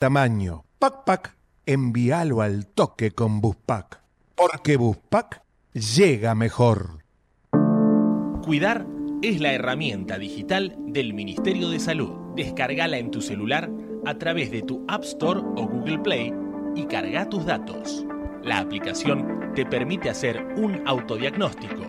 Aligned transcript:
tamaño. 0.00 0.64
Pac 0.78 1.04
Pac, 1.04 1.36
envíalo 1.66 2.40
al 2.40 2.66
toque 2.66 3.10
con 3.10 3.42
Buspack. 3.42 4.00
Porque 4.34 4.78
Buspack 4.78 5.42
llega 5.74 6.34
mejor. 6.34 7.04
Cuidar 8.42 8.86
es 9.20 9.40
la 9.40 9.52
herramienta 9.52 10.16
digital 10.16 10.74
del 10.86 11.12
Ministerio 11.12 11.68
de 11.68 11.80
Salud. 11.80 12.12
Descargala 12.34 12.96
en 12.96 13.10
tu 13.10 13.20
celular 13.20 13.70
a 14.06 14.14
través 14.14 14.50
de 14.50 14.62
tu 14.62 14.86
App 14.88 15.04
Store 15.04 15.40
o 15.40 15.68
Google 15.68 15.98
Play 15.98 16.32
y 16.74 16.86
carga 16.86 17.28
tus 17.28 17.44
datos. 17.44 18.06
La 18.42 18.58
aplicación 18.58 19.52
te 19.54 19.66
permite 19.66 20.08
hacer 20.08 20.42
un 20.56 20.82
autodiagnóstico, 20.88 21.82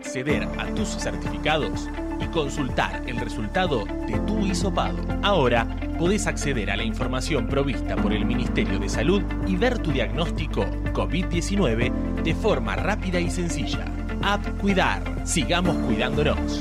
acceder 0.00 0.48
a 0.58 0.66
tus 0.74 0.88
certificados 0.88 1.88
y 2.20 2.26
consultar 2.28 3.02
el 3.06 3.18
resultado 3.18 3.84
de 3.84 4.18
tu 4.26 4.46
hisopado. 4.46 4.98
Ahora 5.22 5.66
podés 5.98 6.26
acceder 6.26 6.70
a 6.70 6.76
la 6.76 6.84
información 6.84 7.46
provista 7.48 7.96
por 7.96 8.14
el 8.14 8.24
Ministerio 8.24 8.78
de 8.78 8.88
Salud 8.88 9.22
y 9.46 9.56
ver 9.56 9.78
tu 9.78 9.92
diagnóstico 9.92 10.64
COVID-19 10.94 12.22
de 12.22 12.34
forma 12.34 12.76
rápida 12.76 13.20
y 13.20 13.30
sencilla. 13.30 13.84
App 14.22 14.42
Cuidar. 14.58 15.02
Sigamos 15.26 15.76
cuidándonos. 15.86 16.60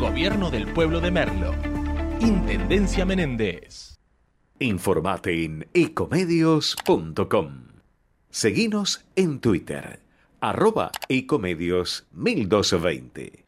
Gobierno 0.00 0.50
del 0.50 0.66
Pueblo 0.66 1.00
de 1.00 1.12
Merlo. 1.12 1.54
Intendencia 2.20 3.04
Menéndez. 3.04 4.00
Informate 4.58 5.44
en 5.44 5.68
ecomedios.com. 5.74 7.64
Seguinos 8.30 9.04
en 9.14 9.38
Twitter, 9.38 10.00
arroba 10.44 10.90
ecomedios 11.08 12.06
1220. 12.12 13.44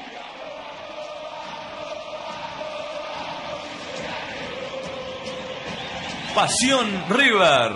Pasión 6.34 7.04
River, 7.10 7.72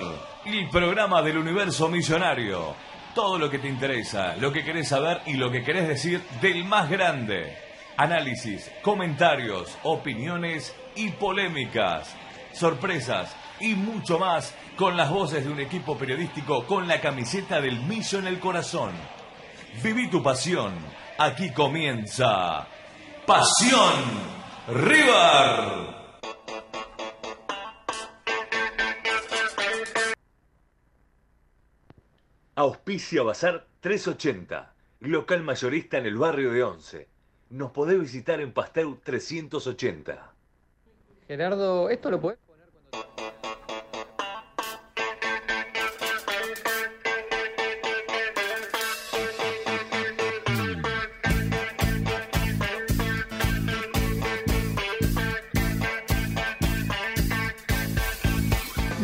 el 0.46 0.70
programa 0.70 1.20
del 1.20 1.36
universo 1.36 1.90
millonario. 1.90 2.74
Todo 3.14 3.38
lo 3.38 3.50
que 3.50 3.58
te 3.58 3.68
interesa, 3.68 4.36
lo 4.36 4.50
que 4.50 4.64
querés 4.64 4.88
saber 4.88 5.20
y 5.26 5.34
lo 5.34 5.50
que 5.50 5.62
querés 5.62 5.86
decir 5.86 6.22
del 6.40 6.64
más 6.64 6.88
grande. 6.88 7.58
Análisis, 7.98 8.70
comentarios, 8.80 9.76
opiniones 9.82 10.74
y 10.96 11.10
polémicas. 11.10 12.16
Sorpresas 12.54 13.36
y 13.60 13.74
mucho 13.74 14.18
más 14.18 14.54
con 14.76 14.96
las 14.96 15.10
voces 15.10 15.44
de 15.44 15.50
un 15.50 15.60
equipo 15.60 15.96
periodístico 15.96 16.66
con 16.66 16.88
la 16.88 17.00
camiseta 17.00 17.60
del 17.60 17.80
millo 17.80 18.18
en 18.18 18.26
el 18.26 18.40
corazón. 18.40 18.92
Viví 19.82 20.08
tu 20.10 20.22
pasión. 20.22 20.74
Aquí 21.18 21.52
comienza 21.52 22.66
Pasión 23.26 23.94
River. 24.68 26.00
Auspicia 32.56 33.22
Bazar 33.22 33.66
380, 33.80 34.74
local 35.00 35.42
mayorista 35.42 35.96
en 35.98 36.06
el 36.06 36.16
barrio 36.16 36.52
de 36.52 36.62
Once. 36.62 37.08
Nos 37.50 37.70
podés 37.70 37.98
visitar 37.98 38.40
en 38.40 38.52
Pasteur 38.52 38.98
380. 39.02 40.32
Gerardo, 41.26 41.88
esto 41.88 42.10
lo 42.10 42.20
podés 42.20 42.38
poner 42.46 42.68
cuando... 42.90 43.49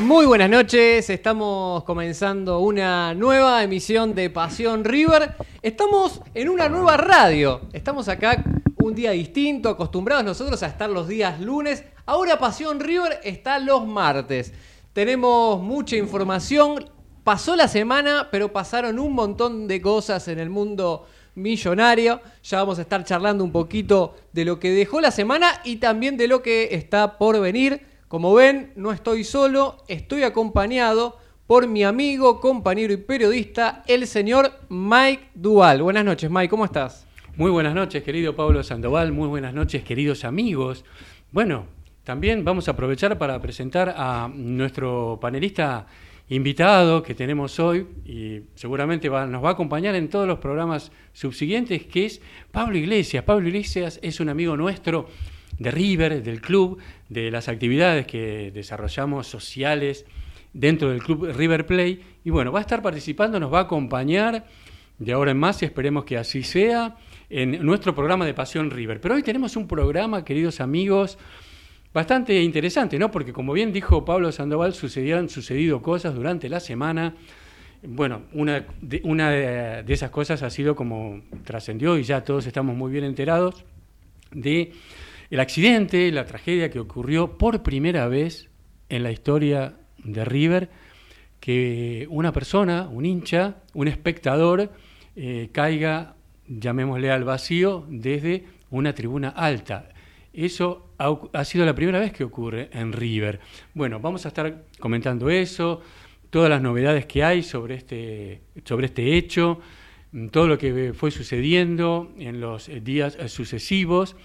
Muy 0.06 0.24
buenas 0.24 0.48
noches, 0.48 1.10
estamos 1.10 1.82
comenzando 1.82 2.60
una 2.60 3.12
nueva 3.12 3.64
emisión 3.64 4.14
de 4.14 4.30
Pasión 4.30 4.84
River. 4.84 5.34
Estamos 5.62 6.20
en 6.32 6.48
una 6.48 6.68
nueva 6.68 6.96
radio, 6.96 7.62
estamos 7.72 8.08
acá 8.08 8.44
un 8.76 8.94
día 8.94 9.10
distinto, 9.10 9.68
acostumbrados 9.68 10.24
nosotros 10.24 10.62
a 10.62 10.68
estar 10.68 10.88
los 10.88 11.08
días 11.08 11.40
lunes. 11.40 11.82
Ahora 12.06 12.38
Pasión 12.38 12.78
River 12.78 13.18
está 13.24 13.58
los 13.58 13.84
martes. 13.84 14.52
Tenemos 14.92 15.60
mucha 15.60 15.96
información, 15.96 16.88
pasó 17.24 17.56
la 17.56 17.66
semana, 17.66 18.28
pero 18.30 18.52
pasaron 18.52 19.00
un 19.00 19.12
montón 19.12 19.66
de 19.66 19.82
cosas 19.82 20.28
en 20.28 20.38
el 20.38 20.50
mundo 20.50 21.08
millonario. 21.34 22.20
Ya 22.44 22.58
vamos 22.58 22.78
a 22.78 22.82
estar 22.82 23.02
charlando 23.02 23.42
un 23.42 23.50
poquito 23.50 24.14
de 24.32 24.44
lo 24.44 24.60
que 24.60 24.70
dejó 24.70 25.00
la 25.00 25.10
semana 25.10 25.60
y 25.64 25.76
también 25.76 26.16
de 26.16 26.28
lo 26.28 26.42
que 26.42 26.76
está 26.76 27.18
por 27.18 27.40
venir. 27.40 27.95
Como 28.08 28.32
ven, 28.34 28.70
no 28.76 28.92
estoy 28.92 29.24
solo, 29.24 29.78
estoy 29.88 30.22
acompañado 30.22 31.18
por 31.48 31.66
mi 31.66 31.82
amigo, 31.82 32.40
compañero 32.40 32.92
y 32.92 32.98
periodista, 32.98 33.82
el 33.88 34.06
señor 34.06 34.52
Mike 34.68 35.30
Dual. 35.34 35.82
Buenas 35.82 36.04
noches, 36.04 36.30
Mike, 36.30 36.48
¿cómo 36.48 36.64
estás? 36.64 37.04
Muy 37.34 37.50
buenas 37.50 37.74
noches, 37.74 38.04
querido 38.04 38.36
Pablo 38.36 38.62
Sandoval, 38.62 39.10
muy 39.10 39.26
buenas 39.26 39.54
noches, 39.54 39.82
queridos 39.82 40.24
amigos. 40.24 40.84
Bueno, 41.32 41.66
también 42.04 42.44
vamos 42.44 42.68
a 42.68 42.72
aprovechar 42.72 43.18
para 43.18 43.42
presentar 43.42 43.92
a 43.96 44.30
nuestro 44.32 45.18
panelista 45.20 45.88
invitado 46.28 47.02
que 47.02 47.16
tenemos 47.16 47.58
hoy 47.58 47.88
y 48.04 48.42
seguramente 48.54 49.10
nos 49.10 49.44
va 49.44 49.48
a 49.48 49.52
acompañar 49.52 49.96
en 49.96 50.08
todos 50.08 50.28
los 50.28 50.38
programas 50.38 50.92
subsiguientes, 51.12 51.86
que 51.86 52.06
es 52.06 52.20
Pablo 52.52 52.78
Iglesias. 52.78 53.24
Pablo 53.24 53.48
Iglesias 53.48 53.98
es 54.00 54.20
un 54.20 54.28
amigo 54.28 54.56
nuestro 54.56 55.08
de 55.58 55.70
River, 55.70 56.22
del 56.22 56.40
club, 56.40 56.78
de 57.08 57.30
las 57.30 57.48
actividades 57.48 58.06
que 58.06 58.50
desarrollamos 58.52 59.26
sociales 59.26 60.04
dentro 60.52 60.90
del 60.90 61.02
club 61.02 61.32
River 61.34 61.66
Play. 61.66 62.02
Y 62.24 62.30
bueno, 62.30 62.52
va 62.52 62.60
a 62.60 62.62
estar 62.62 62.82
participando, 62.82 63.38
nos 63.40 63.52
va 63.52 63.60
a 63.60 63.62
acompañar 63.62 64.46
de 64.98 65.12
ahora 65.12 65.30
en 65.30 65.38
más 65.38 65.62
y 65.62 65.66
esperemos 65.66 66.04
que 66.04 66.16
así 66.16 66.42
sea 66.42 66.96
en 67.28 67.64
nuestro 67.64 67.94
programa 67.94 68.24
de 68.24 68.34
Pasión 68.34 68.70
River. 68.70 69.00
Pero 69.00 69.14
hoy 69.14 69.22
tenemos 69.22 69.56
un 69.56 69.66
programa, 69.66 70.24
queridos 70.24 70.60
amigos, 70.60 71.18
bastante 71.92 72.42
interesante, 72.42 72.98
¿no? 72.98 73.10
Porque 73.10 73.32
como 73.32 73.52
bien 73.52 73.72
dijo 73.72 74.04
Pablo 74.04 74.32
Sandoval, 74.32 74.74
sucedieron, 74.74 75.28
sucedido 75.28 75.82
cosas 75.82 76.14
durante 76.14 76.48
la 76.48 76.60
semana. 76.60 77.14
Bueno, 77.82 78.22
una, 78.32 78.66
de, 78.80 79.00
una 79.04 79.30
de 79.30 79.92
esas 79.92 80.10
cosas 80.10 80.42
ha 80.42 80.50
sido 80.50 80.74
como 80.74 81.20
trascendió 81.44 81.98
y 81.98 82.04
ya 82.04 82.24
todos 82.24 82.46
estamos 82.46 82.74
muy 82.74 82.90
bien 82.90 83.04
enterados 83.04 83.64
de 84.32 84.72
el 85.30 85.40
accidente, 85.40 86.10
la 86.12 86.24
tragedia 86.24 86.70
que 86.70 86.78
ocurrió 86.78 87.38
por 87.38 87.62
primera 87.62 88.08
vez 88.08 88.48
en 88.88 89.02
la 89.02 89.10
historia 89.10 89.74
de 89.98 90.24
River, 90.24 90.70
que 91.40 92.06
una 92.10 92.32
persona, 92.32 92.88
un 92.88 93.04
hincha, 93.04 93.56
un 93.74 93.88
espectador, 93.88 94.70
eh, 95.16 95.50
caiga, 95.52 96.14
llamémosle 96.46 97.10
al 97.10 97.24
vacío, 97.24 97.84
desde 97.88 98.44
una 98.70 98.94
tribuna 98.94 99.30
alta. 99.30 99.88
Eso 100.32 100.90
ha, 100.98 101.14
ha, 101.32 101.44
sido 101.44 101.64
la 101.64 101.74
primera 101.74 101.98
vez 101.98 102.12
que 102.12 102.24
ocurre 102.24 102.68
en 102.72 102.92
River. 102.92 103.40
Bueno, 103.74 104.00
vamos 104.00 104.24
a 104.26 104.28
estar 104.28 104.64
comentando 104.78 105.30
eso, 105.30 105.80
todas 106.30 106.50
las 106.50 106.60
novedades 106.60 107.06
que 107.06 107.24
hay 107.24 107.42
sobre 107.42 107.76
este, 107.76 108.42
sobre 108.64 108.86
este 108.86 109.16
hecho, 109.16 109.60
todo 110.30 110.46
lo 110.46 110.58
que 110.58 110.92
fue 110.94 111.10
sucediendo 111.10 112.12
en 112.18 112.40
los 112.40 112.70
días 112.82 113.16
sucesivos. 113.28 114.16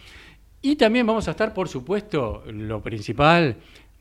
Y 0.62 0.76
también 0.76 1.08
vamos 1.08 1.28
a 1.28 1.32
estar, 1.32 1.54
por 1.54 1.68
supuesto, 1.68 2.44
lo 2.48 2.82
principal 2.82 3.58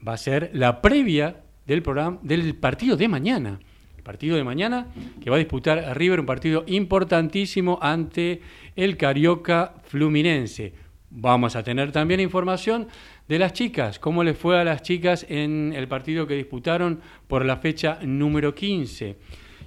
va 0.07 0.13
a 0.13 0.19
ser 0.19 0.51
la 0.53 0.83
previa 0.83 1.37
del 1.67 1.83
programa 1.83 2.19
del 2.23 2.55
partido 2.55 2.97
de 2.97 3.09
mañana. 3.09 3.61
El 3.97 4.03
partido 4.03 4.37
de 4.37 4.45
mañana 4.45 4.89
que 5.23 5.31
va 5.31 5.37
a 5.37 5.39
disputar 5.39 5.97
River 5.97 6.21
un 6.21 6.27
partido 6.27 6.65
importantísimo 6.67 7.79
ante 7.81 8.43
el 8.77 8.97
Carioca 8.97 9.75
Fluminense. 9.85 10.75
Vamos 11.11 11.57
a 11.57 11.63
tener 11.63 11.93
también 11.93 12.21
información 12.21 12.89
de 13.27 13.39
las 13.39 13.53
chicas, 13.53 13.99
cómo 13.99 14.23
les 14.23 14.37
fue 14.37 14.61
a 14.61 14.65
las 14.65 14.83
chicas 14.83 15.25
en 15.29 15.73
el 15.75 15.89
partido 15.89 16.27
que 16.27 16.35
disputaron 16.35 17.01
por 17.27 17.45
la 17.45 17.57
fecha 17.57 17.99
número 18.03 18.55
15. 18.55 19.17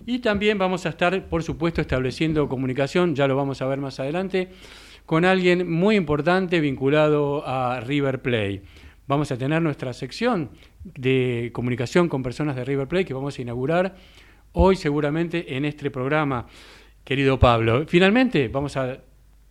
Y 0.06 0.20
también 0.20 0.58
vamos 0.58 0.86
a 0.86 0.90
estar, 0.90 1.28
por 1.28 1.44
supuesto, 1.44 1.82
estableciendo 1.82 2.48
comunicación, 2.50 3.16
ya 3.16 3.28
lo 3.28 3.36
vamos 3.36 3.62
a 3.62 3.66
ver 3.66 3.80
más 3.80 4.00
adelante, 4.00 4.50
con 5.06 5.26
alguien 5.26 5.70
muy 5.70 5.96
importante 5.96 6.60
vinculado 6.60 7.46
a 7.46 7.80
River 7.82 8.22
Play. 8.22 8.62
Vamos 9.08 9.32
a 9.32 9.38
tener 9.38 9.62
nuestra 9.62 9.94
sección 9.94 10.52
de 10.84 11.52
comunicación 11.54 12.08
con 12.08 12.24
personas 12.24 12.56
de 12.56 12.66
River 12.66 12.88
Play 12.88 13.06
que 13.06 13.14
vamos 13.14 13.38
a 13.38 13.42
inaugurar 13.42 13.96
hoy 14.54 14.76
seguramente 14.76 15.56
en 15.56 15.66
este 15.66 15.92
programa, 15.92 16.48
querido 17.04 17.38
Pablo. 17.40 17.86
Finalmente, 17.88 18.48
vamos 18.48 18.78
a 18.78 19.00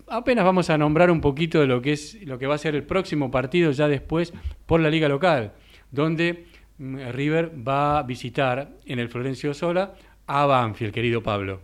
apenas 0.08 0.44
vamos 0.44 0.68
a 0.68 0.76
nombrar 0.76 1.10
un 1.10 1.20
poquito 1.20 1.60
de 1.60 1.66
lo 1.66 1.80
que 1.80 1.92
es 1.92 2.22
lo 2.26 2.38
que 2.38 2.46
va 2.46 2.54
a 2.54 2.58
ser 2.58 2.74
el 2.74 2.84
próximo 2.84 3.30
partido 3.30 3.70
ya 3.72 3.88
después 3.88 4.32
por 4.66 4.80
la 4.80 4.90
liga 4.90 5.08
local, 5.08 5.52
donde 5.90 6.46
mm, 6.78 7.10
River 7.12 7.52
va 7.66 7.98
a 7.98 8.02
visitar 8.02 8.72
en 8.84 8.98
el 8.98 9.08
Florencio 9.08 9.54
Sola 9.54 9.94
a 10.26 10.46
Banfield, 10.46 10.92
querido 10.92 11.22
Pablo. 11.22 11.60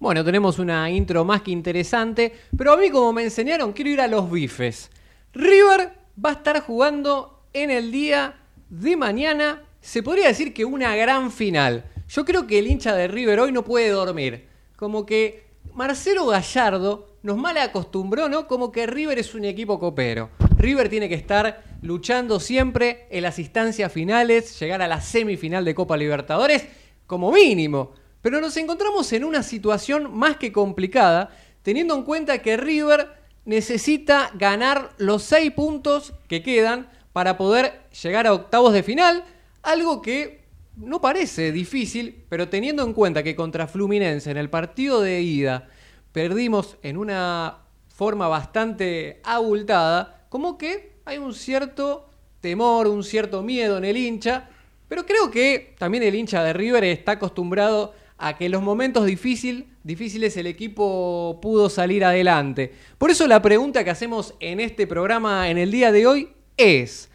Bueno, 0.00 0.24
tenemos 0.24 0.58
una 0.58 0.90
intro 0.90 1.26
más 1.26 1.42
que 1.42 1.50
interesante, 1.50 2.32
pero 2.56 2.72
a 2.72 2.78
mí 2.78 2.88
como 2.88 3.12
me 3.12 3.22
enseñaron, 3.22 3.74
quiero 3.74 3.90
ir 3.90 4.00
a 4.00 4.08
los 4.08 4.30
bifes. 4.30 4.90
River 5.34 5.92
va 6.24 6.30
a 6.30 6.32
estar 6.32 6.58
jugando 6.62 7.44
en 7.52 7.70
el 7.70 7.92
día 7.92 8.34
de 8.70 8.96
mañana 8.96 9.62
se 9.82 10.02
podría 10.02 10.28
decir 10.28 10.54
que 10.54 10.64
una 10.64 10.96
gran 10.96 11.30
final. 11.30 11.84
Yo 12.08 12.24
creo 12.24 12.46
que 12.46 12.58
el 12.58 12.68
hincha 12.68 12.94
de 12.94 13.08
River 13.08 13.40
hoy 13.40 13.52
no 13.52 13.62
puede 13.62 13.90
dormir. 13.90 14.48
Como 14.74 15.04
que 15.04 15.44
Marcelo 15.74 16.24
Gallardo 16.26 17.18
nos 17.22 17.36
mal 17.36 17.58
acostumbró, 17.58 18.30
¿no? 18.30 18.46
Como 18.46 18.72
que 18.72 18.86
River 18.86 19.18
es 19.18 19.34
un 19.34 19.44
equipo 19.44 19.78
copero. 19.78 20.30
River 20.56 20.88
tiene 20.88 21.10
que 21.10 21.14
estar 21.14 21.62
luchando 21.82 22.40
siempre 22.40 23.06
en 23.10 23.22
las 23.22 23.38
instancias 23.38 23.92
finales, 23.92 24.58
llegar 24.58 24.80
a 24.80 24.88
la 24.88 25.02
semifinal 25.02 25.62
de 25.62 25.74
Copa 25.74 25.98
Libertadores, 25.98 26.66
como 27.06 27.30
mínimo. 27.30 27.99
Pero 28.22 28.40
nos 28.40 28.56
encontramos 28.56 29.12
en 29.12 29.24
una 29.24 29.42
situación 29.42 30.14
más 30.14 30.36
que 30.36 30.52
complicada, 30.52 31.30
teniendo 31.62 31.94
en 31.94 32.02
cuenta 32.02 32.42
que 32.42 32.56
River 32.56 33.08
necesita 33.44 34.30
ganar 34.34 34.90
los 34.98 35.22
seis 35.22 35.50
puntos 35.52 36.12
que 36.28 36.42
quedan 36.42 36.90
para 37.12 37.36
poder 37.36 37.82
llegar 38.02 38.26
a 38.26 38.34
octavos 38.34 38.72
de 38.72 38.82
final, 38.82 39.24
algo 39.62 40.02
que 40.02 40.44
no 40.76 41.00
parece 41.00 41.52
difícil, 41.52 42.24
pero 42.28 42.48
teniendo 42.48 42.82
en 42.82 42.92
cuenta 42.92 43.22
que 43.22 43.36
contra 43.36 43.66
Fluminense 43.66 44.30
en 44.30 44.36
el 44.36 44.50
partido 44.50 45.00
de 45.00 45.20
ida 45.20 45.68
perdimos 46.12 46.76
en 46.82 46.96
una 46.96 47.58
forma 47.88 48.28
bastante 48.28 49.20
abultada, 49.24 50.26
como 50.28 50.56
que 50.56 50.92
hay 51.04 51.18
un 51.18 51.34
cierto 51.34 52.08
temor, 52.40 52.86
un 52.86 53.04
cierto 53.04 53.42
miedo 53.42 53.78
en 53.78 53.84
el 53.84 53.96
hincha, 53.96 54.48
pero 54.88 55.04
creo 55.04 55.30
que 55.30 55.74
también 55.78 56.02
el 56.02 56.14
hincha 56.14 56.42
de 56.42 56.52
River 56.52 56.84
está 56.84 57.12
acostumbrado 57.12 57.94
a 58.20 58.36
que 58.36 58.46
en 58.46 58.52
los 58.52 58.62
momentos 58.62 59.06
difíciles 59.06 60.36
el 60.36 60.46
equipo 60.46 61.38
pudo 61.40 61.70
salir 61.70 62.04
adelante. 62.04 62.72
Por 62.98 63.10
eso 63.10 63.26
la 63.26 63.40
pregunta 63.40 63.82
que 63.82 63.90
hacemos 63.90 64.34
en 64.40 64.60
este 64.60 64.86
programa 64.86 65.48
en 65.48 65.56
el 65.56 65.70
día 65.70 65.90
de 65.90 66.06
hoy 66.06 66.28
es, 66.56 67.08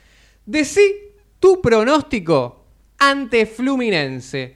decí 0.46 0.82
tu 1.40 1.62
pronóstico 1.62 2.66
ante 2.98 3.46
Fluminense. 3.46 4.56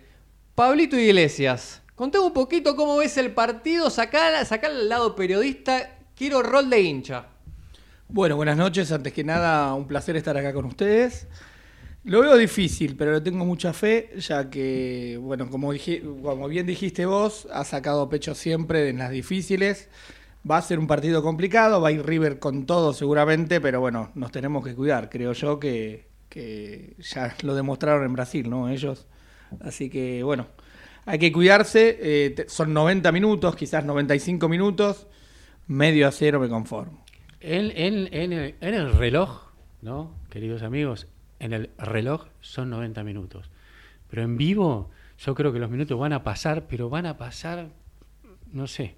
Pablito 0.55 0.97
Iglesias, 0.97 1.81
contame 1.95 2.25
un 2.25 2.33
poquito 2.33 2.75
cómo 2.75 2.97
ves 2.97 3.17
el 3.17 3.31
partido, 3.31 3.89
sacá, 3.89 4.39
al 4.39 4.89
lado 4.89 5.15
periodista, 5.15 5.97
quiero 6.15 6.41
rol 6.41 6.69
de 6.69 6.81
hincha. 6.81 7.27
Bueno, 8.07 8.35
buenas 8.35 8.57
noches, 8.57 8.91
antes 8.91 9.13
que 9.13 9.23
nada 9.23 9.71
un 9.75 9.85
placer 9.85 10.15
estar 10.15 10.35
acá 10.35 10.51
con 10.51 10.65
ustedes. 10.65 11.27
Lo 12.05 12.21
veo 12.21 12.37
difícil, 12.37 12.95
pero 12.95 13.11
le 13.11 13.21
tengo 13.21 13.43
mucha 13.43 13.73
fe, 13.73 14.11
ya 14.17 14.49
que, 14.49 15.19
bueno, 15.21 15.49
como, 15.49 15.73
dije, 15.73 16.01
como 16.01 16.47
bien 16.47 16.65
dijiste 16.65 17.05
vos, 17.05 17.47
ha 17.51 17.65
sacado 17.65 18.07
pecho 18.07 18.35
siempre 18.35 18.87
en 18.89 18.99
las 18.99 19.11
difíciles. 19.11 19.89
Va 20.49 20.57
a 20.57 20.61
ser 20.61 20.79
un 20.79 20.87
partido 20.87 21.21
complicado, 21.21 21.81
va 21.81 21.89
a 21.89 21.91
ir 21.91 22.05
River 22.05 22.39
con 22.39 22.65
todo 22.65 22.93
seguramente, 22.93 23.59
pero 23.59 23.81
bueno, 23.81 24.11
nos 24.15 24.31
tenemos 24.31 24.63
que 24.65 24.73
cuidar. 24.73 25.09
Creo 25.09 25.33
yo 25.33 25.59
que, 25.59 26.07
que 26.29 26.95
ya 26.99 27.35
lo 27.43 27.53
demostraron 27.53 28.05
en 28.05 28.13
Brasil, 28.13 28.49
¿no? 28.49 28.69
Ellos. 28.69 29.05
Así 29.59 29.89
que, 29.89 30.23
bueno, 30.23 30.47
hay 31.05 31.19
que 31.19 31.33
cuidarse. 31.33 31.97
Eh, 31.99 32.45
son 32.47 32.73
90 32.73 33.11
minutos, 33.11 33.57
quizás 33.57 33.83
95 33.83 34.47
minutos. 34.47 35.07
Medio 35.67 36.07
a 36.07 36.11
cero 36.11 36.39
me 36.39 36.47
conformo. 36.47 37.03
En, 37.41 37.71
en, 37.75 38.13
en 38.13 38.73
el 38.73 38.93
reloj, 38.93 39.49
¿no? 39.81 40.15
Queridos 40.29 40.63
amigos, 40.63 41.07
en 41.39 41.53
el 41.53 41.69
reloj 41.77 42.25
son 42.41 42.69
90 42.69 43.03
minutos. 43.03 43.49
Pero 44.09 44.23
en 44.23 44.37
vivo 44.37 44.89
yo 45.19 45.35
creo 45.35 45.51
que 45.51 45.59
los 45.59 45.69
minutos 45.69 45.99
van 45.99 46.13
a 46.13 46.23
pasar, 46.23 46.67
pero 46.67 46.89
van 46.89 47.05
a 47.05 47.17
pasar, 47.17 47.69
no 48.51 48.67
sé, 48.67 48.95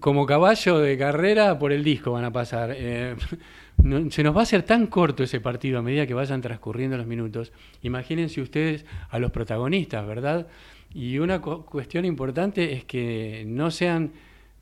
como 0.00 0.26
caballo 0.26 0.78
de 0.78 0.98
carrera 0.98 1.58
por 1.58 1.72
el 1.72 1.84
disco 1.84 2.12
van 2.12 2.24
a 2.24 2.32
pasar. 2.32 2.74
Eh, 2.76 3.16
se 4.10 4.22
nos 4.22 4.36
va 4.36 4.40
a 4.40 4.42
hacer 4.42 4.62
tan 4.64 4.86
corto 4.86 5.22
ese 5.22 5.40
partido 5.40 5.78
a 5.78 5.82
medida 5.82 6.06
que 6.06 6.14
vayan 6.14 6.40
transcurriendo 6.40 6.96
los 6.96 7.06
minutos. 7.06 7.52
Imagínense 7.82 8.40
ustedes 8.40 8.84
a 9.08 9.18
los 9.18 9.30
protagonistas, 9.30 10.06
¿verdad? 10.06 10.48
Y 10.92 11.18
una 11.18 11.40
cuestión 11.40 12.04
importante 12.04 12.72
es 12.72 12.84
que 12.84 13.44
no 13.46 13.70
sean 13.70 14.12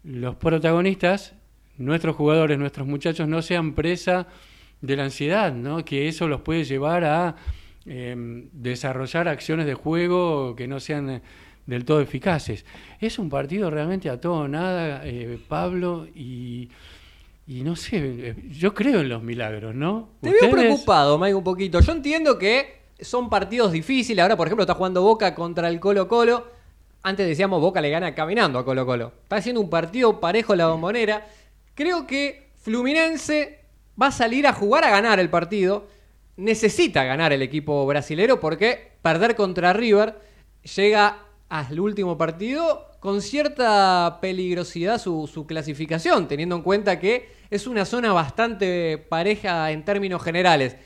los 0.04 0.36
protagonistas, 0.36 1.34
nuestros 1.76 2.14
jugadores, 2.14 2.58
nuestros 2.58 2.86
muchachos, 2.86 3.26
no 3.26 3.42
sean 3.42 3.74
presa 3.74 4.28
de 4.80 4.96
la 4.96 5.04
ansiedad, 5.04 5.52
¿no? 5.52 5.84
que 5.84 6.08
eso 6.08 6.28
los 6.28 6.40
puede 6.40 6.64
llevar 6.64 7.04
a 7.04 7.36
em, 7.86 8.48
desarrollar 8.52 9.28
acciones 9.28 9.66
de 9.66 9.74
juego 9.74 10.54
que 10.56 10.66
no 10.66 10.80
sean 10.80 11.10
eh, 11.10 11.22
del 11.66 11.84
todo 11.84 12.00
eficaces. 12.00 12.64
Es 13.00 13.18
un 13.18 13.28
partido 13.28 13.70
realmente 13.70 14.10
a 14.10 14.20
todo 14.20 14.48
nada, 14.48 15.02
eh, 15.04 15.38
Pablo, 15.48 16.06
y, 16.14 16.68
y, 17.46 17.62
no 17.62 17.76
sé, 17.76 17.98
eh, 17.98 18.34
yo 18.50 18.74
creo 18.74 19.00
en 19.00 19.08
los 19.08 19.22
milagros, 19.22 19.74
¿no? 19.74 20.10
Te 20.20 20.30
veo 20.30 20.50
preocupado, 20.50 21.18
Mike, 21.18 21.34
un 21.34 21.44
poquito. 21.44 21.80
Yo 21.80 21.92
entiendo 21.92 22.38
que 22.38 22.80
son 23.00 23.30
partidos 23.30 23.72
difíciles. 23.72 24.22
Ahora, 24.22 24.36
por 24.36 24.46
ejemplo, 24.46 24.64
está 24.64 24.74
jugando 24.74 25.02
Boca 25.02 25.34
contra 25.34 25.68
el 25.68 25.80
Colo 25.80 26.08
Colo. 26.08 26.48
Antes 27.02 27.26
decíamos 27.26 27.60
Boca 27.60 27.80
le 27.80 27.88
gana 27.90 28.14
caminando 28.14 28.58
a 28.58 28.64
Colo 28.64 28.84
Colo. 28.84 29.12
Está 29.22 29.36
haciendo 29.36 29.60
un 29.60 29.70
partido 29.70 30.20
parejo 30.20 30.54
la 30.54 30.66
bombonera. 30.66 31.26
Creo 31.74 32.06
que 32.06 32.50
Fluminense 32.56 33.59
va 34.00 34.08
a 34.08 34.12
salir 34.12 34.46
a 34.46 34.52
jugar 34.52 34.84
a 34.84 34.90
ganar 34.90 35.20
el 35.20 35.30
partido. 35.30 35.88
Necesita 36.36 37.04
ganar 37.04 37.32
el 37.32 37.42
equipo 37.42 37.84
brasilero 37.86 38.40
porque 38.40 38.92
perder 39.02 39.36
contra 39.36 39.72
River 39.72 40.20
llega 40.76 41.18
al 41.48 41.80
último 41.80 42.16
partido 42.16 42.86
con 43.00 43.22
cierta 43.22 44.18
peligrosidad 44.20 44.98
su, 44.98 45.26
su, 45.26 45.46
clasificación, 45.46 46.28
teniendo 46.28 46.54
en 46.54 46.62
cuenta 46.62 47.00
que 47.00 47.30
es 47.50 47.66
una 47.66 47.84
zona 47.84 48.12
bastante 48.12 48.98
pareja 48.98 49.70
en 49.70 49.84
términos 49.84 50.22
generales. 50.22 50.76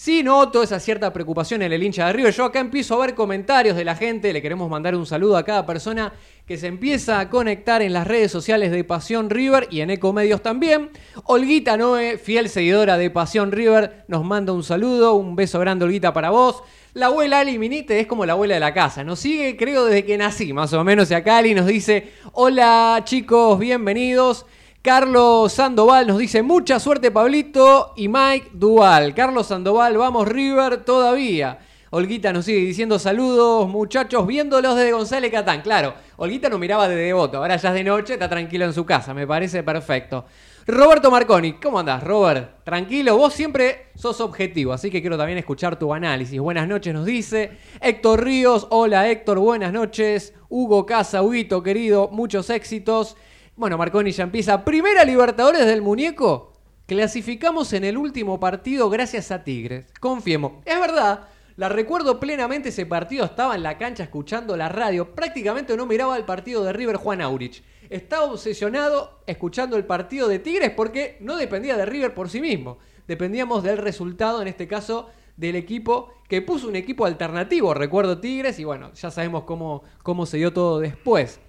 Sí 0.00 0.22
noto 0.22 0.62
esa 0.62 0.78
cierta 0.78 1.12
preocupación 1.12 1.60
en 1.60 1.72
el 1.72 1.82
hincha 1.82 2.06
de 2.06 2.12
River. 2.12 2.32
Yo 2.32 2.44
acá 2.44 2.60
empiezo 2.60 2.94
a 2.94 3.04
ver 3.04 3.16
comentarios 3.16 3.76
de 3.76 3.84
la 3.84 3.96
gente, 3.96 4.32
le 4.32 4.40
queremos 4.40 4.70
mandar 4.70 4.94
un 4.94 5.06
saludo 5.06 5.36
a 5.36 5.42
cada 5.42 5.66
persona 5.66 6.12
que 6.46 6.56
se 6.56 6.68
empieza 6.68 7.18
a 7.18 7.28
conectar 7.28 7.82
en 7.82 7.92
las 7.92 8.06
redes 8.06 8.30
sociales 8.30 8.70
de 8.70 8.84
Pasión 8.84 9.28
River 9.28 9.66
y 9.72 9.80
en 9.80 9.90
Ecomedios 9.90 10.40
también. 10.40 10.90
Olguita 11.24 11.76
Noé, 11.76 12.16
fiel 12.16 12.48
seguidora 12.48 12.96
de 12.96 13.10
Pasión 13.10 13.50
River, 13.50 14.04
nos 14.06 14.24
manda 14.24 14.52
un 14.52 14.62
saludo, 14.62 15.14
un 15.14 15.34
beso 15.34 15.58
grande 15.58 15.84
Olguita 15.84 16.12
para 16.12 16.30
vos. 16.30 16.62
La 16.94 17.06
abuela 17.06 17.40
Ali 17.40 17.58
Minite 17.58 17.98
es 17.98 18.06
como 18.06 18.24
la 18.24 18.34
abuela 18.34 18.54
de 18.54 18.60
la 18.60 18.72
casa, 18.72 19.02
nos 19.02 19.18
sigue 19.18 19.56
creo 19.56 19.84
desde 19.84 20.04
que 20.04 20.16
nací 20.16 20.52
más 20.52 20.72
o 20.74 20.84
menos 20.84 21.10
y 21.10 21.14
acá 21.14 21.38
Ali 21.38 21.54
nos 21.54 21.66
dice, 21.66 22.12
hola 22.34 23.02
chicos, 23.04 23.58
bienvenidos. 23.58 24.46
Carlos 24.80 25.52
Sandoval 25.52 26.06
nos 26.06 26.18
dice 26.18 26.40
mucha 26.44 26.78
suerte 26.78 27.10
Pablito 27.10 27.94
y 27.96 28.06
Mike 28.06 28.50
Dual. 28.52 29.12
Carlos 29.12 29.48
Sandoval, 29.48 29.98
vamos 29.98 30.28
River 30.28 30.84
todavía. 30.84 31.58
Olguita 31.90 32.32
nos 32.32 32.44
sigue 32.44 32.60
diciendo 32.60 32.98
saludos 33.00 33.68
muchachos, 33.68 34.24
viéndolos 34.24 34.76
desde 34.76 34.92
González 34.92 35.32
Catán. 35.32 35.62
Claro, 35.62 35.94
Olguita 36.16 36.48
nos 36.48 36.60
miraba 36.60 36.86
de 36.86 36.94
devoto, 36.94 37.38
ahora 37.38 37.56
ya 37.56 37.70
es 37.70 37.74
de 37.74 37.82
noche, 37.82 38.12
está 38.12 38.28
tranquilo 38.28 38.66
en 38.66 38.72
su 38.72 38.86
casa, 38.86 39.12
me 39.12 39.26
parece 39.26 39.64
perfecto. 39.64 40.26
Roberto 40.64 41.10
Marconi, 41.10 41.54
¿cómo 41.54 41.80
andás, 41.80 42.04
Robert? 42.04 42.62
Tranquilo, 42.62 43.16
vos 43.16 43.34
siempre 43.34 43.86
sos 43.96 44.20
objetivo, 44.20 44.72
así 44.74 44.90
que 44.90 45.00
quiero 45.00 45.16
también 45.16 45.38
escuchar 45.38 45.76
tu 45.76 45.92
análisis. 45.92 46.38
Buenas 46.38 46.68
noches, 46.68 46.94
nos 46.94 47.04
dice 47.04 47.50
Héctor 47.80 48.22
Ríos. 48.22 48.68
Hola, 48.70 49.10
Héctor, 49.10 49.38
buenas 49.38 49.72
noches. 49.72 50.34
Hugo 50.50 50.86
Casa, 50.86 51.22
Huguito, 51.22 51.62
querido, 51.62 52.10
muchos 52.12 52.48
éxitos. 52.50 53.16
Bueno, 53.58 53.76
Marconi 53.76 54.12
ya 54.12 54.22
empieza. 54.22 54.64
Primera 54.64 55.04
Libertadores 55.04 55.66
del 55.66 55.82
Muñeco. 55.82 56.52
Clasificamos 56.86 57.72
en 57.72 57.82
el 57.82 57.98
último 57.98 58.38
partido 58.38 58.88
gracias 58.88 59.32
a 59.32 59.42
Tigres. 59.42 59.86
Confiemos. 59.98 60.52
Es 60.64 60.78
verdad, 60.80 61.26
la 61.56 61.68
recuerdo 61.68 62.20
plenamente 62.20 62.68
ese 62.68 62.86
partido. 62.86 63.24
Estaba 63.24 63.56
en 63.56 63.64
la 63.64 63.76
cancha 63.76 64.04
escuchando 64.04 64.56
la 64.56 64.68
radio. 64.68 65.12
Prácticamente 65.12 65.76
no 65.76 65.86
miraba 65.86 66.16
el 66.16 66.24
partido 66.24 66.62
de 66.62 66.72
River 66.72 66.98
Juan 66.98 67.20
Aurich. 67.20 67.64
Estaba 67.90 68.26
obsesionado 68.26 69.22
escuchando 69.26 69.76
el 69.76 69.86
partido 69.86 70.28
de 70.28 70.38
Tigres 70.38 70.70
porque 70.70 71.16
no 71.18 71.36
dependía 71.36 71.76
de 71.76 71.84
River 71.84 72.14
por 72.14 72.30
sí 72.30 72.40
mismo. 72.40 72.78
Dependíamos 73.08 73.64
del 73.64 73.78
resultado, 73.78 74.40
en 74.40 74.46
este 74.46 74.68
caso 74.68 75.08
del 75.36 75.56
equipo 75.56 76.12
que 76.28 76.42
puso 76.42 76.68
un 76.68 76.76
equipo 76.76 77.06
alternativo. 77.06 77.74
Recuerdo 77.74 78.20
Tigres 78.20 78.60
y 78.60 78.64
bueno, 78.64 78.92
ya 78.92 79.10
sabemos 79.10 79.42
cómo, 79.42 79.82
cómo 80.04 80.26
se 80.26 80.36
dio 80.36 80.52
todo 80.52 80.78
después. 80.78 81.40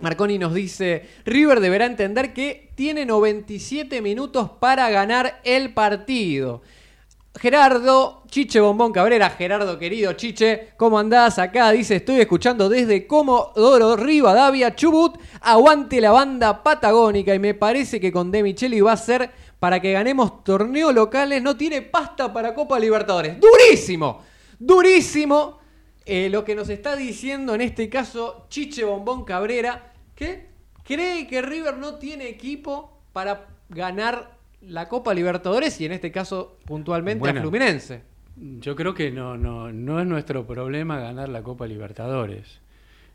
Marconi 0.00 0.38
nos 0.38 0.54
dice, 0.54 1.08
River 1.24 1.60
deberá 1.60 1.86
entender 1.86 2.32
que 2.34 2.70
tiene 2.74 3.06
97 3.06 4.02
minutos 4.02 4.50
para 4.58 4.90
ganar 4.90 5.40
el 5.44 5.72
partido. 5.72 6.62
Gerardo, 7.36 8.22
Chiche 8.28 8.60
Bombón 8.60 8.92
Cabrera, 8.92 9.30
Gerardo 9.30 9.76
querido 9.78 10.12
Chiche, 10.12 10.68
¿cómo 10.76 10.98
andás 10.98 11.38
acá? 11.38 11.72
Dice, 11.72 11.96
estoy 11.96 12.20
escuchando 12.20 12.68
desde 12.68 13.08
Comodoro 13.08 13.96
Rivadavia, 13.96 14.76
Chubut, 14.76 15.16
aguante 15.40 16.00
la 16.00 16.12
banda 16.12 16.62
patagónica 16.62 17.34
y 17.34 17.40
me 17.40 17.54
parece 17.54 17.98
que 18.00 18.12
con 18.12 18.30
De 18.30 18.42
Micheli 18.42 18.80
va 18.80 18.92
a 18.92 18.96
ser 18.96 19.30
para 19.58 19.80
que 19.80 19.92
ganemos 19.92 20.44
torneos 20.44 20.94
locales, 20.94 21.42
no 21.42 21.56
tiene 21.56 21.82
pasta 21.82 22.32
para 22.32 22.54
Copa 22.54 22.78
Libertadores. 22.78 23.38
Durísimo, 23.40 24.22
durísimo 24.58 25.63
eh, 26.06 26.28
lo 26.30 26.44
que 26.44 26.54
nos 26.54 26.68
está 26.68 26.96
diciendo 26.96 27.54
en 27.54 27.60
este 27.60 27.88
caso 27.88 28.46
Chiche 28.48 28.84
Bombón 28.84 29.24
Cabrera, 29.24 29.92
que 30.14 30.46
cree 30.84 31.26
que 31.26 31.42
River 31.42 31.78
no 31.78 31.94
tiene 31.96 32.28
equipo 32.28 33.00
para 33.12 33.46
ganar 33.68 34.36
la 34.60 34.88
Copa 34.88 35.14
Libertadores 35.14 35.80
y 35.80 35.86
en 35.86 35.92
este 35.92 36.10
caso 36.10 36.58
puntualmente 36.66 37.28
a 37.28 37.34
Fluminense. 37.34 38.02
yo 38.36 38.76
creo 38.76 38.94
que 38.94 39.10
no, 39.10 39.36
no, 39.36 39.72
no 39.72 40.00
es 40.00 40.06
nuestro 40.06 40.46
problema 40.46 40.98
ganar 40.98 41.28
la 41.28 41.42
Copa 41.42 41.66
Libertadores. 41.66 42.60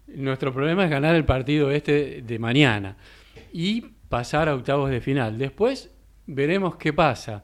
Nuestro 0.08 0.54
problema 0.54 0.86
es 0.86 0.90
ganar 0.90 1.16
el 1.16 1.26
partido 1.26 1.70
este 1.70 2.24
de 2.24 2.40
mañana 2.40 2.98
y 3.54 3.82
pasar 4.10 4.50
a 4.50 4.56
octavos 4.56 4.90
de 4.90 5.02
final. 5.02 5.38
Después 5.38 5.92
veremos 6.26 6.76
qué 6.78 6.94
pasa. 6.94 7.44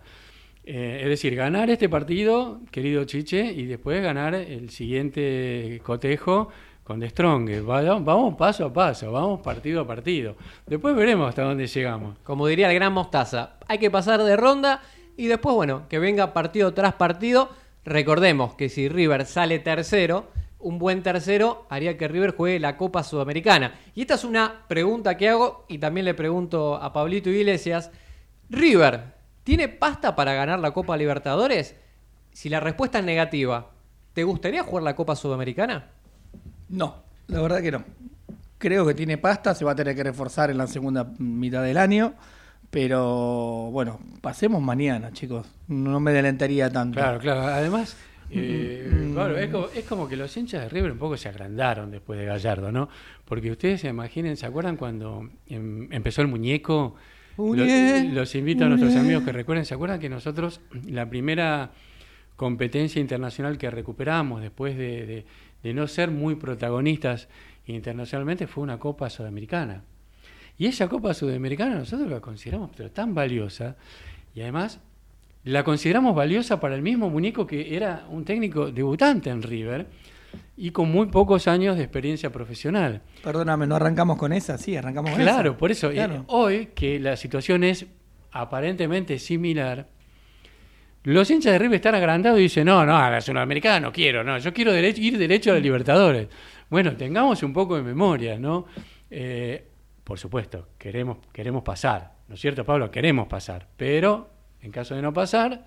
Eh, 0.67 1.01
es 1.03 1.10
decir, 1.10 1.36
ganar 1.36 1.69
este 1.69 1.88
partido, 1.88 2.60
querido 2.72 3.03
Chiche, 3.03 3.53
y 3.53 3.65
después 3.65 4.01
ganar 4.01 4.34
el 4.34 4.72
siguiente 4.72 5.79
cotejo 5.84 6.50
con 6.84 7.00
The 7.00 7.10
Strong. 7.10 7.63
Vamos 7.65 8.36
paso 8.36 8.65
a 8.65 8.74
paso, 8.74 9.12
vamos 9.12 9.41
partido 9.41 9.81
a 9.81 9.88
partido. 9.88 10.36
Después 10.65 10.95
veremos 10.95 11.29
hasta 11.29 11.43
dónde 11.43 11.67
llegamos. 11.67 12.17
Como 12.24 12.48
diría 12.48 12.69
el 12.69 12.75
gran 12.75 12.93
Mostaza, 12.93 13.57
hay 13.67 13.77
que 13.77 13.91
pasar 13.91 14.24
de 14.24 14.36
ronda 14.36 14.81
y 15.17 15.27
después, 15.27 15.53
bueno, 15.55 15.88
que 15.88 16.00
venga 16.00 16.34
partido 16.34 16.74
tras 16.74 16.93
partido. 16.93 17.50
Recordemos 17.86 18.55
que 18.55 18.69
si 18.69 18.89
River 18.89 19.25
sale 19.25 19.60
tercero, 19.60 20.31
un 20.57 20.79
buen 20.79 21.03
tercero 21.03 21.67
haría 21.69 21.95
que 21.95 22.07
River 22.07 22.36
juegue 22.36 22.60
la 22.60 22.75
Copa 22.75 23.03
Sudamericana. 23.03 23.75
Y 23.93 24.01
esta 24.01 24.15
es 24.15 24.24
una 24.24 24.65
pregunta 24.67 25.15
que 25.15 25.29
hago 25.29 25.65
y 25.67 25.77
también 25.77 26.05
le 26.05 26.15
pregunto 26.15 26.75
a 26.75 26.91
Pablito 26.91 27.29
Iglesias. 27.29 27.91
River, 28.50 29.14
¿tiene 29.46 29.70
pasta 29.70 30.18
para 30.18 30.34
ganar 30.34 30.60
la 30.60 30.72
Copa 30.72 30.98
Libertadores? 30.98 31.75
Si 32.34 32.50
la 32.50 32.60
respuesta 32.60 33.00
es 33.00 33.06
negativa, 33.06 33.72
¿te 34.12 34.25
gustaría 34.25 34.64
jugar 34.64 34.84
la 34.84 34.96
Copa 34.96 35.16
Sudamericana? 35.16 35.92
No, 36.68 36.96
la 37.28 37.42
verdad 37.42 37.62
que 37.62 37.72
no. 37.72 37.84
Creo 38.58 38.86
que 38.86 38.94
tiene 38.94 39.18
pasta, 39.18 39.56
se 39.56 39.64
va 39.64 39.72
a 39.72 39.75
tener 39.75 39.96
que 39.96 40.04
reforzar 40.04 40.50
en 40.50 40.58
la 40.58 40.68
segunda 40.68 41.06
mitad 41.20 41.64
del 41.64 41.78
año. 41.78 42.16
Pero 42.72 43.70
bueno, 43.72 44.00
pasemos 44.20 44.62
mañana, 44.62 45.14
chicos. 45.14 45.48
No 45.68 46.00
me 46.00 46.12
delantaría 46.12 46.70
tanto. 46.70 47.00
Claro, 47.00 47.20
claro. 47.20 47.42
Además, 47.42 47.96
eh, 48.32 49.14
es, 49.75 49.86
como, 49.86 50.10
que 50.10 50.18
los 50.18 50.36
hinchas 50.36 50.64
de 50.64 50.70
River 50.70 50.92
un 50.92 50.98
poco 50.98 51.16
se 51.16 51.30
agrandaron 51.30 51.92
después 51.92 52.20
de 52.20 52.25
Gallardo, 52.25 52.72
¿no? 52.72 52.90
Porque 53.25 53.52
ustedes 53.52 53.82
se 53.82 53.90
imaginen, 53.90 54.36
¿se 54.38 54.48
acuerdan 54.48 54.75
cuando 54.75 55.30
em, 55.48 55.88
empezó 55.94 56.22
el 56.22 56.28
muñeco? 56.28 56.96
Los 57.38 58.36
invito 58.36 58.65
a 58.65 58.70
nuestros 58.70 58.96
amigos 58.96 59.24
que 59.24 59.32
recuerden, 59.32 59.65
¿se 59.65 59.74
acuerdan 59.74 60.00
que 60.00 60.10
nosotros 60.10 60.62
la 60.88 61.10
primera 61.10 61.72
competencia 62.36 63.00
internacional 63.00 63.58
que 63.58 63.70
recuperamos 63.70 64.42
después 64.42 64.77
de 64.77 65.25
de 65.65 65.74
no 65.74 65.88
ser 65.88 66.12
muy 66.12 66.36
protagonistas 66.36 67.27
internacionalmente 67.65 68.46
fue 68.46 68.63
una 68.63 68.77
Copa 68.77 69.10
Sudamericana. 69.10 69.82
Y 70.60 70.68
esa 70.68 70.88
Copa 70.88 71.15
Sudamericana 71.15 71.74
nosotros 71.74 72.08
la 72.08 72.22
consideramos 72.22 72.70
pero 72.77 72.92
tan 72.92 73.15
valiosa 73.15 73.75
y 74.36 74.42
además 74.42 74.80
la 75.44 75.63
consideramos 75.63 76.15
valiosa 76.15 76.60
para 76.60 76.75
el 76.75 76.84
mismo 76.84 77.10
muñeco 77.10 77.48
que 77.48 77.75
era 77.75 78.06
un 78.12 78.25
técnico 78.25 78.72
debutante 78.72 79.32
en 79.32 79.42
River 79.42 79.88
y 80.58 80.72
con 80.72 80.92
muy 80.92 81.08
pocos 81.08 81.48
años 81.48 81.77
de 81.77 81.84
experiencia 81.84 82.32
profesional. 82.32 83.01
Perdóname, 83.24 83.68
¿no 83.68 83.75
arrancamos 83.75 84.18
con 84.18 84.34
esa? 84.34 84.58
Sí, 84.58 84.75
arrancamos 84.75 85.12
con 85.12 85.22
esa. 85.22 85.32
Claro, 85.32 85.58
por 85.58 85.72
eso. 85.72 85.92
Eh, 85.92 86.22
hoy 86.27 86.68
que 86.75 87.00
la 87.00 87.15
situación 87.15 87.63
es 87.63 87.86
aparentemente 88.32 89.18
similar, 89.18 89.88
los 91.06 91.30
hinchas 91.30 91.54
de 91.54 91.60
River 91.60 91.75
están 91.75 91.94
agrandados 91.94 92.39
y 92.39 92.44
dicen, 92.44 92.65
no, 92.65 92.84
no, 92.84 92.98
a 92.98 93.12
la 93.12 93.22
Sudamericana 93.22 93.80
no 93.80 93.92
quiero, 93.92 94.24
no, 94.24 94.39
yo 94.39 94.51
quiero 94.51 94.75
ir 94.75 95.18
derecho 95.18 95.51
a 95.51 95.54
la 95.54 95.60
Libertadores. 95.60 96.27
Bueno, 96.68 96.96
tengamos 96.96 97.44
un 97.44 97.54
poco 97.54 97.75
de 97.75 97.84
memoria, 97.84 98.39
¿no? 98.39 98.65
Eh, 99.12 99.68
por 100.04 100.18
supuesto, 100.18 100.70
queremos, 100.80 101.18
queremos 101.32 101.62
pasar, 101.62 102.13
¿no 102.27 102.34
es 102.34 102.42
cierto, 102.42 102.65
Pablo? 102.65 102.89
Queremos 102.89 103.27
pasar, 103.27 103.68
pero 103.77 104.32
en 104.62 104.72
caso 104.72 104.96
de 104.96 105.04
no 105.04 105.13
pasar... 105.13 105.63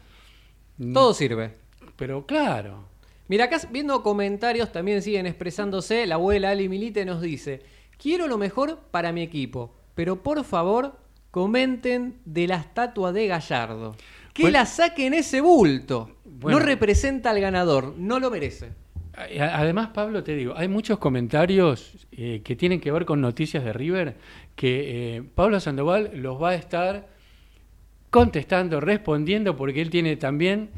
Mm, 0.79 0.93
Todo 0.93 1.15
sirve. 1.15 1.55
Pero 1.97 2.27
claro. 2.27 2.88
Mira, 3.29 3.45
acá 3.45 3.59
viendo 3.71 4.03
comentarios 4.03 4.73
también 4.73 5.03
siguen 5.03 5.27
expresándose, 5.27 6.07
la 6.07 6.17
abuela 6.17 6.51
Ali 6.51 6.69
Milite 6.69 7.05
nos 7.05 7.21
dice, 7.21 7.63
quiero 7.99 8.27
lo 8.27 8.39
mejor 8.39 8.81
para 8.91 9.13
mi 9.13 9.23
equipo, 9.23 9.75
pero 9.95 10.23
por 10.23 10.43
favor 10.45 10.99
comenten 11.31 12.21
de 12.25 12.47
la 12.47 12.57
estatua 12.57 13.13
de 13.13 13.27
Gallardo. 13.27 13.95
Que 14.33 14.51
la 14.51 14.67
saquen 14.67 15.15
ese 15.15 15.41
bulto. 15.41 16.17
no 16.43 16.59
representa 16.59 17.31
al 17.31 17.41
ganador, 17.41 17.95
no 17.99 18.19
lo 18.21 18.31
merece. 18.31 18.71
Además, 19.41 19.89
Pablo, 19.89 20.23
te 20.23 20.37
digo, 20.37 20.55
hay 20.57 20.69
muchos 20.69 20.99
comentarios 20.99 22.07
eh, 22.13 22.41
que 22.45 22.55
tienen 22.55 22.81
que 22.81 22.93
ver 22.93 23.05
con 23.05 23.21
noticias 23.21 23.65
de 23.65 23.73
River 23.73 24.17
que 24.55 25.17
eh, 25.17 25.23
Pablo 25.35 25.59
Sandoval 25.59 26.13
los 26.15 26.41
va 26.41 26.51
a 26.51 26.55
estar 26.55 27.09
contestando, 28.11 28.81
respondiendo, 28.81 29.57
porque 29.57 29.83
él 29.83 29.91
tiene 29.91 30.17
también 30.17 30.71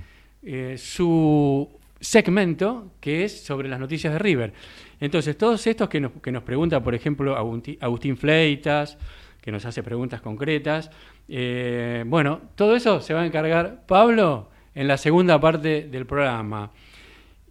eh, 0.42 0.76
su 0.78 1.79
segmento 2.00 2.92
que 3.00 3.24
es 3.24 3.42
sobre 3.44 3.68
las 3.68 3.78
noticias 3.78 4.12
de 4.12 4.18
River. 4.18 4.52
Entonces, 5.00 5.36
todos 5.36 5.66
estos 5.66 5.88
que 5.88 6.00
nos, 6.00 6.12
que 6.22 6.32
nos 6.32 6.42
pregunta, 6.42 6.82
por 6.82 6.94
ejemplo, 6.94 7.36
Agustín 7.36 8.16
Fleitas, 8.16 8.98
que 9.40 9.52
nos 9.52 9.64
hace 9.64 9.82
preguntas 9.82 10.20
concretas. 10.20 10.90
Eh, 11.28 12.04
bueno, 12.06 12.40
todo 12.54 12.76
eso 12.76 13.00
se 13.00 13.14
va 13.14 13.22
a 13.22 13.26
encargar 13.26 13.86
Pablo 13.86 14.50
en 14.74 14.88
la 14.88 14.96
segunda 14.96 15.40
parte 15.40 15.88
del 15.88 16.06
programa. 16.06 16.70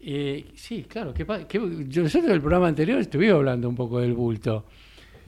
Eh, 0.01 0.45
sí, 0.55 0.85
claro, 0.87 1.13
que, 1.13 1.25
yo, 1.87 2.03
nosotros 2.03 2.25
en 2.25 2.31
el 2.31 2.41
programa 2.41 2.67
anterior 2.67 2.99
estuvimos 2.99 3.35
hablando 3.35 3.67
un 3.67 3.75
poco 3.75 3.99
del 3.99 4.13
bulto. 4.13 4.65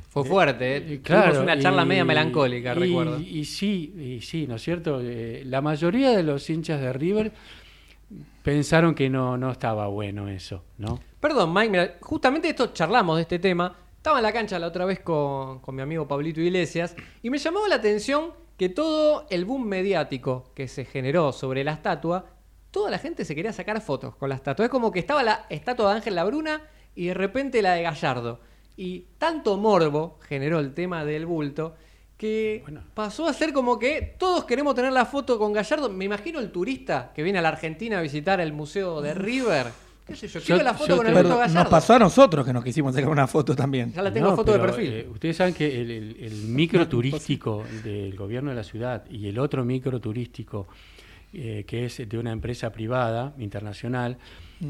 Fue 0.10 0.26
fuerte, 0.26 0.78
¿eh? 0.78 1.02
claro, 1.02 1.42
una 1.42 1.58
charla 1.58 1.86
media 1.86 2.04
melancólica, 2.04 2.74
recuerdo. 2.74 3.20
Y 3.20 3.46
sí, 3.46 3.94
y 3.98 4.22
sí, 4.22 4.46
¿no 4.46 4.56
es 4.56 4.62
cierto? 4.62 5.00
Eh, 5.02 5.44
la 5.46 5.62
mayoría 5.62 6.12
de 6.12 6.24
los 6.24 6.50
hinchas 6.50 6.82
de 6.82 6.92
River 6.92 7.32
pensaron 8.44 8.96
que 8.96 9.10
no, 9.10 9.38
no 9.38 9.52
estaba 9.52 9.88
bueno 9.88 10.28
eso, 10.28 10.64
¿no? 10.78 11.00
Perdón, 11.20 11.54
Mike, 11.54 11.70
mira, 11.70 11.98
justamente 12.02 12.50
esto 12.50 12.68
charlamos 12.74 13.18
de 13.18 13.24
este 13.24 13.40
tema 13.40 13.76
estaba 14.02 14.18
en 14.18 14.24
la 14.24 14.34
cancha 14.34 14.58
la 14.58 14.66
otra 14.66 14.86
vez 14.86 15.00
con, 15.02 15.62
mi 15.68 15.82
amigo 15.84 16.08
Pablito 16.08 16.42
Iglesias 16.42 16.96
y 17.22 17.30
me 17.30 17.38
llamó 17.38 17.68
la 17.68 17.76
atención 17.76 18.34
que 18.58 18.68
todo 18.68 19.28
el 19.30 19.46
boom 19.46 19.68
mediático 19.68 20.52
que 20.56 20.68
se 20.68 20.86
generó 20.86 21.32
sobre 21.32 21.64
la 21.64 21.74
estatua, 21.74 22.26
toda 22.72 22.90
la 22.90 22.98
gente 22.98 23.26
se 23.26 23.36
quería 23.36 23.54
sacar 23.54 23.80
fotos 23.80 24.16
con 24.16 24.30
la 24.30 24.34
estatua. 24.34 24.66
Es 24.66 24.72
como 24.72 24.92
que 24.92 24.98
estaba 24.98 25.22
la 25.22 25.46
estatua 25.50 25.92
de 25.92 25.96
Ángel 25.98 26.16
Labruna 26.16 26.64
y 26.96 27.06
de 27.10 27.14
repente 27.14 27.62
la 27.62 27.74
de 27.74 27.84
Gallardo. 27.84 28.40
Y 28.76 29.02
tanto 29.20 29.58
morbo 29.58 30.18
generó 30.28 30.58
el 30.58 30.74
tema 30.74 31.06
del 31.06 31.28
bulto 31.28 31.76
que 32.22 32.64
pasó 32.94 33.28
a 33.28 33.34
ser 33.34 33.52
como 33.52 33.80
que 33.80 34.14
todos 34.20 34.46
queremos 34.46 34.76
tener 34.76 34.94
la 34.94 35.08
foto 35.08 35.40
con 35.40 35.54
Gallardo. 35.54 35.90
Me 35.90 36.06
imagino 36.06 36.40
el 36.40 36.52
turista 36.52 37.12
que 37.16 37.24
viene 37.24 37.40
a 37.40 37.42
la 37.42 37.50
Argentina 37.50 37.98
a 37.98 38.02
visitar 38.04 38.40
el 38.40 38.54
museo 38.54 39.02
de 39.02 39.16
River 39.16 39.72
Nos 41.52 41.68
pasó 41.68 41.96
a 41.96 42.00
nosotros 42.00 42.46
que 42.46 42.54
nos 42.54 42.64
quisimos 42.64 42.94
sacar 42.94 43.10
una 43.10 43.26
foto 43.26 43.56
también. 43.56 43.92
Ya 43.92 44.04
la 44.04 44.14
tengo 44.14 44.36
foto 44.36 44.54
de 44.54 44.60
perfil. 44.60 44.94
Eh, 44.94 45.08
ustedes 45.12 45.36
saben 45.36 45.56
que 45.56 45.82
el, 45.82 46.44
micro 46.46 46.88
turístico 46.88 47.64
del 47.84 48.16
gobierno 48.16 48.52
de 48.52 48.56
la 48.56 48.64
ciudad 48.64 49.04
y 49.10 49.28
el 49.28 49.40
otro 49.40 49.66
micro 49.66 50.00
turístico 50.00 50.68
eh, 51.34 51.64
que 51.66 51.86
es 51.86 52.08
de 52.08 52.18
una 52.20 52.32
empresa 52.32 52.72
privada 52.72 53.34
internacional 53.40 54.20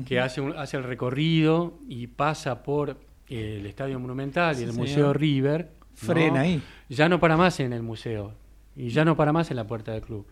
que 0.08 0.22
hace, 0.22 0.41
hace 0.55 0.77
el 0.77 0.86
recorrido 0.86 1.79
y 1.89 2.08
pasa 2.08 2.63
por 2.63 2.96
el 3.27 3.65
Estadio 3.65 4.00
Monumental 4.00 4.58
y 4.58 4.63
el 4.63 4.72
Museo 4.72 5.12
River. 5.12 5.80
Frena 5.95 6.41
ahí. 6.41 6.62
Ya 6.89 7.10
no 7.10 7.19
para 7.19 7.38
más 7.38 7.60
en 7.60 7.74
el 7.74 7.83
museo 7.83 8.33
y 8.75 8.89
ya 8.89 9.05
no 9.05 9.15
para 9.15 9.31
más 9.31 9.51
en 9.51 9.57
la 9.57 9.67
puerta 9.67 9.91
del 9.91 10.01
club 10.01 10.25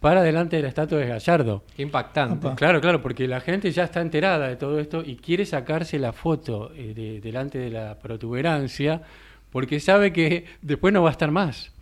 para 0.00 0.22
delante 0.22 0.56
de 0.56 0.62
la 0.62 0.68
estatua 0.68 0.98
de 0.98 1.06
Gallardo. 1.06 1.64
Qué 1.76 1.82
impactante. 1.82 2.48
Claro, 2.54 2.80
claro, 2.80 3.02
porque 3.02 3.26
la 3.26 3.40
gente 3.40 3.70
ya 3.72 3.84
está 3.84 4.00
enterada 4.00 4.48
de 4.48 4.56
todo 4.56 4.78
esto 4.78 5.02
y 5.04 5.16
quiere 5.16 5.44
sacarse 5.44 5.98
la 5.98 6.12
foto 6.12 6.72
eh, 6.74 6.94
de, 6.94 7.20
delante 7.20 7.58
de 7.58 7.70
la 7.70 7.98
protuberancia 7.98 9.02
porque 9.50 9.80
sabe 9.80 10.12
que 10.12 10.44
después 10.62 10.92
no 10.92 11.02
va 11.02 11.08
a 11.08 11.12
estar 11.12 11.30
más. 11.30 11.72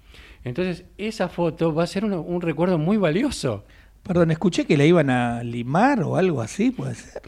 Entonces, 0.45 0.85
esa 0.97 1.28
foto 1.28 1.75
va 1.75 1.83
a 1.83 1.87
ser 1.88 2.04
un 2.04 2.40
recuerdo 2.40 2.78
muy 2.78 2.97
valioso. 2.97 3.64
Perdón, 4.04 4.30
escuché 4.30 4.64
que 4.64 4.76
la 4.76 4.85
iban 4.85 5.11
a 5.11 5.42
limar 5.42 6.00
o 6.04 6.16
algo 6.16 6.40
así, 6.40 6.71
puede 6.71 6.95
ser. 6.95 7.23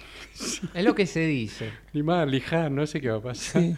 Es 0.72 0.84
lo 0.84 0.94
que 0.94 1.06
se 1.06 1.26
dice. 1.26 1.72
Limar, 1.92 2.28
lijar, 2.28 2.70
no 2.70 2.86
sé 2.86 3.00
qué 3.00 3.10
va 3.10 3.16
a 3.16 3.22
pasar. 3.22 3.62
Sí. 3.62 3.76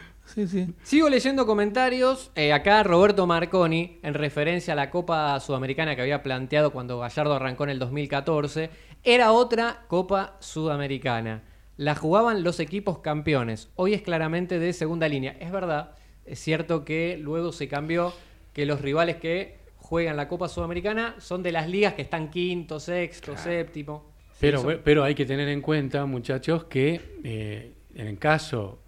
Sigo 0.82 1.08
leyendo 1.08 1.46
comentarios. 1.46 2.30
Eh, 2.34 2.52
acá 2.52 2.82
Roberto 2.82 3.26
Marconi, 3.26 3.98
en 4.02 4.14
referencia 4.14 4.72
a 4.72 4.76
la 4.76 4.90
Copa 4.90 5.38
Sudamericana 5.40 5.96
que 5.96 6.02
había 6.02 6.22
planteado 6.22 6.72
cuando 6.72 6.98
Gallardo 6.98 7.34
arrancó 7.34 7.64
en 7.64 7.70
el 7.70 7.78
2014, 7.78 8.70
era 9.02 9.32
otra 9.32 9.84
Copa 9.88 10.36
Sudamericana. 10.40 11.42
La 11.76 11.94
jugaban 11.94 12.44
los 12.44 12.60
equipos 12.60 12.98
campeones. 12.98 13.70
Hoy 13.76 13.94
es 13.94 14.02
claramente 14.02 14.58
de 14.58 14.72
segunda 14.72 15.08
línea. 15.08 15.36
Es 15.40 15.50
verdad, 15.50 15.94
es 16.24 16.38
cierto 16.38 16.84
que 16.84 17.16
luego 17.18 17.52
se 17.52 17.68
cambió 17.68 18.12
que 18.52 18.66
los 18.66 18.80
rivales 18.80 19.16
que 19.16 19.58
juegan 19.76 20.16
la 20.16 20.28
Copa 20.28 20.48
Sudamericana 20.48 21.16
son 21.18 21.42
de 21.42 21.52
las 21.52 21.68
ligas 21.68 21.94
que 21.94 22.02
están 22.02 22.30
quinto, 22.30 22.78
sexto, 22.78 23.36
séptimo. 23.36 24.10
Pero, 24.38 24.80
pero 24.82 25.04
hay 25.04 25.14
que 25.14 25.26
tener 25.26 25.48
en 25.48 25.60
cuenta, 25.60 26.06
muchachos, 26.06 26.64
que 26.64 27.18
eh, 27.24 27.72
en 27.94 28.06
el 28.06 28.18
caso 28.18 28.78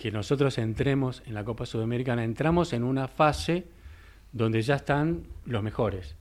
que 0.00 0.10
nosotros 0.10 0.56
entremos 0.56 1.22
en 1.26 1.34
la 1.34 1.44
Copa 1.44 1.66
Sudamericana, 1.66 2.24
entramos 2.24 2.72
en 2.72 2.84
una 2.84 3.06
fase 3.06 3.66
donde 4.32 4.62
ya 4.62 4.76
están 4.76 5.24
los 5.44 5.62
mejores. 5.62 6.16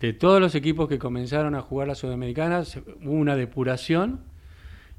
de 0.00 0.12
todos 0.12 0.40
los 0.40 0.56
equipos 0.56 0.88
que 0.88 0.98
comenzaron 0.98 1.54
a 1.54 1.62
jugar 1.62 1.86
la 1.86 1.94
Sudamericana, 1.94 2.64
hubo 3.04 3.12
una 3.12 3.36
depuración 3.36 4.18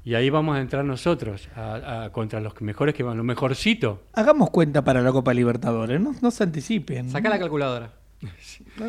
y 0.02 0.14
ahí 0.14 0.30
vamos 0.30 0.56
a 0.56 0.60
entrar 0.62 0.82
nosotros 0.86 1.50
a- 1.54 2.04
a- 2.04 2.12
contra 2.12 2.40
los 2.40 2.58
mejores 2.62 2.94
que 2.94 3.02
van, 3.02 3.18
lo 3.18 3.22
mejorcito. 3.24 4.04
Hagamos 4.14 4.48
cuenta 4.48 4.82
para 4.82 5.02
la 5.02 5.12
Copa 5.12 5.34
Libertadores, 5.34 6.00
no, 6.00 6.14
no 6.22 6.30
se 6.30 6.44
anticipen. 6.44 7.10
Saca 7.10 7.28
la 7.28 7.38
calculadora. 7.38 7.92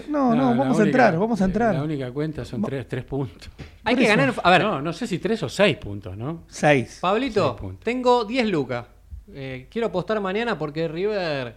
No, 0.10 0.34
no, 0.34 0.36
la 0.54 0.58
vamos 0.58 0.80
a 0.80 0.84
entrar, 0.84 1.20
vamos 1.20 1.42
a 1.42 1.44
La 1.44 1.48
entrar. 1.48 1.84
única 1.84 2.10
cuenta 2.14 2.46
son 2.46 2.62
tres, 2.62 2.88
tres 2.88 3.04
puntos. 3.04 3.50
Hay 3.84 3.98
que 3.98 4.08
ganar. 4.08 4.34
A 4.42 4.50
ver, 4.50 4.62
no, 4.64 4.82
no 4.82 4.94
sé 4.94 5.06
si 5.08 5.20
tres 5.20 5.44
o 5.44 5.50
seis 5.50 5.76
puntos, 5.76 6.16
¿no? 6.16 6.44
Seis. 6.48 7.00
Pablito, 7.02 7.50
Seis 7.50 7.60
puntos. 7.62 7.84
tengo 7.84 8.24
10 8.24 8.48
lucas. 8.50 8.86
Eh, 9.34 9.68
quiero 9.72 9.88
apostar 9.88 10.20
mañana 10.22 10.58
porque 10.58 10.88
River. 10.88 11.56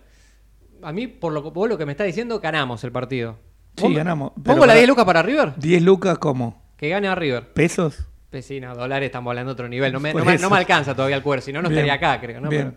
A 0.83 0.93
mí, 0.93 1.07
por 1.09 1.33
lo, 1.33 1.53
por 1.53 1.69
lo 1.69 1.77
que 1.77 1.85
me 1.87 1.93
está 1.93 2.05
diciendo, 2.05 2.39
ganamos 2.41 2.83
el 2.85 2.93
partido. 2.93 3.37
Sí, 3.77 3.83
¿Pongo- 3.85 3.97
ganamos. 3.97 4.33
¿Pongo 4.43 4.61
la 4.61 4.67
para- 4.69 4.75
10 4.75 4.89
lucas 4.89 5.05
para 5.05 5.23
River? 5.23 5.53
10 5.57 5.83
lucas, 5.83 6.19
¿cómo? 6.19 6.63
Que 6.77 6.89
gane 6.89 7.09
a 7.09 7.15
River. 7.15 7.53
¿Pesos? 7.53 8.07
Pues 8.31 8.45
sí, 8.45 8.61
no, 8.61 8.75
dólares 8.75 9.07
estamos 9.07 9.31
hablando 9.31 9.51
de 9.51 9.53
otro 9.55 9.69
nivel. 9.69 9.93
No 9.93 10.01
me, 10.01 10.13
no 10.15 10.25
me- 10.25 10.35
eso. 10.35 10.43
no 10.43 10.51
me 10.51 10.57
alcanza 10.59 10.95
todavía 10.95 11.17
el 11.17 11.23
cuerpo, 11.23 11.45
si 11.45 11.53
no, 11.53 11.63
no 11.63 11.69
estaría 11.69 11.95
acá, 11.95 12.21
creo. 12.21 12.41
¿no? 12.41 12.49
Pero, 12.49 12.75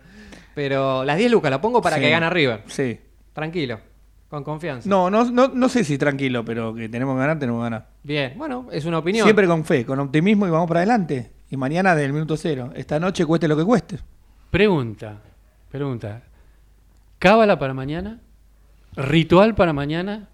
pero 0.54 1.04
las 1.04 1.16
10 1.16 1.30
lucas 1.30 1.50
las 1.50 1.60
pongo 1.60 1.80
para 1.82 1.96
Sí. 1.96 2.02
que 2.02 2.10
gane 2.10 2.28
River. 2.30 2.62
Sí. 2.66 2.98
Tranquilo, 3.32 3.78
con 4.28 4.42
confianza. 4.44 4.88
No, 4.88 5.08
no, 5.10 5.30
no, 5.30 5.48
no 5.48 5.68
sé 5.68 5.84
si 5.84 5.96
tranquilo, 5.98 6.44
pero 6.44 6.74
que 6.74 6.88
tenemos 6.88 7.14
que 7.14 7.20
ganar, 7.20 7.38
tenemos 7.38 7.60
que 7.60 7.64
ganar. 7.64 7.88
Bien, 8.02 8.34
bueno, 8.36 8.66
es 8.72 8.84
una 8.84 8.98
opinión. 8.98 9.24
Siempre 9.24 9.46
con 9.46 9.64
fe, 9.64 9.84
con 9.86 9.98
optimismo 10.00 10.46
y 10.46 10.50
vamos 10.50 10.66
para 10.68 10.80
adelante. 10.80 11.30
Y 11.50 11.56
mañana 11.56 11.94
del 11.94 12.12
minuto 12.12 12.36
cero. 12.36 12.72
Esta 12.74 12.98
noche 12.98 13.24
cueste 13.26 13.46
lo 13.46 13.56
que 13.56 13.64
cueste. 13.64 13.98
Pregunta, 14.52 15.18
pregunta. 15.70 16.22
¿Cábala 17.18 17.58
para 17.58 17.72
mañana? 17.72 18.20
¿Ritual 18.94 19.54
para 19.54 19.72
mañana? 19.72 20.28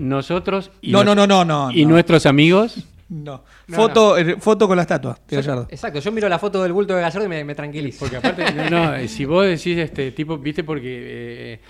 Nosotros 0.00 0.70
y, 0.80 0.92
No, 0.92 1.04
nos- 1.04 1.14
no, 1.14 1.26
no, 1.26 1.44
no, 1.44 1.66
no. 1.68 1.70
y 1.76 1.84
no. 1.84 1.90
nuestros 1.90 2.24
amigos. 2.24 2.86
No. 3.10 3.44
No, 3.66 3.76
foto, 3.76 4.16
eh, 4.16 4.36
foto 4.40 4.66
con 4.66 4.76
la 4.76 4.82
estatua 4.84 5.18
de 5.28 5.36
Yo- 5.36 5.42
Gallardo. 5.42 5.66
exacto, 5.70 6.00
yo 6.00 6.10
miro 6.10 6.26
la 6.30 6.38
foto 6.38 6.62
del 6.62 6.72
bulto 6.72 6.94
de 6.94 7.02
Gallardo 7.02 7.26
y 7.26 7.28
me, 7.28 7.44
me 7.44 7.54
tranquilizo. 7.54 7.98
Porque 8.00 8.16
aparte, 8.16 8.50
no, 8.54 8.70
no, 8.70 8.94
eh, 8.94 9.08
si 9.08 9.26
vos 9.26 9.44
decís 9.44 9.76
este 9.76 10.10
tipo, 10.12 10.38
viste, 10.38 10.64
porque, 10.64 11.52
eh, 11.54 11.60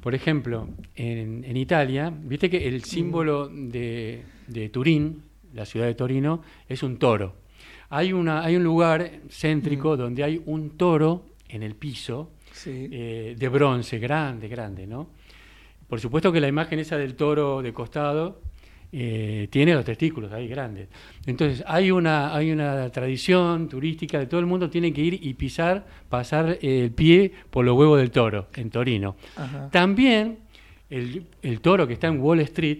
por 0.00 0.14
ejemplo, 0.14 0.68
en, 0.94 1.42
en 1.44 1.56
Italia, 1.56 2.12
viste 2.16 2.48
que 2.48 2.68
el 2.68 2.84
símbolo 2.84 3.48
de, 3.48 4.22
de 4.46 4.68
Turín, 4.68 5.24
la 5.54 5.66
ciudad 5.66 5.86
de 5.86 5.94
Torino, 5.96 6.42
es 6.68 6.84
un 6.84 6.98
toro. 7.00 7.34
Hay, 7.90 8.12
una, 8.12 8.42
hay 8.44 8.56
un 8.56 8.64
lugar 8.64 9.10
céntrico 9.28 9.96
donde 9.96 10.22
hay 10.24 10.40
un 10.46 10.70
toro 10.76 11.26
en 11.48 11.62
el 11.62 11.74
piso, 11.74 12.30
Sí. 12.52 12.88
eh, 12.90 13.36
de 13.38 13.48
bronce, 13.48 13.98
grande, 13.98 14.48
grande, 14.48 14.86
¿no? 14.86 15.08
Por 15.88 16.00
supuesto 16.00 16.30
que 16.32 16.40
la 16.40 16.48
imagen 16.48 16.78
esa 16.78 16.96
del 16.96 17.14
toro 17.16 17.62
de 17.62 17.72
costado 17.72 18.40
eh, 18.92 19.46
tiene 19.50 19.74
los 19.74 19.84
testículos 19.84 20.32
ahí 20.32 20.46
grandes. 20.48 20.88
Entonces 21.26 21.62
hay 21.66 21.90
una, 21.90 22.34
hay 22.34 22.50
una 22.52 22.88
tradición 22.90 23.68
turística 23.68 24.18
de 24.18 24.26
todo 24.26 24.40
el 24.40 24.46
mundo 24.46 24.68
tiene 24.70 24.92
que 24.92 25.00
ir 25.00 25.14
y 25.22 25.34
pisar, 25.34 25.86
pasar 26.08 26.58
el 26.60 26.90
pie 26.92 27.32
por 27.50 27.64
los 27.64 27.76
huevos 27.76 27.98
del 27.98 28.10
toro 28.10 28.48
en 28.54 28.70
Torino. 28.70 29.16
Ajá. 29.36 29.68
También 29.70 30.38
el, 30.90 31.24
el 31.42 31.60
toro 31.60 31.86
que 31.86 31.94
está 31.94 32.08
en 32.08 32.20
Wall 32.20 32.40
Street, 32.40 32.78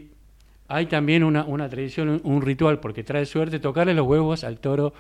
hay 0.71 0.87
también 0.87 1.25
una, 1.25 1.45
una 1.45 1.69
tradición, 1.69 2.09
un, 2.09 2.21
un 2.25 2.43
ritual, 2.43 2.81
porque 2.81 3.03
trae 3.05 3.27
suerte 3.27 3.59
tocarle 3.59 3.93
los 3.95 4.07
huevos 4.07 4.45
al 4.45 4.59
toro 4.61 4.95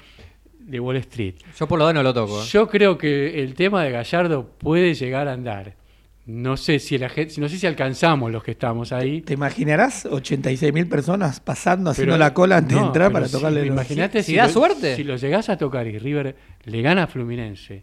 de 0.58 0.78
Wall 0.80 0.96
Street. 0.96 1.34
Yo 1.58 1.66
por 1.66 1.78
lo 1.78 1.86
menos 1.86 2.04
lo 2.04 2.12
toco. 2.12 2.42
¿eh? 2.42 2.46
Yo 2.50 2.68
creo 2.68 2.98
que 2.98 3.42
el 3.42 3.54
tema 3.54 3.82
de 3.84 3.90
Gallardo 3.92 4.50
puede 4.58 4.94
llegar 4.94 5.26
a 5.28 5.32
andar. 5.32 5.74
No 6.26 6.56
sé 6.56 6.78
si 6.78 6.96
la 6.98 7.08
gente, 7.08 7.40
no 7.40 7.48
sé 7.48 7.56
si 7.58 7.66
alcanzamos 7.66 8.30
los 8.30 8.44
que 8.44 8.52
estamos 8.52 8.92
ahí. 8.92 9.20
¿Te 9.22 9.32
imaginarás 9.34 10.06
86 10.06 10.72
mil 10.72 10.86
personas 10.86 11.40
pasando, 11.40 11.90
haciendo 11.90 12.12
pero- 12.14 12.18
la 12.24 12.34
cola 12.34 12.58
antes 12.58 12.76
de 12.78 12.84
entrar 12.84 13.10
para 13.10 13.26
si- 13.26 13.32
tocarle 13.32 13.60
los- 13.64 13.68
Imagínate 13.74 14.22
Si 14.22 14.36
da 14.36 14.46
lo- 14.46 14.52
suerte. 14.52 14.94
Si 14.96 15.02
lo 15.02 15.16
llegás 15.16 15.48
a 15.48 15.56
tocar 15.56 15.86
y 15.88 15.98
River 15.98 16.36
le 16.64 16.82
gana 16.82 17.04
a 17.04 17.06
Fluminense, 17.08 17.82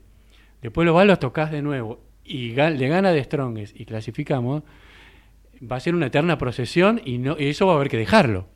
después 0.61 0.85
lo 0.85 0.93
vas, 0.93 1.05
los 1.07 1.19
tocas 1.19 1.51
de 1.51 1.61
nuevo 1.61 1.99
y 2.23 2.53
ga- 2.53 2.73
le 2.73 2.87
gana 2.87 3.11
de 3.11 3.23
Strongest 3.23 3.77
y 3.77 3.85
clasificamos, 3.85 4.63
va 5.61 5.77
a 5.77 5.79
ser 5.79 5.95
una 5.95 6.07
eterna 6.07 6.37
procesión 6.37 7.01
y 7.03 7.17
no 7.17 7.35
y 7.37 7.49
eso 7.49 7.67
va 7.67 7.73
a 7.73 7.75
haber 7.75 7.89
que 7.89 7.97
dejarlo. 7.97 8.47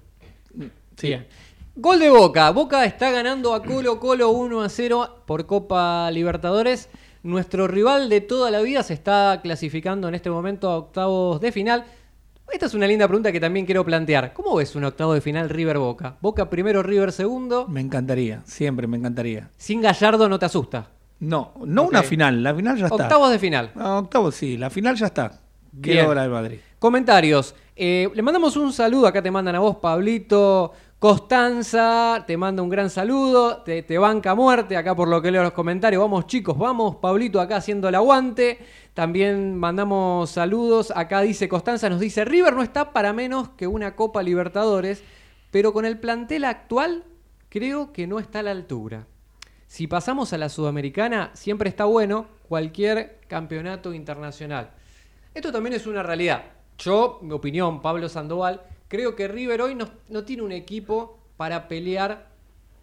Sí. 0.97 1.15
Gol 1.75 1.99
de 1.99 2.09
Boca. 2.09 2.49
Boca 2.51 2.85
está 2.85 3.11
ganando 3.11 3.53
a 3.53 3.63
Colo 3.63 3.99
Colo 3.99 4.29
1 4.29 4.61
a 4.61 4.69
0 4.69 5.23
por 5.25 5.45
Copa 5.45 6.11
Libertadores. 6.11 6.89
Nuestro 7.23 7.67
rival 7.67 8.09
de 8.09 8.21
toda 8.21 8.51
la 8.51 8.61
vida 8.61 8.83
se 8.83 8.93
está 8.93 9.39
clasificando 9.41 10.07
en 10.07 10.15
este 10.15 10.29
momento 10.29 10.69
a 10.69 10.77
octavos 10.77 11.39
de 11.39 11.51
final. 11.51 11.85
Esta 12.51 12.65
es 12.65 12.73
una 12.73 12.87
linda 12.87 13.07
pregunta 13.07 13.31
que 13.31 13.39
también 13.39 13.65
quiero 13.65 13.85
plantear. 13.85 14.33
¿Cómo 14.33 14.55
ves 14.55 14.75
un 14.75 14.83
octavo 14.83 15.13
de 15.13 15.21
final 15.21 15.49
River 15.49 15.77
Boca? 15.77 16.17
Boca 16.19 16.49
primero, 16.49 16.83
River 16.83 17.13
segundo. 17.13 17.67
Me 17.69 17.79
encantaría, 17.79 18.41
siempre 18.43 18.87
me 18.87 18.97
encantaría. 18.97 19.49
Sin 19.55 19.81
Gallardo 19.81 20.27
no 20.27 20.37
te 20.37 20.47
asusta. 20.47 20.89
No, 21.19 21.53
no 21.65 21.83
una 21.83 22.03
final, 22.03 22.43
la 22.43 22.53
final 22.53 22.77
ya 22.77 22.85
está. 22.87 23.03
Octavos 23.03 23.31
de 23.31 23.39
final. 23.39 23.71
No, 23.75 23.99
octavos 23.99 24.35
sí, 24.35 24.57
la 24.57 24.69
final 24.69 24.97
ya 24.97 25.05
está. 25.05 25.39
Bien. 25.71 26.13
La 26.13 26.23
de 26.23 26.29
Madrid. 26.29 26.59
Comentarios. 26.79 27.55
Eh, 27.75 28.09
le 28.13 28.21
mandamos 28.21 28.55
un 28.57 28.73
saludo. 28.73 29.07
Acá 29.07 29.21
te 29.21 29.31
mandan 29.31 29.55
a 29.55 29.59
vos, 29.59 29.77
Pablito. 29.77 30.73
Costanza, 30.99 32.25
te 32.27 32.37
manda 32.37 32.61
un 32.61 32.69
gran 32.69 32.89
saludo. 32.89 33.63
Te, 33.63 33.81
te 33.81 33.97
banca 33.97 34.35
muerte 34.35 34.77
acá 34.77 34.95
por 34.95 35.07
lo 35.07 35.21
que 35.21 35.31
leo 35.31 35.41
los 35.41 35.53
comentarios. 35.53 35.99
Vamos, 35.99 36.27
chicos, 36.27 36.57
vamos. 36.57 36.97
Pablito 36.97 37.41
acá 37.41 37.55
haciendo 37.55 37.89
el 37.89 37.95
aguante. 37.95 38.59
También 38.93 39.55
mandamos 39.55 40.29
saludos. 40.29 40.93
Acá 40.95 41.21
dice 41.21 41.49
Costanza, 41.49 41.89
nos 41.89 41.99
dice: 41.99 42.23
River 42.23 42.53
no 42.53 42.61
está 42.61 42.93
para 42.93 43.13
menos 43.13 43.49
que 43.49 43.65
una 43.65 43.95
Copa 43.95 44.21
Libertadores, 44.21 45.03
pero 45.49 45.73
con 45.73 45.85
el 45.85 45.97
plantel 45.97 46.45
actual, 46.45 47.03
creo 47.49 47.93
que 47.93 48.05
no 48.05 48.19
está 48.19 48.39
a 48.39 48.43
la 48.43 48.51
altura. 48.51 49.07
Si 49.65 49.87
pasamos 49.87 50.33
a 50.33 50.37
la 50.37 50.49
Sudamericana, 50.49 51.31
siempre 51.33 51.69
está 51.69 51.85
bueno 51.85 52.27
cualquier 52.47 53.21
campeonato 53.27 53.93
internacional. 53.93 54.71
Esto 55.33 55.51
también 55.51 55.73
es 55.73 55.87
una 55.87 56.03
realidad. 56.03 56.43
Yo, 56.77 57.19
mi 57.21 57.31
opinión, 57.31 57.81
Pablo 57.81 58.09
Sandoval, 58.09 58.61
creo 58.87 59.15
que 59.15 59.27
River 59.27 59.61
hoy 59.61 59.75
no, 59.75 59.89
no 60.09 60.23
tiene 60.25 60.43
un 60.43 60.51
equipo 60.51 61.19
para 61.37 61.67
pelear 61.67 62.27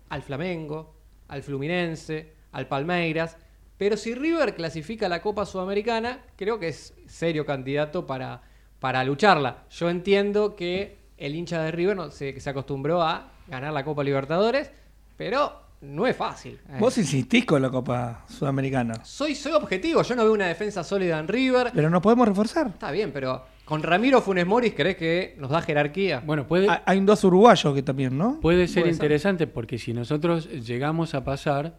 al 0.08 0.22
Flamengo, 0.22 0.94
al 1.28 1.42
Fluminense, 1.42 2.32
al 2.52 2.66
Palmeiras. 2.66 3.36
Pero 3.76 3.96
si 3.96 4.14
River 4.14 4.54
clasifica 4.54 5.06
a 5.06 5.08
la 5.10 5.20
Copa 5.20 5.44
Sudamericana, 5.44 6.24
creo 6.36 6.58
que 6.58 6.68
es 6.68 6.94
serio 7.06 7.44
candidato 7.44 8.06
para, 8.06 8.42
para 8.80 9.04
lucharla. 9.04 9.64
Yo 9.70 9.90
entiendo 9.90 10.56
que 10.56 10.96
el 11.18 11.34
hincha 11.34 11.62
de 11.62 11.70
River 11.70 11.96
no, 11.96 12.10
se, 12.10 12.40
se 12.40 12.50
acostumbró 12.50 13.02
a 13.02 13.30
ganar 13.46 13.72
la 13.72 13.84
Copa 13.84 14.02
Libertadores, 14.02 14.70
pero 15.16 15.67
no 15.80 16.06
es 16.06 16.16
fácil. 16.16 16.58
Eh, 16.68 16.76
Vos 16.80 16.98
insistís 16.98 17.44
con 17.44 17.62
la 17.62 17.70
Copa 17.70 18.24
Sudamericana. 18.28 19.04
soy, 19.04 19.34
soy 19.34 19.52
objetivo, 19.52 20.02
yo 20.02 20.14
no 20.16 20.24
veo 20.24 20.32
una 20.32 20.46
defensa 20.46 20.82
sólida 20.82 21.18
en 21.18 21.28
River. 21.28 21.70
Pero 21.74 21.88
nos 21.90 22.02
podemos 22.02 22.26
reforzar. 22.26 22.66
Está 22.68 22.90
bien, 22.90 23.10
pero 23.12 23.44
con 23.64 23.82
Ramiro 23.82 24.20
Funes 24.20 24.46
Moris, 24.46 24.74
¿crees 24.74 24.96
que 24.96 25.36
nos 25.38 25.50
da 25.50 25.60
jerarquía? 25.62 26.20
Bueno, 26.24 26.46
puede, 26.48 26.68
Hay- 26.84 27.00
dos 27.00 27.22
uruguayos 27.24 27.74
que 27.74 27.82
también, 27.82 28.16
¿no? 28.18 28.40
Puede 28.40 28.66
ser 28.66 28.82
Puede 28.82 28.94
ser. 28.94 29.04
interesante 29.04 29.46
porque 29.46 29.78
si 29.78 29.92
nosotros 29.92 30.48
llegamos 30.50 31.14
a 31.14 31.22
pasar 31.22 31.76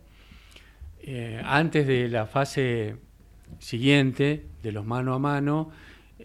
eh, 1.01 1.41
antes 1.43 1.87
de 1.87 2.07
la 2.09 2.25
fase 2.25 2.95
siguiente, 3.57 4.45
de 4.63 4.71
los 4.71 4.85
mano 4.85 5.13
a 5.13 5.19
mano, 5.19 5.71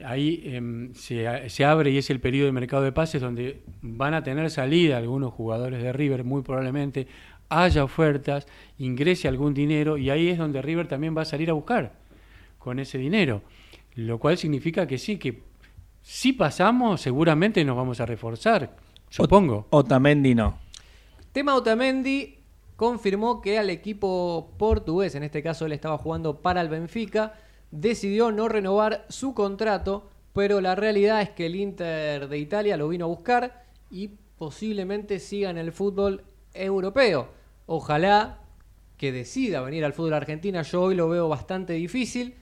ahí 0.05 0.43
em, 0.47 0.93
se, 0.95 1.49
se 1.49 1.65
abre 1.65 1.91
y 1.91 1.99
es 1.99 2.11
el 2.11 2.21
periodo 2.21 2.47
de 2.47 2.53
mercado 2.53 2.83
de 2.83 2.93
pases 2.93 3.23
donde 3.23 3.63
van 3.81 4.13
a 4.15 4.23
tener 4.23 4.51
salida 4.51 4.99
algunos 4.99 5.33
jugadores 5.33 5.83
de 5.83 5.93
River, 5.93 6.25
muy 6.25 6.43
probablemente 6.43 7.07
haya 7.49 7.85
ofertas, 7.85 8.47
ingrese 8.79 9.29
algún 9.29 9.55
dinero 9.55 9.97
y 9.97 10.11
ahí 10.11 10.29
es 10.29 10.39
donde 10.39 10.63
River 10.63 10.89
también 10.89 11.17
va 11.17 11.23
a 11.23 11.27
salir 11.27 11.51
a 11.51 11.55
buscar 11.55 11.93
con 12.59 12.79
ese 12.79 12.99
dinero. 12.99 13.43
Lo 13.95 14.19
cual 14.19 14.39
significa 14.39 14.87
que 14.87 14.99
sí, 14.99 15.19
que 15.19 15.43
si 16.03 16.33
pasamos 16.33 17.01
seguramente 17.01 17.65
nos 17.65 17.77
vamos 17.77 18.01
a 18.01 18.07
reforzar, 18.07 18.77
supongo. 19.09 19.67
Otamendi 19.71 20.35
no. 20.35 20.59
Tema 21.33 21.55
Otamendi 21.55 22.39
confirmó 22.77 23.41
que 23.41 23.59
al 23.59 23.71
equipo 23.71 24.53
portugués, 24.59 25.15
en 25.15 25.23
este 25.23 25.43
caso 25.43 25.67
él 25.67 25.73
estaba 25.73 25.99
jugando 25.99 26.41
para 26.41 26.61
el 26.61 26.69
Benfica, 26.69 27.35
decidió 27.71 28.33
no 28.33 28.49
renovar 28.49 29.05
su 29.09 29.35
contrato, 29.35 30.11
pero 30.33 30.61
la 30.61 30.75
realidad 30.75 31.23
es 31.23 31.31
que 31.31 31.47
el 31.47 31.57
Inter 31.57 32.29
de 32.29 32.39
Italia 32.39 32.77
lo 32.77 32.89
vino 32.89 33.05
a 33.05 33.09
buscar 33.09 33.65
y 33.91 34.11
posiblemente 34.39 35.21
siga 35.21 35.51
en 35.51 35.59
el 35.59 35.73
fútbol 35.73 36.25
europeo. 36.55 37.29
Ojalá 37.67 38.39
que 38.97 39.13
decida 39.13 39.61
venir 39.61 39.85
al 39.85 39.93
fútbol 39.93 40.15
argentino, 40.15 40.63
yo 40.63 40.83
hoy 40.83 40.95
lo 40.95 41.09
veo 41.09 41.29
bastante 41.29 41.75
difícil. 41.75 42.37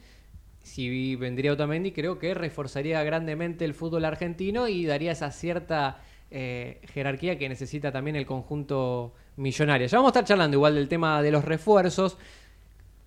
Si 0.62 1.16
vendría 1.16 1.52
Otamendi, 1.52 1.92
creo 1.92 2.18
que 2.18 2.34
reforzaría 2.34 3.02
grandemente 3.02 3.64
el 3.64 3.74
fútbol 3.74 4.04
argentino 4.04 4.68
y 4.68 4.86
daría 4.86 5.12
esa 5.12 5.30
cierta 5.32 6.00
eh, 6.30 6.80
jerarquía 6.92 7.36
que 7.36 7.48
necesita 7.48 7.90
también 7.90 8.16
el 8.16 8.26
conjunto 8.26 9.12
millonario. 9.36 9.86
Ya 9.86 9.98
vamos 9.98 10.10
a 10.10 10.12
estar 10.20 10.24
charlando 10.24 10.56
igual 10.56 10.74
del 10.74 10.88
tema 10.88 11.20
de 11.20 11.30
los 11.32 11.44
refuerzos. 11.44 12.16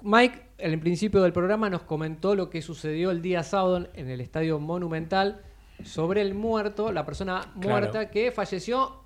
Mike, 0.01 0.41
en 0.57 0.73
el 0.73 0.79
principio 0.79 1.21
del 1.23 1.33
programa, 1.33 1.69
nos 1.69 1.83
comentó 1.83 2.35
lo 2.35 2.49
que 2.49 2.61
sucedió 2.61 3.11
el 3.11 3.21
día 3.21 3.43
sábado 3.43 3.87
en 3.93 4.09
el 4.09 4.21
Estadio 4.21 4.59
Monumental 4.59 5.41
sobre 5.83 6.21
el 6.21 6.33
muerto, 6.35 6.91
la 6.91 7.05
persona 7.05 7.51
muerta 7.55 8.09
que 8.09 8.31
falleció, 8.31 9.04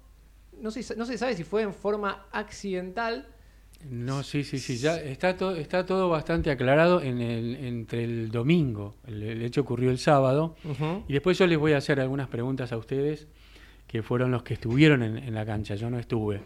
no 0.61 0.71
se, 0.71 0.95
no 0.95 1.05
se 1.05 1.17
sabe 1.17 1.35
si 1.35 1.43
fue 1.43 1.63
en 1.63 1.73
forma 1.73 2.25
accidental. 2.31 3.27
No, 3.89 4.23
sí, 4.23 4.43
sí, 4.43 4.59
sí, 4.59 4.77
ya 4.77 4.97
está, 4.97 5.37
todo 5.37 5.55
está 5.55 5.85
todo 5.85 6.09
bastante 6.09 6.51
aclarado 6.51 7.01
en 7.01 7.21
el, 7.21 7.55
entre 7.55 8.03
el 8.03 8.29
domingo, 8.29 8.95
el, 9.07 9.41
hecho 9.41 9.61
ocurrió 9.61 9.89
el 9.89 9.99
sábado, 9.99 10.55
y 11.07 11.13
después 11.13 11.37
yo 11.37 11.47
les 11.47 11.57
voy 11.57 11.71
a 11.71 11.77
hacer 11.77 12.01
algunas 12.01 12.27
preguntas 12.27 12.73
a 12.73 12.77
ustedes, 12.77 13.27
que 13.87 14.03
fueron 14.03 14.31
los 14.31 14.43
que 14.43 14.55
estuvieron 14.55 15.01
en, 15.01 15.33
la 15.33 15.45
cancha, 15.45 15.75
yo 15.75 15.89
no 15.89 15.97
estuve. 15.97 16.41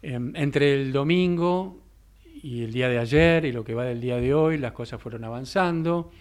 Em, 0.00 0.32
entre 0.36 0.74
el 0.80 0.92
domingo 0.92 1.82
y 2.40 2.62
el 2.62 2.72
día 2.72 2.88
de 2.88 2.98
ayer 2.98 3.44
y 3.46 3.52
lo 3.52 3.64
que 3.64 3.74
va 3.74 3.84
del 3.84 4.00
día 4.00 4.18
de 4.18 4.32
hoy, 4.32 4.56
las 4.56 4.72
cosas 4.72 5.02
fueron 5.02 5.24
avanzando, 5.24 6.12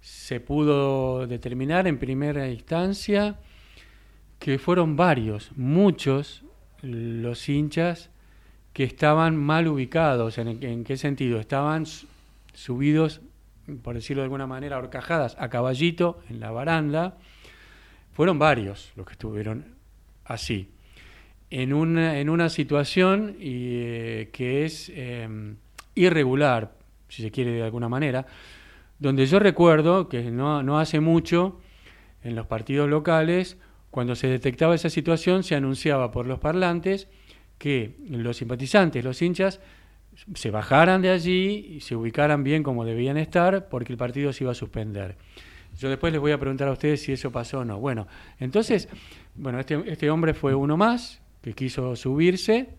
se 0.00 0.40
pudo 0.40 1.26
determinar 1.26 1.86
en 1.86 1.98
primera 1.98 2.48
instancia 2.48 3.38
que 4.42 4.58
fueron 4.58 4.96
varios, 4.96 5.52
muchos 5.54 6.42
los 6.82 7.48
hinchas 7.48 8.10
que 8.72 8.82
estaban 8.82 9.36
mal 9.36 9.68
ubicados. 9.68 10.36
¿En, 10.36 10.82
qué 10.82 10.96
sentido? 10.96 11.38
Estaban 11.38 11.84
subidos, 12.52 13.20
por 13.84 13.94
decirlo 13.94 14.22
de 14.22 14.24
alguna 14.24 14.48
manera, 14.48 14.78
horcajadas 14.78 15.36
a 15.38 15.48
caballito 15.48 16.18
en 16.28 16.40
la 16.40 16.50
baranda. 16.50 17.18
Fueron 18.14 18.40
varios 18.40 18.90
los 18.96 19.06
que 19.06 19.12
estuvieron 19.12 19.76
así. 20.24 20.72
En 21.50 21.72
una, 21.72 22.18
en 22.18 22.28
una 22.28 22.48
situación 22.48 23.36
eh, 23.38 24.28
que 24.32 24.64
es 24.64 24.90
em, 24.92 25.54
irregular, 25.94 26.72
si 27.08 27.22
se 27.22 27.30
quiere 27.30 27.52
de 27.52 27.62
alguna 27.62 27.88
manera, 27.88 28.26
donde 28.98 29.24
yo 29.24 29.38
recuerdo 29.38 30.08
que 30.08 30.32
no, 30.32 30.64
no 30.64 30.80
hace 30.80 30.98
mucho, 30.98 31.60
en 32.24 32.34
los 32.34 32.48
partidos 32.48 32.90
locales, 32.90 33.56
cuando 33.92 34.14
se 34.16 34.26
detectaba 34.26 34.74
esa 34.74 34.88
situación, 34.88 35.44
se 35.44 35.54
anunciaba 35.54 36.10
por 36.10 36.26
los 36.26 36.38
parlantes 36.38 37.08
que 37.58 37.94
los 38.08 38.38
simpatizantes, 38.38 39.04
los 39.04 39.20
hinchas, 39.20 39.60
se 40.34 40.50
bajaran 40.50 41.02
de 41.02 41.10
allí 41.10 41.74
y 41.76 41.80
se 41.80 41.94
ubicaran 41.94 42.42
bien 42.42 42.62
como 42.62 42.86
debían 42.86 43.18
estar 43.18 43.68
porque 43.68 43.92
el 43.92 43.98
partido 43.98 44.32
se 44.32 44.44
iba 44.44 44.52
a 44.52 44.54
suspender. 44.54 45.16
Yo 45.78 45.90
después 45.90 46.10
les 46.10 46.22
voy 46.22 46.32
a 46.32 46.38
preguntar 46.38 46.68
a 46.68 46.72
ustedes 46.72 47.02
si 47.02 47.12
eso 47.12 47.30
pasó 47.30 47.58
o 47.58 47.64
no. 47.66 47.78
Bueno, 47.80 48.08
entonces, 48.40 48.88
bueno, 49.34 49.60
este, 49.60 49.82
este 49.86 50.08
hombre 50.08 50.32
fue 50.32 50.54
uno 50.54 50.78
más 50.78 51.20
que 51.42 51.52
quiso 51.52 51.94
subirse. 51.94 52.70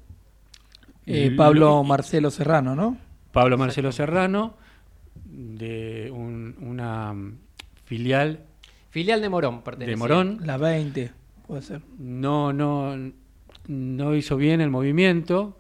Eh, 1.06 1.30
Pablo 1.38 1.84
Marcelo 1.84 2.32
Serrano, 2.32 2.76
¿no? 2.76 2.97
Pablo 3.32 3.56
Marcelo 3.60 3.91
Serrano, 3.91 4.58
de 5.26 6.10
una 6.12 7.13
filial. 7.86 8.47
Filial 8.93 9.23
de 9.23 9.29
Morón, 9.29 9.63
pertenece. 9.63 9.89
De 9.89 9.97
Morón. 9.97 10.41
La 10.43 10.58
20, 10.58 11.12
puede 11.47 11.63
ser. 11.63 11.82
No, 11.97 12.53
no, 12.53 12.95
no 13.65 14.15
hizo 14.15 14.38
bien 14.38 14.62
el 14.62 14.69
movimiento, 14.69 15.58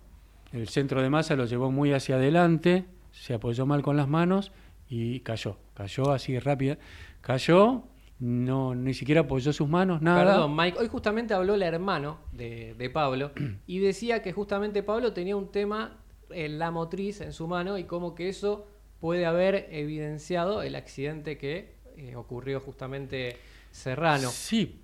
el 0.51 0.69
centro 0.69 1.01
de 1.01 1.09
masa 1.09 1.35
lo 1.35 1.45
llevó 1.45 1.71
muy 1.71 1.93
hacia 1.93 2.17
adelante, 2.17 2.85
se 3.11 3.33
apoyó 3.33 3.65
mal 3.65 3.81
con 3.81 3.97
las 3.97 4.07
manos 4.07 4.51
y 4.87 5.21
cayó, 5.21 5.57
cayó 5.73 6.11
así 6.11 6.37
rápido, 6.37 6.77
cayó, 7.21 7.85
no 8.19 8.75
ni 8.75 8.93
siquiera 8.93 9.21
apoyó 9.21 9.51
sus 9.51 9.67
manos, 9.67 10.03
nada. 10.03 10.25
Perdón, 10.25 10.55
Mike, 10.55 10.77
hoy 10.77 10.87
justamente 10.87 11.33
habló 11.33 11.55
el 11.55 11.63
hermano 11.63 12.19
de, 12.33 12.75
de 12.77 12.89
Pablo 12.91 13.31
y 13.65 13.79
decía 13.79 14.21
que 14.21 14.31
justamente 14.31 14.83
Pablo 14.83 15.11
tenía 15.11 15.35
un 15.35 15.51
tema 15.51 15.97
en 16.29 16.59
la 16.59 16.69
motriz 16.69 17.19
en 17.19 17.33
su 17.33 17.47
mano 17.47 17.79
y 17.79 17.85
como 17.85 18.13
que 18.13 18.29
eso 18.29 18.67
puede 18.99 19.25
haber 19.25 19.69
evidenciado 19.71 20.61
el 20.61 20.75
accidente 20.75 21.39
que 21.39 21.81
eh, 21.97 22.15
ocurrió 22.15 22.59
justamente 22.59 23.37
Serrano. 23.71 24.29
Sí, 24.29 24.79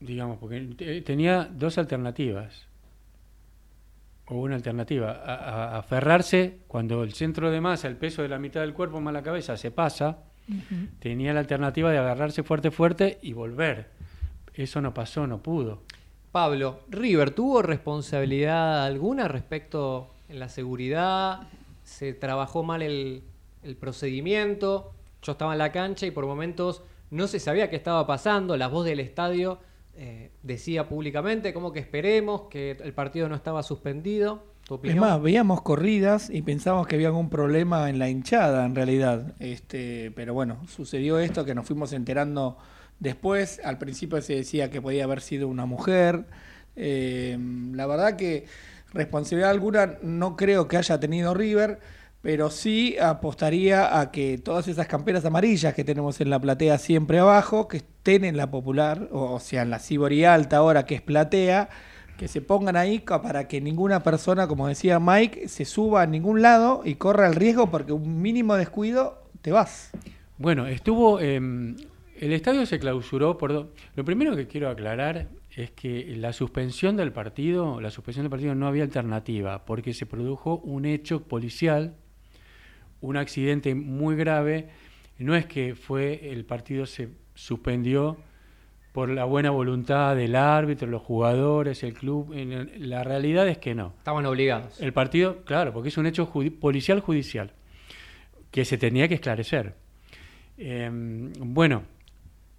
digamos, 0.00 0.38
porque 0.38 1.02
tenía 1.04 1.44
dos 1.44 1.78
alternativas. 1.78 2.66
O 4.26 4.36
una 4.36 4.54
alternativa, 4.54 5.12
a, 5.12 5.78
aferrarse 5.78 6.60
cuando 6.68 7.02
el 7.02 7.12
centro 7.12 7.50
de 7.50 7.60
masa, 7.60 7.88
el 7.88 7.96
peso 7.96 8.22
de 8.22 8.28
la 8.28 8.38
mitad 8.38 8.60
del 8.60 8.72
cuerpo 8.72 9.00
más 9.00 9.12
la 9.12 9.22
cabeza 9.22 9.56
se 9.56 9.70
pasa, 9.70 10.24
tenía 11.00 11.34
la 11.34 11.40
alternativa 11.40 11.90
de 11.90 11.98
agarrarse 11.98 12.42
fuerte, 12.42 12.70
fuerte 12.70 13.18
y 13.22 13.32
volver. 13.32 13.90
Eso 14.54 14.80
no 14.80 14.94
pasó, 14.94 15.26
no 15.26 15.42
pudo. 15.42 15.82
Pablo, 16.30 16.80
River, 16.88 17.32
¿tuvo 17.32 17.60
responsabilidad 17.62 18.84
alguna 18.84 19.28
respecto 19.28 20.08
en 20.28 20.38
la 20.38 20.48
seguridad? 20.48 21.48
¿Se 21.84 22.14
trabajó 22.14 22.62
mal 22.62 22.80
el, 22.80 23.22
el 23.62 23.76
procedimiento? 23.76 24.92
Yo 25.22 25.32
estaba 25.32 25.52
en 25.52 25.58
la 25.58 25.72
cancha 25.72 26.06
y 26.06 26.10
por 26.10 26.26
momentos 26.26 26.82
no 27.10 27.26
se 27.28 27.38
sabía 27.38 27.70
qué 27.70 27.76
estaba 27.76 28.06
pasando, 28.06 28.56
la 28.56 28.68
voz 28.68 28.84
del 28.84 29.00
estadio 29.00 29.60
eh, 29.94 30.30
decía 30.42 30.88
públicamente 30.88 31.52
como 31.52 31.72
que 31.72 31.80
esperemos, 31.80 32.42
que 32.50 32.72
el 32.72 32.94
partido 32.94 33.28
no 33.28 33.34
estaba 33.34 33.62
suspendido. 33.62 34.50
Es 34.84 34.96
más, 34.96 35.20
veíamos 35.20 35.60
corridas 35.60 36.30
y 36.30 36.40
pensábamos 36.40 36.86
que 36.86 36.94
había 36.94 37.08
algún 37.08 37.28
problema 37.28 37.90
en 37.90 37.98
la 37.98 38.08
hinchada 38.08 38.64
en 38.64 38.74
realidad. 38.74 39.34
Este, 39.38 40.12
pero 40.12 40.32
bueno, 40.34 40.62
sucedió 40.66 41.18
esto 41.18 41.44
que 41.44 41.54
nos 41.54 41.66
fuimos 41.66 41.92
enterando 41.92 42.56
después. 42.98 43.60
Al 43.64 43.76
principio 43.76 44.22
se 44.22 44.36
decía 44.36 44.70
que 44.70 44.80
podía 44.80 45.04
haber 45.04 45.20
sido 45.20 45.48
una 45.48 45.66
mujer. 45.66 46.24
Eh, 46.76 47.36
la 47.74 47.86
verdad 47.86 48.16
que 48.16 48.46
responsabilidad 48.94 49.50
alguna 49.50 49.98
no 50.00 50.36
creo 50.36 50.68
que 50.68 50.78
haya 50.78 50.98
tenido 50.98 51.34
River 51.34 51.80
pero 52.22 52.50
sí 52.50 52.96
apostaría 52.98 53.98
a 53.98 54.12
que 54.12 54.38
todas 54.38 54.68
esas 54.68 54.86
camperas 54.86 55.24
amarillas 55.24 55.74
que 55.74 55.82
tenemos 55.82 56.20
en 56.20 56.30
la 56.30 56.40
platea 56.40 56.78
siempre 56.78 57.18
abajo, 57.18 57.66
que 57.66 57.78
estén 57.78 58.24
en 58.24 58.36
la 58.36 58.50
popular, 58.50 59.08
o 59.10 59.40
sea, 59.40 59.62
en 59.62 59.70
la 59.70 59.80
Cibori 59.80 60.24
Alta 60.24 60.58
ahora 60.58 60.86
que 60.86 60.94
es 60.94 61.02
platea, 61.02 61.68
que 62.16 62.28
se 62.28 62.40
pongan 62.40 62.76
ahí 62.76 63.00
para 63.00 63.48
que 63.48 63.60
ninguna 63.60 64.04
persona, 64.04 64.46
como 64.46 64.68
decía 64.68 65.00
Mike, 65.00 65.48
se 65.48 65.64
suba 65.64 66.02
a 66.02 66.06
ningún 66.06 66.42
lado 66.42 66.82
y 66.84 66.94
corra 66.94 67.26
el 67.26 67.34
riesgo 67.34 67.70
porque 67.70 67.92
un 67.92 68.22
mínimo 68.22 68.54
descuido 68.54 69.24
te 69.42 69.50
vas. 69.50 69.90
Bueno, 70.38 70.66
estuvo... 70.68 71.18
Em, 71.18 71.76
el 72.20 72.32
estadio 72.32 72.64
se 72.66 72.78
clausuró 72.78 73.36
por... 73.36 73.72
Lo 73.96 74.04
primero 74.04 74.36
que 74.36 74.46
quiero 74.46 74.70
aclarar 74.70 75.26
es 75.50 75.72
que 75.72 76.14
la 76.16 76.32
suspensión 76.32 76.96
del 76.96 77.12
partido, 77.12 77.80
la 77.80 77.90
suspensión 77.90 78.22
del 78.22 78.30
partido 78.30 78.54
no 78.54 78.68
había 78.68 78.84
alternativa, 78.84 79.64
porque 79.64 79.92
se 79.92 80.06
produjo 80.06 80.58
un 80.58 80.84
hecho 80.84 81.24
policial 81.24 81.96
un 83.02 83.18
accidente 83.18 83.74
muy 83.74 84.16
grave. 84.16 84.70
No 85.18 85.36
es 85.36 85.44
que 85.44 85.74
fue 85.74 86.30
el 86.32 86.44
partido 86.46 86.86
se 86.86 87.10
suspendió 87.34 88.16
por 88.92 89.08
la 89.08 89.24
buena 89.24 89.50
voluntad 89.50 90.14
del 90.16 90.36
árbitro, 90.36 90.86
los 90.86 91.02
jugadores, 91.02 91.82
el 91.82 91.94
club. 91.94 92.34
La 92.78 93.04
realidad 93.04 93.48
es 93.48 93.58
que 93.58 93.74
no. 93.74 93.94
Estaban 93.98 94.26
obligados. 94.26 94.80
El 94.80 94.92
partido, 94.92 95.44
claro, 95.44 95.72
porque 95.72 95.88
es 95.88 95.96
un 95.96 96.06
hecho 96.06 96.30
policial 96.60 97.00
judicial 97.00 97.52
que 98.50 98.64
se 98.64 98.78
tenía 98.78 99.08
que 99.08 99.14
esclarecer. 99.14 99.74
Em, 100.58 101.32
bueno, 101.38 101.82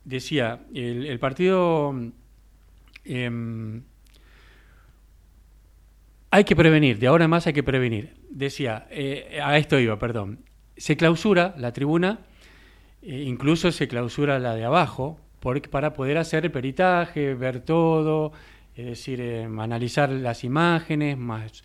decía, 0.04 0.66
el, 0.74 1.20
partido 1.20 1.94
em, 3.06 3.84
hay 6.32 6.44
que 6.44 6.56
prevenir, 6.56 6.98
de 6.98 7.08
ahora 7.08 7.26
en 7.26 7.30
más 7.30 7.46
hay 7.46 7.54
que 7.54 7.64
prevenir. 7.64 8.23
Decía, 8.34 8.88
eh, 8.90 9.40
a 9.44 9.60
esto 9.60 9.80
iba, 9.80 10.00
perdón. 10.00 10.40
Se 10.76 10.98
clausura 10.98 11.54
la 11.56 11.72
tribuna, 11.72 12.22
eh, 13.04 13.26
incluso 13.28 13.72
se 13.72 13.88
clausura 13.88 14.40
la 14.40 14.56
de 14.56 14.66
abajo, 14.66 15.20
para 15.70 15.94
poder 15.94 16.18
hacer 16.18 16.46
el 16.46 16.52
peritaje, 16.52 17.36
ver 17.36 17.60
todo, 17.60 18.32
es 18.76 18.86
decir, 18.88 19.22
eh, 19.22 19.44
analizar 19.44 20.10
las 20.10 20.44
imágenes, 20.44 21.16
más 21.16 21.64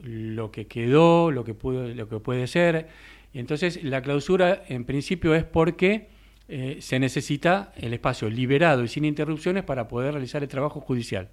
lo 0.00 0.52
que 0.52 0.68
quedó, 0.68 1.32
lo 1.32 1.42
que, 1.42 1.54
pudo, 1.54 1.88
lo 1.88 2.08
que 2.08 2.20
puede 2.20 2.46
ser. 2.46 2.86
Y 3.32 3.40
entonces 3.40 3.82
la 3.82 4.00
clausura 4.00 4.62
en 4.68 4.84
principio 4.84 5.34
es 5.34 5.42
porque 5.42 6.08
se 6.80 6.98
necesita 6.98 7.72
el 7.76 7.92
espacio 7.92 8.28
liberado 8.28 8.82
y 8.82 8.88
sin 8.88 9.04
interrupciones 9.04 9.62
para 9.62 9.86
poder 9.86 10.14
realizar 10.14 10.42
el 10.42 10.48
trabajo 10.48 10.80
judicial. 10.80 11.28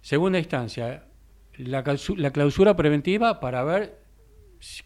Segunda 0.00 0.40
instancia, 0.40 1.04
la, 1.58 1.82
clausura 2.32 2.76
preventiva 2.76 3.40
para 3.40 3.64
ver 3.64 3.98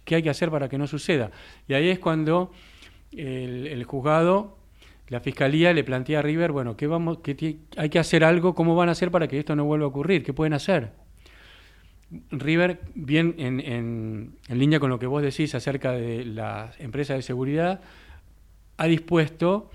qué 0.05 0.17
hay 0.17 0.23
que 0.23 0.31
hacer 0.31 0.51
para 0.51 0.69
que 0.69 0.79
no 0.79 0.87
suceda. 0.87 1.31
Y 1.69 1.75
ahí 1.75 1.89
es 1.89 1.99
cuando 1.99 2.53
el, 3.13 3.83
juzgado, 3.85 4.59
la 5.09 5.21
fiscalía 5.21 5.73
le 5.73 5.85
plantea 5.85 6.21
a 6.21 6.23
River, 6.23 6.53
bueno, 6.53 6.77
¿qué 6.77 6.87
vamos, 6.87 7.19
qué 7.19 7.59
hay 7.77 7.89
que 7.89 7.99
hacer 7.99 8.25
algo, 8.25 8.55
¿cómo 8.55 8.75
van 8.75 8.89
a 8.89 8.93
hacer 8.93 9.11
para 9.11 9.29
que 9.29 9.39
esto 9.39 9.55
no 9.55 9.65
vuelva 9.65 9.87
a 9.87 9.89
ocurrir? 9.89 10.23
¿Qué 10.25 10.33
pueden 10.33 10.53
hacer? 10.53 10.93
River, 12.31 12.81
bien 12.95 13.35
en, 13.39 14.37
línea 14.49 14.79
con 14.79 14.91
lo 14.91 14.99
que 14.99 15.07
vos 15.07 15.23
decís 15.23 15.55
acerca 15.55 15.93
de 15.93 16.25
las 16.25 16.79
empresas 16.81 17.17
de 17.17 17.23
seguridad, 17.23 17.81
ha 18.77 18.87
dispuesto 18.87 19.71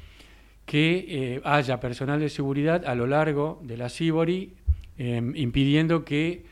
que 0.66 1.06
eh, 1.08 1.42
haya 1.44 1.80
personal 1.80 2.20
de 2.20 2.30
seguridad 2.30 2.86
a 2.86 2.96
lo 2.96 3.08
largo 3.08 3.60
de 3.64 3.76
la 3.76 3.90
Cibori, 3.90 4.54
eh, 4.98 5.22
impidiendo 5.36 6.06
que 6.06 6.46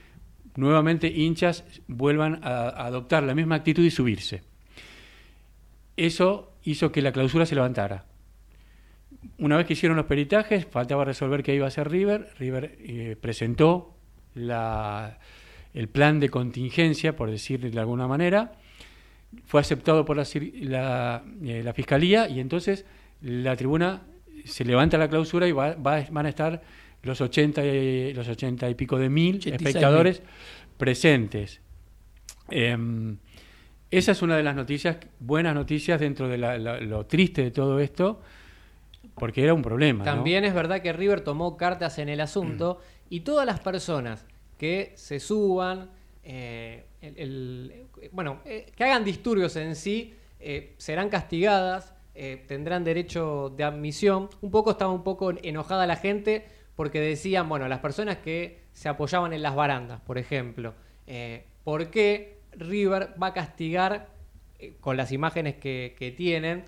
nuevamente 0.60 1.08
hinchas 1.08 1.63
vuelvan 1.88 2.41
a, 2.43 2.69
adoptar 2.86 3.24
la 3.24 3.34
misma 3.34 3.56
actitud 3.56 3.84
y 3.84 3.91
subirse. 3.91 4.43
Eso 5.98 6.54
hizo 6.63 6.91
que 6.91 7.02
la 7.02 7.12
clausura 7.12 7.45
se 7.45 7.56
levantara. 7.56 8.06
una 9.38 9.58
vez 9.58 9.65
que 9.65 9.74
hicieron 9.74 9.98
los 9.98 10.06
peritajes, 10.06 10.65
faltaba 10.65 11.04
resolver 11.06 11.43
qué 11.43 11.56
iba 11.56 11.65
a 11.65 11.69
hacer 11.69 11.89
River. 11.89 12.30
River 12.38 12.78
eh, 12.80 13.17
presentó 13.19 13.95
el 14.36 15.88
plan 15.89 16.19
de 16.19 16.30
contingencia, 16.30 17.15
por 17.15 17.30
decirlo 17.30 17.69
de 17.69 17.80
alguna 17.80 18.08
manera. 18.08 18.54
Fue 19.45 19.62
aceptado 19.62 20.06
por 20.06 20.17
la, 20.17 20.26
la, 20.62 21.24
eh, 21.43 21.62
la 21.63 21.74
Fiscalía 21.74 22.28
y 22.30 22.39
entonces 22.39 22.86
la 23.22 23.56
tribuna 23.56 24.02
se 24.45 24.65
levanta 24.65 24.98
la 24.98 25.10
clausura 25.10 25.48
y 25.48 25.52
va, 25.52 25.76
va, 25.76 26.04
van 26.10 26.26
a 26.26 26.30
estar 26.30 26.62
los 27.04 27.22
80 27.22 27.66
y, 27.66 28.14
los 28.14 28.28
80 28.28 28.70
y 28.70 28.76
pico 28.76 28.98
de 28.98 29.10
mil 29.10 29.42
espectadores 29.48 30.22
presentes. 30.78 31.62
Eh, 32.50 32.78
esa 33.92 34.12
es 34.12 34.22
una 34.22 34.38
de 34.38 34.44
las 34.44 34.56
noticias, 34.56 34.98
buenas 35.20 35.56
noticias 35.56 36.00
dentro 36.00 36.28
de 36.28 36.38
la, 36.38 36.60
la, 36.60 36.80
lo 36.80 37.08
triste 37.08 37.44
de 37.44 37.52
todo 37.52 37.80
esto, 37.80 38.22
porque 39.16 39.44
era 39.44 39.54
un 39.54 39.64
problema. 39.64 40.04
También 40.04 40.44
¿no? 40.44 40.48
es 40.48 40.54
verdad 40.54 40.82
que 40.82 40.94
River 40.94 41.22
tomó 41.22 41.58
cartas 41.58 41.98
en 41.98 42.08
el 42.08 42.22
asunto 42.22 42.80
y 43.10 43.22
todas 43.22 43.48
las 43.48 43.60
personas 43.60 44.26
que 44.60 44.94
se 44.96 45.20
suban, 45.20 45.90
eh, 46.24 46.86
el, 47.02 47.18
el, 47.18 47.86
bueno, 48.12 48.42
eh, 48.46 48.72
que 48.76 48.84
hagan 48.84 49.04
disturbios 49.04 49.56
en 49.56 49.76
sí, 49.76 50.14
eh, 50.40 50.76
serán 50.78 51.10
castigadas, 51.10 51.96
tendrán 52.48 52.84
derecho 52.84 53.54
de 53.56 53.64
admisión. 53.64 54.28
Un 54.42 54.52
poco 54.52 54.72
estaba 54.72 54.92
un 54.92 55.06
poco 55.06 55.32
enojada 55.42 55.88
la 55.88 55.96
gente 55.96 56.46
porque 56.80 57.02
decían, 57.02 57.50
bueno, 57.50 57.68
las 57.68 57.80
personas 57.80 58.20
que 58.20 58.62
se 58.72 58.88
apoyaban 58.88 59.34
en 59.34 59.42
las 59.42 59.54
barandas, 59.54 60.00
por 60.00 60.18
ejemplo, 60.18 60.76
eh, 61.08 61.44
¿por 61.65 61.89
qué 61.89 62.38
River 62.54 63.15
va 63.22 63.28
a 63.28 63.34
castigar 63.34 64.08
eh, 64.60 64.78
con 64.80 64.96
las 64.96 65.12
imágenes 65.12 65.56
que, 65.56 66.13
tienen 66.15 66.63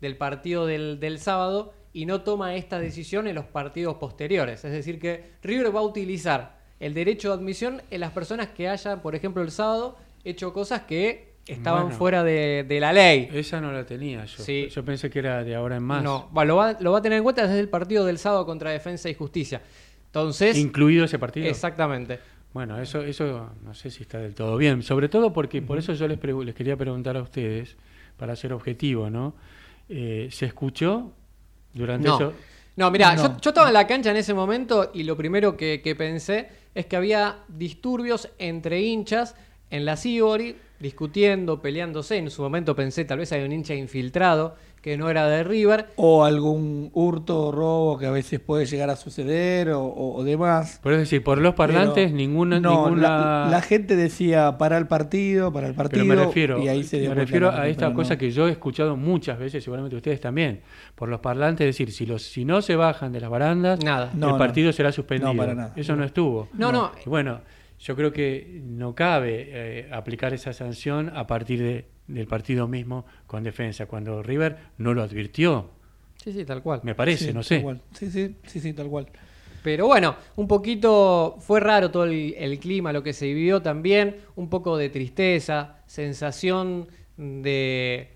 del 0.00 0.16
partido 0.16 0.64
del, 0.64 0.98
del 0.98 1.18
sábado 1.18 1.74
y 1.92 2.06
no 2.06 2.22
toma 2.22 2.54
esta 2.54 2.78
decisión 2.78 3.26
en 3.26 3.34
los 3.34 3.44
partidos 3.44 3.96
posteriores? 3.96 4.64
Es 4.64 4.72
decir, 4.72 4.98
que 4.98 5.24
River 5.42 5.76
va 5.76 5.80
a 5.80 5.82
utilizar 5.82 6.58
el 6.78 6.94
derecho 6.94 7.28
de 7.28 7.34
admisión 7.34 7.82
en 7.90 8.00
las 8.00 8.12
personas 8.12 8.48
que 8.48 8.66
hayan, 8.66 9.02
por 9.02 9.14
ejemplo, 9.14 9.42
el 9.42 9.50
sábado 9.50 9.98
hecho 10.24 10.54
cosas 10.54 10.84
que 10.84 11.29
estaban 11.52 11.82
Bueno. 11.84 11.98
fuera 11.98 12.24
de, 12.24 12.64
de 12.68 12.80
la 12.80 12.92
ley. 12.92 13.28
Esa 13.32 13.60
no 13.60 13.72
la 13.72 13.84
tenía 13.84 14.24
yo. 14.24 14.42
Sí. 14.42 14.68
Yo 14.70 14.84
pensé 14.84 15.10
que 15.10 15.18
era 15.18 15.42
de 15.44 15.54
ahora 15.54 15.76
en 15.76 15.82
más. 15.82 16.02
No, 16.02 16.30
lo, 16.44 16.56
va, 16.56 16.76
lo 16.80 16.92
va 16.92 16.98
a 16.98 17.02
tener 17.02 17.18
en 17.18 17.24
cuenta 17.24 17.46
desde 17.46 17.60
el 17.60 17.68
partido 17.68 18.04
del 18.04 18.18
sábado 18.18 18.46
contra 18.46 18.70
Defensa 18.70 19.08
y 19.08 19.14
Justicia. 19.14 19.62
Entonces, 20.06 20.56
Incluido 20.58 21.04
ese 21.04 21.18
partido. 21.18 21.46
exactamente. 21.46 22.18
Bueno, 22.52 22.80
eso, 22.80 23.02
eso 23.02 23.50
no 23.62 23.74
sé 23.74 23.90
si 23.90 24.02
está 24.02 24.18
del 24.18 24.34
todo 24.34 24.56
bien. 24.56 24.82
Sobre 24.82 25.08
todo 25.08 25.32
porque, 25.32 25.62
por 25.62 25.78
eso 25.78 25.92
yo 25.92 26.08
les, 26.08 26.18
les 26.22 26.54
quería 26.54 26.76
preguntar 26.76 27.16
a 27.16 27.22
ustedes, 27.22 27.76
para 28.16 28.34
ser 28.34 28.52
objetivo, 28.52 29.08
¿no? 29.08 29.34
Eh, 29.88 30.28
¿Se 30.32 30.46
escuchó 30.46 31.12
durante 31.72 32.08
No. 32.08 32.16
eso? 32.16 32.32
No, 32.76 32.90
mira, 32.90 33.14
No. 33.14 33.22
Yo, 33.22 33.40
yo 33.40 33.50
estaba 33.50 33.68
en 33.68 33.74
la 33.74 33.86
cancha 33.86 34.10
en 34.10 34.16
ese 34.16 34.34
momento 34.34 34.90
y 34.94 35.04
lo 35.04 35.16
primero 35.16 35.56
que, 35.56 35.80
que 35.82 35.94
pensé 35.94 36.48
es 36.74 36.86
que 36.86 36.96
había 36.96 37.36
disturbios 37.48 38.28
entre 38.38 38.80
hinchas 38.82 39.36
en 39.70 39.84
la 39.84 39.96
Sibori, 39.96 40.56
discutiendo, 40.80 41.60
peleándose. 41.62 42.16
En 42.16 42.30
su 42.30 42.42
momento 42.42 42.74
pensé, 42.74 43.04
tal 43.04 43.18
vez 43.18 43.30
hay 43.32 43.42
un 43.44 43.52
hincha 43.52 43.74
infiltrado 43.74 44.54
que 44.80 44.96
no 44.96 45.10
era 45.10 45.28
de 45.28 45.44
River. 45.44 45.88
O 45.96 46.24
algún 46.24 46.88
hurto 46.94 47.48
o 47.48 47.52
robo 47.52 47.98
que 47.98 48.06
a 48.06 48.10
veces 48.10 48.40
puede 48.40 48.64
llegar 48.64 48.88
a 48.88 48.96
suceder 48.96 49.68
o, 49.72 49.82
o- 49.84 50.16
o 50.16 50.24
demás. 50.24 50.80
Por 50.82 50.94
es 50.94 51.00
decir, 51.00 51.22
por 51.22 51.36
los 51.36 51.54
parlantes, 51.54 52.06
Pero- 52.06 52.16
ninguna... 52.16 52.60
no, 52.60 52.84
ninguna... 52.86 53.42
la, 53.44 53.48
la 53.50 53.60
gente 53.60 53.94
decía 53.94 54.56
para 54.56 54.78
el 54.78 54.86
partido, 54.86 55.52
para 55.52 55.66
el 55.66 55.74
partido. 55.74 56.06
Pero 56.08 56.20
me 56.20 56.24
refiero, 56.26 56.62
y 56.62 56.68
ahí 56.68 56.82
se 56.82 56.98
dio 56.98 57.10
me 57.10 57.14
refiero 57.14 57.50
a 57.50 57.68
esta 57.68 57.88
pero 57.88 57.96
cosa 57.96 58.14
no. 58.14 58.18
que 58.20 58.30
yo 58.30 58.48
he 58.48 58.52
escuchado 58.52 58.96
muchas 58.96 59.38
veces, 59.38 59.62
seguramente 59.62 59.96
ustedes 59.96 60.18
también, 60.18 60.62
por 60.94 61.10
los 61.10 61.20
parlantes, 61.20 61.66
es 61.68 61.74
decir, 61.76 61.92
si, 61.92 62.06
los, 62.06 62.22
si 62.22 62.46
no 62.46 62.62
se 62.62 62.74
bajan 62.74 63.12
de 63.12 63.20
las 63.20 63.28
barandas, 63.28 63.84
Nada. 63.84 64.10
No, 64.14 64.28
el 64.28 64.32
no. 64.32 64.38
partido 64.38 64.72
será 64.72 64.92
suspendido. 64.92 65.30
No, 65.34 65.38
para 65.38 65.54
nada. 65.54 65.72
Eso 65.76 65.94
no 65.94 66.04
estuvo. 66.04 66.48
No, 66.54 66.72
no. 66.72 66.92
Y 67.04 67.08
bueno, 67.10 67.40
yo 67.80 67.96
creo 67.96 68.12
que 68.12 68.60
no 68.64 68.94
cabe 68.94 69.46
eh, 69.48 69.88
aplicar 69.92 70.32
esa 70.34 70.52
sanción 70.52 71.10
a 71.16 71.26
partir 71.26 71.60
de- 71.62 71.86
del 72.06 72.26
partido 72.26 72.68
mismo 72.68 73.06
con 73.26 73.42
defensa, 73.42 73.86
cuando 73.86 74.22
River 74.22 74.56
no 74.78 74.94
lo 74.94 75.02
advirtió, 75.02 75.70
Sí, 76.22 76.32
sí, 76.32 76.44
tal 76.44 76.62
cual. 76.62 76.80
me 76.82 76.94
parece, 76.94 77.26
Sí, 77.26 77.32
no 77.32 77.40
tal 77.40 77.44
sé. 77.44 77.62
cual. 77.62 77.80
Sí, 77.94 78.10
sí, 78.10 78.36
sí, 78.44 78.60
sí, 78.60 78.72
tal 78.74 78.88
cual. 78.88 79.06
Pero 79.62 79.86
bueno, 79.86 80.16
un 80.36 80.46
poquito 80.48 81.36
fue 81.40 81.60
raro 81.60 81.90
todo 81.90 82.04
el, 82.04 82.34
el 82.36 82.58
clima, 82.58 82.92
lo 82.92 83.02
que 83.02 83.12
se 83.12 83.26
vivió 83.26 83.62
también, 83.62 84.16
un 84.36 84.48
poco 84.50 84.76
de 84.76 84.88
tristeza, 84.90 85.78
sensación 85.86 86.88
de 87.16 88.08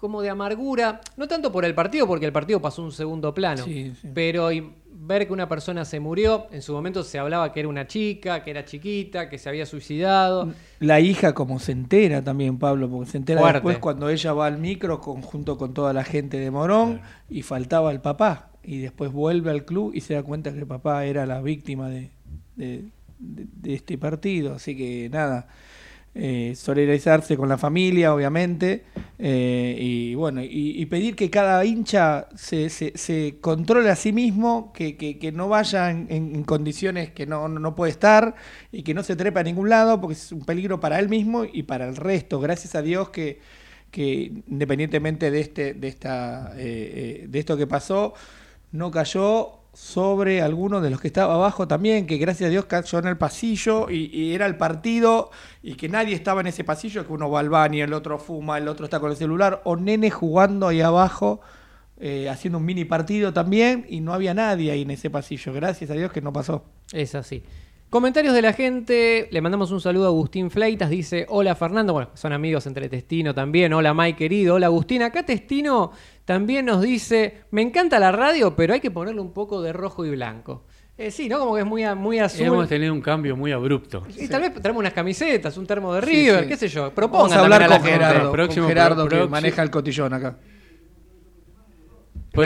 como 0.00 0.22
de 0.22 0.30
amargura, 0.30 1.00
no 1.16 1.26
tanto 1.26 1.50
por 1.50 1.64
el 1.64 1.74
partido, 1.74 2.06
porque 2.06 2.24
el 2.26 2.32
partido 2.32 2.60
pasó 2.60 2.82
a 2.82 2.84
un 2.84 2.92
segundo 2.92 3.34
plano, 3.34 3.64
Sí, 3.64 3.92
sí. 4.00 4.08
pero 4.14 4.52
y 4.52 4.72
ver 4.92 5.26
que 5.26 5.32
una 5.32 5.48
persona 5.48 5.84
se 5.84 6.00
murió, 6.00 6.46
en 6.50 6.60
su 6.62 6.72
momento 6.72 7.02
se 7.02 7.18
hablaba 7.18 7.52
que 7.52 7.60
era 7.60 7.68
una 7.68 7.86
chica, 7.86 8.42
que 8.44 8.50
era 8.50 8.64
chiquita, 8.64 9.28
que 9.28 9.38
se 9.38 9.48
había 9.48 9.64
suicidado. 9.66 10.52
La 10.80 11.00
hija 11.00 11.34
como 11.34 11.58
se 11.58 11.72
entera 11.72 12.22
también, 12.22 12.58
Pablo, 12.58 12.88
porque 12.90 13.10
se 13.10 13.18
entera 13.18 13.40
Fuerte. 13.40 13.58
después 13.58 13.78
cuando 13.78 14.08
ella 14.10 14.32
va 14.32 14.46
al 14.46 14.58
micro 14.58 15.00
con, 15.00 15.22
junto 15.22 15.56
con 15.56 15.72
toda 15.74 15.92
la 15.92 16.04
gente 16.04 16.38
de 16.38 16.50
Morón 16.50 17.00
y 17.30 17.42
faltaba 17.42 17.90
el 17.92 18.00
papá. 18.00 18.50
Y 18.62 18.78
después 18.78 19.10
vuelve 19.12 19.50
al 19.50 19.64
club 19.64 19.92
y 19.94 20.00
se 20.02 20.14
da 20.14 20.22
cuenta 20.22 20.52
que 20.52 20.58
el 20.58 20.66
papá 20.66 21.04
era 21.06 21.24
la 21.24 21.40
víctima 21.40 21.88
de, 21.88 22.10
de- 22.56 22.84
de- 23.18 23.46
de 23.56 23.74
este 23.74 23.96
partido. 23.98 24.54
Así 24.54 24.76
que 24.76 25.08
nada, 25.10 25.48
eh, 26.20 26.54
solidarizarse 26.56 27.36
con 27.36 27.48
la 27.48 27.56
familia, 27.56 28.12
obviamente, 28.12 28.82
eh, 29.20 29.76
y 29.78 30.14
bueno, 30.16 30.40
y, 30.42 30.84
pedir 30.86 31.14
que 31.14 31.30
cada 31.30 31.64
hincha 31.64 32.26
se, 32.34 32.68
se, 32.70 33.38
controle 33.40 33.88
a 33.88 33.94
sí 33.94 34.12
mismo, 34.12 34.72
que, 34.72 35.32
no 35.32 35.48
vaya 35.48 35.92
en, 35.92 36.42
condiciones 36.42 37.12
que 37.12 37.24
no, 37.24 37.48
no 37.48 37.76
puede 37.76 37.92
estar 37.92 38.34
y 38.72 38.82
que 38.82 38.94
no 38.94 39.04
se 39.04 39.14
trepe 39.14 39.38
a 39.38 39.44
ningún 39.44 39.68
lado, 39.68 40.00
porque 40.00 40.14
es 40.14 40.32
un 40.32 40.44
peligro 40.44 40.80
para 40.80 40.98
él 40.98 41.08
mismo 41.08 41.44
y 41.44 41.62
para 41.62 41.88
el 41.88 41.94
resto. 41.94 42.40
Gracias 42.40 42.74
a 42.74 42.82
Dios 42.82 43.10
que, 43.10 43.38
que 43.92 44.42
independientemente 44.48 45.30
de 45.30 45.40
este, 45.40 45.74
de 45.74 45.86
esta, 45.86 46.52
eh, 46.56 47.22
eh, 47.22 47.26
de 47.28 47.38
esto 47.38 47.56
que 47.56 47.68
pasó, 47.68 48.14
no 48.72 48.90
cayó 48.90 49.57
sobre 49.78 50.42
alguno 50.42 50.80
de 50.80 50.90
los 50.90 51.00
que 51.00 51.06
estaba 51.06 51.34
abajo 51.34 51.68
también, 51.68 52.04
que 52.08 52.18
gracias 52.18 52.48
a 52.48 52.50
Dios 52.50 52.64
cayó 52.64 52.98
en 52.98 53.06
el 53.06 53.16
pasillo 53.16 53.88
y, 53.88 54.34
era 54.34 54.44
el 54.44 54.56
partido 54.56 55.30
y 55.62 55.76
que 55.76 55.88
nadie 55.88 56.16
estaba 56.16 56.40
en 56.40 56.48
ese 56.48 56.64
pasillo, 56.64 57.06
que 57.06 57.12
uno 57.12 57.30
va 57.30 57.38
al 57.38 57.48
baño, 57.48 57.84
el 57.84 57.92
otro 57.92 58.18
fuma, 58.18 58.58
el 58.58 58.66
otro 58.66 58.86
está 58.86 58.98
con 58.98 59.12
el 59.12 59.16
celular, 59.16 59.62
o 59.64 59.76
nene 59.76 60.10
jugando 60.10 60.66
ahí 60.66 60.80
abajo, 60.80 61.40
eh, 62.00 62.28
haciendo 62.28 62.58
un 62.58 62.64
mini 62.64 62.84
partido 62.86 63.32
también, 63.32 63.86
y 63.88 64.00
no 64.00 64.12
había 64.12 64.34
nadie 64.34 64.72
ahí 64.72 64.82
en 64.82 64.90
ese 64.90 65.10
pasillo, 65.10 65.52
gracias 65.52 65.90
a 65.90 65.94
Dios 65.94 66.10
que 66.10 66.20
no 66.20 66.32
pasó. 66.32 66.64
Es 66.92 67.14
así. 67.14 67.44
Comentarios 67.90 68.34
de 68.34 68.42
la 68.42 68.52
gente, 68.52 69.28
le 69.30 69.40
mandamos 69.40 69.70
un 69.70 69.80
saludo 69.80 70.04
a 70.04 70.08
Agustín 70.08 70.50
Fleitas, 70.50 70.90
dice, 70.90 71.24
hola 71.30 71.54
Fernando, 71.54 71.94
bueno, 71.94 72.10
son 72.12 72.34
amigos 72.34 72.66
entre 72.66 72.86
Testino 72.90 73.34
también, 73.34 73.72
hola 73.72 73.94
Mike 73.94 74.18
querido, 74.18 74.56
hola 74.56 74.66
Agustín, 74.66 75.02
acá 75.02 75.22
Testino 75.24 75.92
también 76.26 76.66
nos 76.66 76.82
dice, 76.82 77.44
me 77.50 77.62
encanta 77.62 77.98
la 77.98 78.12
radio, 78.12 78.54
pero 78.54 78.74
hay 78.74 78.80
que 78.80 78.90
ponerle 78.90 79.22
un 79.22 79.32
poco 79.32 79.62
de 79.62 79.72
rojo 79.72 80.04
y 80.04 80.10
blanco. 80.10 80.64
Eh, 80.98 81.10
sí, 81.10 81.30
¿no? 81.30 81.38
Como 81.38 81.54
que 81.54 81.60
es 81.60 81.66
muy, 81.66 81.82
a- 81.84 81.94
muy 81.94 82.18
azul. 82.18 82.44
Hemos 82.44 82.68
tenido 82.68 82.92
un 82.92 83.00
cambio 83.00 83.36
muy 83.36 83.52
abrupto. 83.52 84.04
Y 84.18 84.26
tal 84.28 84.42
vez 84.42 84.52
traemos 84.60 84.80
unas 84.80 84.92
camisetas, 84.92 85.56
un 85.56 85.64
termo 85.66 85.94
de 85.94 86.02
Sí, 86.02 86.06
River, 86.08 86.42
sí. 86.42 86.48
qué 86.48 86.56
sé 86.56 86.68
yo. 86.68 86.80
Vamos 86.82 86.94
Propongan 86.94 87.38
a 87.38 87.42
hablar 87.42 87.62
a 87.62 87.68
con. 87.68 87.82
Gerardo, 87.86 88.32
Próximo 88.32 88.64
con 88.66 88.68
Gerardo 88.68 89.08
pro- 89.08 89.22
que 89.22 89.28
maneja 89.28 89.62
el 89.62 89.70
cotillón 89.70 90.12
acá. 90.12 90.36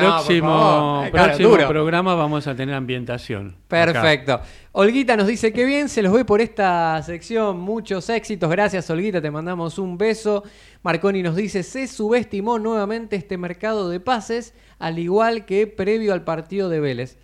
Próximo. 0.01 1.05
Claro, 1.11 1.69
programa 1.69 2.15
vamos 2.15 2.47
a 2.47 2.55
tener 2.55 2.75
ambientación. 2.75 3.57
acá. 3.69 3.93
Perfecto. 3.93 4.41
Olguita 4.73 5.17
nos 5.17 5.27
dice 5.27 5.53
que 5.53 5.65
bien, 5.65 5.89
se 5.89 6.03
los 6.03 6.13
ve 6.13 6.25
por 6.25 6.41
esta 6.41 7.03
sección. 7.03 7.61
Muchos 7.61 8.09
éxitos. 8.09 8.51
Gracias, 8.51 8.89
Olguita. 8.91 9.21
Te 9.21 9.31
mandamos 9.31 9.79
un 9.79 9.99
beso. 9.99 10.45
Marconi 10.83 11.23
nos 11.23 11.37
dice: 11.37 11.63
se 11.63 11.87
subestimó 11.87 12.59
nuevamente 12.59 13.17
este 13.17 13.37
mercado 13.37 13.89
de 13.89 14.01
pases, 14.01 14.55
al 14.79 14.99
igual 14.99 15.45
que 15.45 15.67
previo 15.67 16.13
al 16.13 16.25
partido 16.25 16.69
de 16.69 16.81
Vélez. 16.81 17.19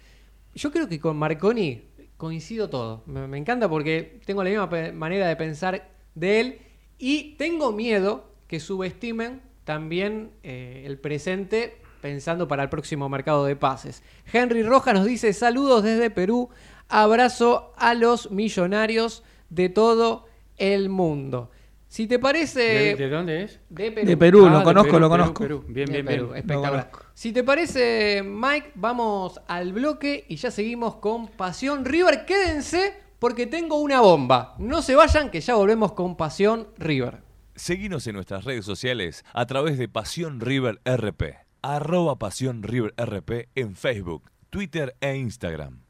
Yo 0.54 0.70
creo 0.70 0.88
que 0.88 1.00
con 1.00 1.16
Marconi 1.16 1.82
coincido 2.16 2.68
todo. 2.68 3.02
Me, 3.06 3.26
me 3.26 3.38
encanta 3.38 3.68
porque 3.68 4.20
tengo 4.26 4.42
la 4.44 4.50
misma 4.50 4.68
manera 4.92 5.28
de 5.28 5.36
pensar 5.36 5.88
de 6.14 6.40
él 6.40 6.58
y 6.98 7.36
tengo 7.36 7.72
miedo 7.72 8.32
que 8.48 8.60
subestimen 8.60 9.40
también 9.64 10.30
eh, 10.42 10.82
el 10.86 10.98
presente 10.98 11.76
pensando 12.00 12.46
para 12.48 12.62
el 12.62 12.68
próximo 12.68 13.08
mercado 13.08 13.44
de 13.44 13.56
pases. 13.56 14.02
Henry 14.32 14.62
Rojas 14.62 14.94
nos 14.94 15.04
dice 15.06 15.32
saludos 15.32 15.82
desde 15.82 16.10
Perú, 16.10 16.48
abrazo 16.88 17.72
a 17.76 17.94
los 17.94 18.30
millonarios 18.30 19.22
de 19.50 19.68
todo 19.68 20.26
el 20.56 20.88
mundo. 20.88 21.50
Si 21.88 22.06
te 22.06 22.18
parece... 22.18 22.60
¿De, 22.60 22.94
de 22.96 23.08
dónde 23.08 23.42
es? 23.44 23.60
de 23.70 23.90
Perú. 23.90 24.06
De 24.06 24.16
Perú, 24.18 24.46
Ah, 24.46 24.50
lo 24.50 24.58
de 24.58 24.64
conozco, 24.64 24.90
Perú, 24.90 25.00
lo 25.00 25.08
conozco. 25.08 25.42
Perú. 25.42 25.64
Bien, 25.68 25.86
De 25.86 25.92
bien, 25.92 26.06
Perú, 26.06 26.24
bien. 26.26 26.36
espectacular. 26.38 26.90
Si 27.14 27.32
te 27.32 27.42
parece, 27.44 28.22
Mike, 28.22 28.72
vamos 28.74 29.40
al 29.48 29.72
bloque 29.72 30.26
y 30.28 30.36
ya 30.36 30.50
seguimos 30.50 30.96
con 30.96 31.28
Pasión 31.28 31.86
River. 31.86 32.26
Quédense 32.26 32.94
porque 33.18 33.46
tengo 33.46 33.80
una 33.80 34.00
bomba. 34.02 34.54
No 34.58 34.82
se 34.82 34.96
vayan 34.96 35.30
que 35.30 35.40
ya 35.40 35.54
volvemos 35.54 35.92
con 35.92 36.14
Pasión 36.16 36.68
River. 36.76 37.22
Seguinos 37.54 38.06
en 38.06 38.16
nuestras 38.16 38.44
redes 38.44 38.66
sociales 38.66 39.24
a 39.32 39.46
través 39.46 39.78
de 39.78 39.88
Pasión 39.88 40.40
River 40.40 40.80
RP. 40.84 41.22
Arroba 41.62 42.18
Pasión 42.18 42.62
River 42.62 42.94
RP 42.96 43.48
en 43.54 43.74
Facebook, 43.74 44.30
Twitter 44.50 44.96
e 45.00 45.16
Instagram. 45.16 45.82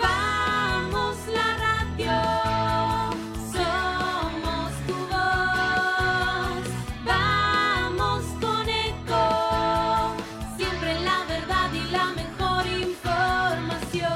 Vamos 0.00 1.16
la 1.32 1.56
radio, 1.56 2.12
somos 3.52 4.72
tu 4.86 4.94
voz. 5.12 6.64
Vamos 7.06 8.24
con 8.40 8.68
eco, 8.68 10.14
siempre 10.56 11.00
la 11.00 11.24
verdad 11.26 11.72
y 11.72 11.90
la 11.90 12.12
mejor 12.12 12.66
información. 12.66 14.12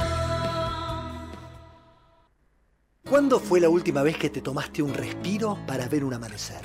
¿Cuándo 3.09 3.41
fue 3.41 3.61
la 3.61 3.69
última 3.69 4.03
vez 4.03 4.17
que 4.19 4.31
te 4.31 4.41
tomaste 4.43 4.83
un 4.83 4.95
respiro 4.95 5.59
para 5.67 5.89
ver 5.89 6.05
un 6.05 6.15
amanecer? 6.15 6.65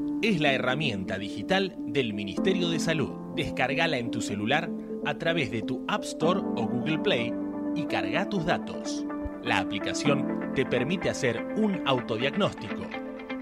es 0.21 0.39
la 0.39 0.53
herramienta 0.53 1.17
digital 1.17 1.75
del 1.79 2.13
Ministerio 2.13 2.69
de 2.69 2.79
Salud. 2.79 3.11
Descargala 3.35 3.97
en 3.97 4.11
tu 4.11 4.21
celular 4.21 4.69
a 5.05 5.15
través 5.15 5.49
de 5.49 5.63
tu 5.63 5.83
App 5.87 6.03
Store 6.03 6.39
o 6.39 6.67
Google 6.67 6.99
Play 6.99 7.33
y 7.75 7.85
carga 7.85 8.29
tus 8.29 8.45
datos. 8.45 9.03
La 9.43 9.57
aplicación 9.57 10.51
te 10.53 10.63
permite 10.63 11.09
hacer 11.09 11.43
un 11.57 11.81
autodiagnóstico, 11.87 12.83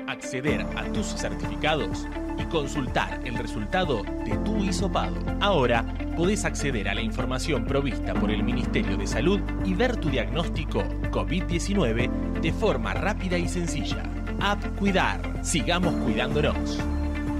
acceder 0.08 0.62
a 0.78 0.86
tus 0.94 1.08
certificados 1.08 2.08
y 2.38 2.44
consultar 2.46 3.20
el 3.26 3.36
resultado 3.36 4.04
de 4.24 4.38
tu 4.46 4.64
hisopado. 4.64 5.18
Ahora 5.42 5.86
podés 6.16 6.46
acceder 6.46 6.88
a 6.88 6.96
la 6.96 7.02
información 7.02 7.66
provista 7.66 8.14
por 8.14 8.32
el 8.32 8.42
Ministerio 8.42 8.96
de 8.96 9.08
Salud 9.08 9.42
y 9.66 9.74
ver 9.74 9.98
tu 9.98 10.10
diagnóstico 10.10 10.82
COVID-19 11.12 12.40
de 12.40 12.54
forma 12.54 12.94
rápida 12.94 13.38
y 13.38 13.50
sencilla. 13.50 14.19
App 14.42 14.64
Cuidar. 14.78 15.44
Sigamos 15.44 15.94
cuidándonos. 15.96 16.80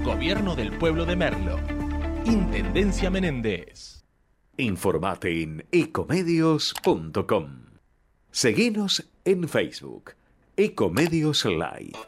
Gobierno 0.04 0.54
del 0.54 0.76
Pueblo 0.76 1.06
de 1.06 1.16
Merlo. 1.16 1.58
Intendencia 2.26 3.08
Menéndez. 3.08 4.04
Informate 4.58 5.42
en 5.42 5.66
ecomedios.com. 5.72 7.64
Seguinos 8.30 9.08
en 9.24 9.48
Facebook, 9.48 10.12
Ecomedios 10.56 11.46
Live. 11.46 11.98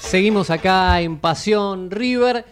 Seguimos 0.00 0.50
acá 0.50 1.00
en 1.00 1.18
Pasión 1.18 1.92
River, 1.92 2.44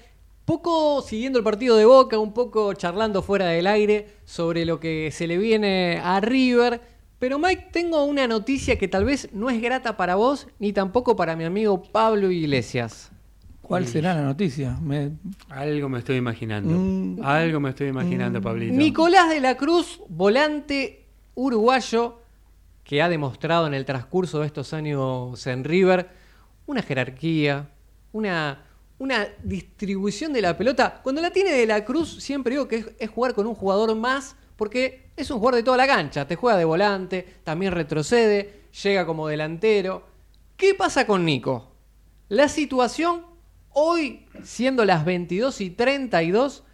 poco 0.45 1.03
siguiendo 1.03 1.41
el 1.41 1.45
partido 1.45 1.77
de 1.77 1.85
Boca, 1.85 2.17
un 2.21 2.33
poco 2.33 2.73
charlando 2.75 3.23
fuera 3.23 3.47
del 3.47 3.67
aire 3.67 4.18
sobre 4.29 4.67
lo 4.67 4.79
que 4.79 5.11
se 5.11 5.27
le 5.27 5.39
viene 5.39 6.03
a 6.05 6.21
River. 6.21 6.83
Pero 7.19 7.39
Mike, 7.39 7.69
tengo 7.73 8.05
una 8.05 8.27
noticia 8.29 8.77
que 8.79 8.87
tal 8.87 9.07
vez 9.07 9.31
no 9.33 9.49
es 9.49 9.61
grata 9.63 9.97
para 9.97 10.17
vos 10.17 10.47
ni 10.59 10.75
tampoco 10.75 11.17
para 11.17 11.35
mi 11.35 11.45
amigo 11.45 11.83
Pablo 11.83 12.31
Iglesias. 12.31 13.11
¿Cuál 13.63 13.87
será 13.87 14.15
la 14.15 14.23
noticia? 14.23 14.77
Me- 14.83 15.13
Algo 15.49 15.89
me 15.89 15.99
estoy 16.01 16.17
imaginando. 16.17 16.75
Mm. 16.79 17.25
Algo 17.25 17.59
me 17.59 17.71
estoy 17.71 17.89
imaginando, 17.89 18.41
Pablito. 18.43 18.75
Nicolás 18.75 19.31
de 19.31 19.41
la 19.41 19.57
Cruz, 19.57 19.99
volante 20.11 21.07
uruguayo, 21.35 22.21
que 22.85 23.01
ha 23.01 23.09
demostrado 23.09 23.67
en 23.67 23.73
el 23.73 23.87
transcurso 23.87 24.41
de 24.41 24.47
estos 24.47 24.75
años 24.75 25.47
en 25.47 25.65
River 25.65 26.09
una 26.67 26.83
jerarquía, 26.83 27.71
una, 28.13 28.63
una 28.99 29.29
distribución 29.43 30.33
de 30.33 30.43
la 30.43 30.57
pelota. 30.57 31.01
Cuando 31.03 31.23
la 31.23 31.31
tiene 31.31 31.53
de 31.53 31.67
la 31.67 31.85
Cruz, 31.85 32.23
siempre 32.23 32.53
digo 32.53 32.69
que 32.69 32.95
es, 32.99 33.11
jugar 33.11 33.35
con 33.35 33.47
un 33.47 33.55
jugador 33.55 33.95
más, 33.95 34.37
porque 34.57 35.11
es 35.17 35.31
un 35.31 35.39
jugador 35.39 35.57
de 35.57 35.63
toda 35.63 35.77
la 35.77 35.87
cancha. 35.87 36.27
Te 36.27 36.37
juega 36.37 36.59
de 36.59 36.65
volante, 36.65 37.27
también 37.45 37.73
retrocede, 37.73 38.65
llega 38.83 39.07
como 39.07 39.29
delantero. 39.29 40.05
¿Qué 40.57 40.75
pasa 40.75 41.07
con 41.07 41.25
Nico? 41.25 41.73
La 42.29 42.49
situación 42.49 43.25
hoy, 43.73 44.27
siendo 44.43 44.85
las 44.85 45.05
22 45.05 45.61
y 45.61 45.71
32, 45.71 46.65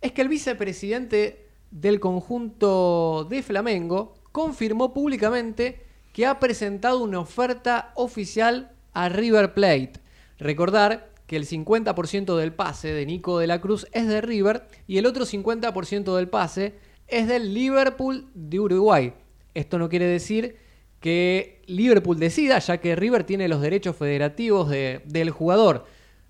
es 0.00 0.12
que 0.12 0.22
el 0.22 0.28
vicepresidente 0.28 1.46
del 1.70 2.00
conjunto 2.00 3.26
de 3.28 3.42
Flamengo 3.42 4.14
confirmó 4.32 4.94
públicamente 4.94 5.84
que 6.14 6.24
ha 6.24 6.40
presentado 6.40 7.02
una 7.02 7.20
oferta 7.20 7.92
oficial 7.94 8.72
a 8.94 9.10
River 9.10 9.52
Plate. 9.52 9.92
Recordar 10.38 11.10
que 11.26 11.36
el 11.36 11.46
50% 11.46 12.36
del 12.36 12.52
pase 12.52 12.92
de 12.92 13.04
Nico 13.06 13.38
de 13.38 13.46
la 13.46 13.60
Cruz 13.60 13.86
es 13.92 14.06
de 14.06 14.20
River 14.20 14.66
y 14.86 14.98
el 14.98 15.06
otro 15.06 15.24
50% 15.24 16.14
del 16.16 16.28
pase 16.28 16.74
es 17.08 17.26
del 17.28 17.52
Liverpool 17.54 18.28
de 18.34 18.60
Uruguay. 18.60 19.12
Esto 19.54 19.78
no 19.78 19.88
quiere 19.88 20.06
decir 20.06 20.56
que 21.00 21.62
Liverpool 21.66 22.18
decida, 22.18 22.58
ya 22.58 22.78
que 22.78 22.96
River 22.96 23.24
tiene 23.24 23.48
los 23.48 23.60
derechos 23.60 23.96
federativos 23.96 24.68
de- 24.68 25.02
del 25.04 25.30
jugador. 25.30 25.84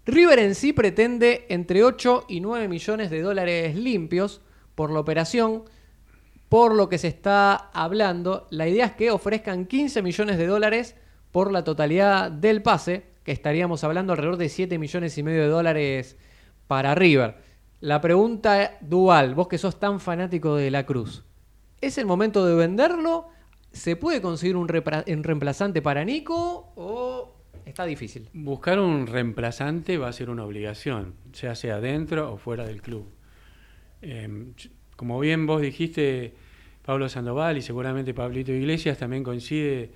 River 0.06 0.38
en 0.38 0.54
sí 0.54 0.72
pretende 0.72 1.46
entre 1.48 1.82
8 1.82 2.24
y 2.28 2.40
9 2.40 2.68
millones 2.68 3.11
de 3.11 3.22
dólares 3.22 3.74
limpios 3.76 4.40
por 4.74 4.90
la 4.92 5.00
operación. 5.00 5.64
Por 6.48 6.74
lo 6.74 6.88
que 6.88 6.98
se 6.98 7.09
está 7.09 7.54
hablando, 7.54 8.46
la 8.50 8.68
idea 8.68 8.87
es 8.87 8.92
que 8.92 9.11
ofrezcan 9.11 9.66
15 9.66 10.02
millones 10.02 10.38
de 10.38 10.46
dólares 10.46 10.94
por 11.32 11.50
la 11.50 11.64
totalidad 11.64 12.30
del 12.30 12.62
pase, 12.62 13.04
que 13.27 13.33
estaríamos 13.33 13.83
hablando 13.83 14.12
alrededor 14.12 14.37
de 14.37 14.49
7 14.49 14.79
millones 14.79 15.19
y 15.19 15.25
medio 15.25 15.43
de 15.43 15.49
dólares 15.49 16.17
para 16.69 16.95
River. 16.95 17.35
La 17.81 18.01
pregunta 18.01 18.79
dual, 18.81 19.35
vos 19.35 19.49
que 19.49 19.59
sos 19.59 19.81
tan 19.81 19.99
fanático 19.99 20.55
de 20.55 20.71
la 20.71 20.87
Cruz, 20.87 21.25
¿es 21.81 21.99
el 21.99 22.07
momento 22.07 22.47
de 22.47 22.55
venderlo? 22.55 23.27
¿Se 23.73 23.97
puede 23.97 24.23
conseguir 24.23 24.55
un, 24.57 24.69
reemplazante 24.69 25.83
para 25.83 26.05
Nico 26.05 26.73
o 26.77 27.35
está 27.65 27.85
difícil? 27.85 28.31
Buscar 28.33 28.79
un 28.79 29.09
reemplazante 29.09 29.99
va 29.99 30.07
a 30.07 30.12
ser 30.12 30.31
una 30.31 30.45
obligación, 30.45 31.15
ya 31.33 31.57
sea 31.57 31.81
dentro 31.81 32.33
o 32.33 32.37
fuera 32.39 32.65
del 32.65 32.81
club. 32.81 33.09
Ch- 34.03 34.71
como 34.95 35.19
bien 35.19 35.47
vos 35.47 35.61
dijiste, 35.61 36.33
Pablo 36.85 37.09
Sandoval 37.09 37.59
y 37.59 37.62
seguramente 37.62 38.15
Pablito 38.15 38.53
Iglesias 38.53 38.99
también 38.99 39.25
coincide 39.25 39.91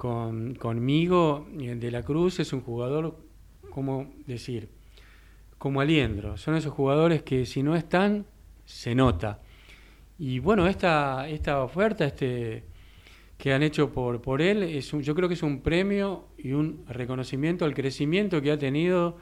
con, 0.00 0.54
conmigo, 0.54 1.46
eh, 1.60 1.74
De 1.74 1.90
la 1.90 2.02
Cruz 2.02 2.40
es 2.40 2.54
un 2.54 2.62
jugador, 2.62 3.18
como 3.68 4.10
decir, 4.26 4.70
como 5.58 5.82
Aliendro. 5.82 6.38
Son 6.38 6.54
esos 6.54 6.72
jugadores 6.72 7.22
que 7.22 7.44
si 7.44 7.62
no 7.62 7.76
están, 7.76 8.24
se 8.64 8.94
nota. 8.94 9.42
Y 10.18 10.38
bueno, 10.38 10.66
esta, 10.66 11.28
esta 11.28 11.62
oferta, 11.62 12.06
este 12.06 12.64
que 13.36 13.52
han 13.52 13.62
hecho 13.62 13.92
por, 13.92 14.22
por 14.22 14.40
él, 14.40 14.62
es 14.62 14.94
un- 14.94 15.02
yo 15.02 15.14
creo 15.14 15.28
que 15.28 15.34
es 15.34 15.42
un 15.42 15.60
premio 15.60 16.28
y 16.38 16.52
un 16.52 16.82
reconocimiento 16.88 17.66
al 17.66 17.74
crecimiento 17.74 18.40
que 18.40 18.52
ha 18.52 18.58
tenido 18.58 19.18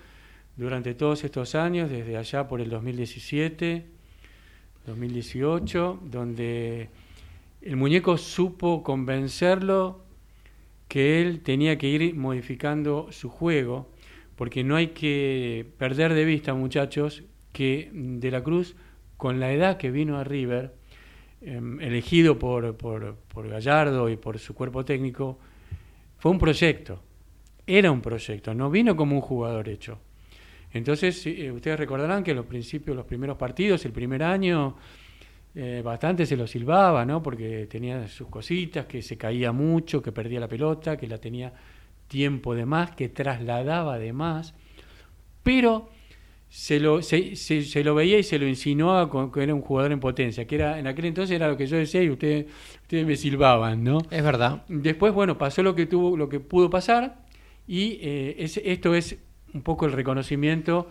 durante 0.56 0.94
todos 0.94 1.24
estos 1.24 1.56
años, 1.56 1.90
desde 1.90 2.16
allá 2.16 2.46
por 2.46 2.60
el 2.60 2.70
2017, 2.70 3.84
2018, 4.86 5.98
donde 6.04 6.88
el 7.62 7.76
muñeco 7.76 8.16
supo 8.16 8.84
convencerlo 8.84 10.06
que 10.88 11.20
él 11.20 11.40
tenía 11.42 11.78
que 11.78 11.88
ir 11.88 12.14
modificando 12.14 13.12
su 13.12 13.28
juego, 13.28 13.90
porque 14.36 14.64
no 14.64 14.76
hay 14.76 14.88
que 14.88 15.66
perder 15.78 16.14
de 16.14 16.24
vista, 16.24 16.54
muchachos, 16.54 17.24
que 17.52 17.90
De 17.92 18.30
la 18.30 18.42
Cruz, 18.42 18.76
con 19.16 19.40
la 19.40 19.52
edad 19.52 19.76
que 19.76 19.90
vino 19.90 20.18
a 20.18 20.24
River, 20.24 20.74
em, 21.40 21.80
elegido 21.80 22.38
por, 22.38 22.76
por, 22.76 23.48
Gallardo 23.48 24.08
y 24.08 24.16
por 24.16 24.38
su 24.38 24.54
cuerpo 24.54 24.84
técnico, 24.84 25.38
fue 26.18 26.32
un 26.32 26.38
proyecto, 26.38 27.02
era 27.66 27.90
un 27.90 28.00
proyecto, 28.00 28.54
no 28.54 28.70
vino 28.70 28.96
como 28.96 29.14
un 29.14 29.20
jugador 29.20 29.68
hecho. 29.68 29.98
Entonces, 30.72 31.26
eh, 31.26 31.50
ustedes 31.50 31.78
recordarán 31.78 32.22
que 32.24 32.34
los 32.34 32.46
principios, 32.46 32.96
los 32.96 33.06
primeros 33.06 33.36
partidos, 33.36 33.84
el 33.84 33.92
primer 33.92 34.22
año, 34.22 34.76
eh, 35.58 35.82
bastante 35.84 36.26
se 36.26 36.36
lo 36.36 36.46
silbaba, 36.46 37.04
¿no? 37.04 37.22
Porque 37.22 37.66
tenía 37.68 38.06
sus 38.08 38.28
cositas, 38.28 38.86
que 38.86 39.02
se 39.02 39.16
caía 39.18 39.52
mucho, 39.52 40.02
que 40.02 40.12
perdía 40.12 40.40
la 40.40 40.48
pelota, 40.48 40.96
que 40.96 41.06
la 41.08 41.18
tenía 41.18 41.52
tiempo 42.08 42.54
de 42.54 42.66
más, 42.66 42.92
que 42.92 43.08
trasladaba 43.10 43.98
de 43.98 44.12
más, 44.12 44.54
pero 45.42 45.88
se 46.50 46.80
lo, 46.80 47.02
se, 47.02 47.36
se- 47.36 47.62
se 47.62 47.84
lo 47.84 47.94
veía 47.94 48.18
y 48.18 48.22
se 48.22 48.38
lo 48.38 48.46
insinuaba 48.46 49.10
con 49.10 49.32
que 49.32 49.42
era 49.42 49.54
un 49.54 49.62
jugador 49.62 49.92
en 49.92 50.00
potencia, 50.00 50.46
que 50.46 50.54
era 50.56 50.78
en 50.78 50.86
aquel 50.86 51.06
entonces 51.06 51.36
era 51.36 51.48
lo 51.48 51.56
que 51.56 51.66
yo 51.66 51.76
decía 51.76 52.02
y 52.02 52.10
ustedes, 52.10 52.46
ustedes 52.82 53.06
me 53.06 53.16
silbaban, 53.16 53.84
¿no? 53.84 53.98
Es 54.10 54.22
verdad. 54.24 54.64
Después, 54.68 55.12
bueno, 55.14 55.38
pasó 55.38 55.62
lo 55.62 55.74
que 55.74 55.86
tuvo, 55.86 56.16
lo 56.16 56.28
que 56.28 56.40
pudo 56.40 56.70
pasar 56.70 57.24
y 57.66 57.98
eh, 58.02 58.36
es- 58.38 58.58
esto 58.64 58.94
es 58.94 59.18
un 59.54 59.62
poco 59.62 59.86
el 59.86 59.92
reconocimiento 59.92 60.88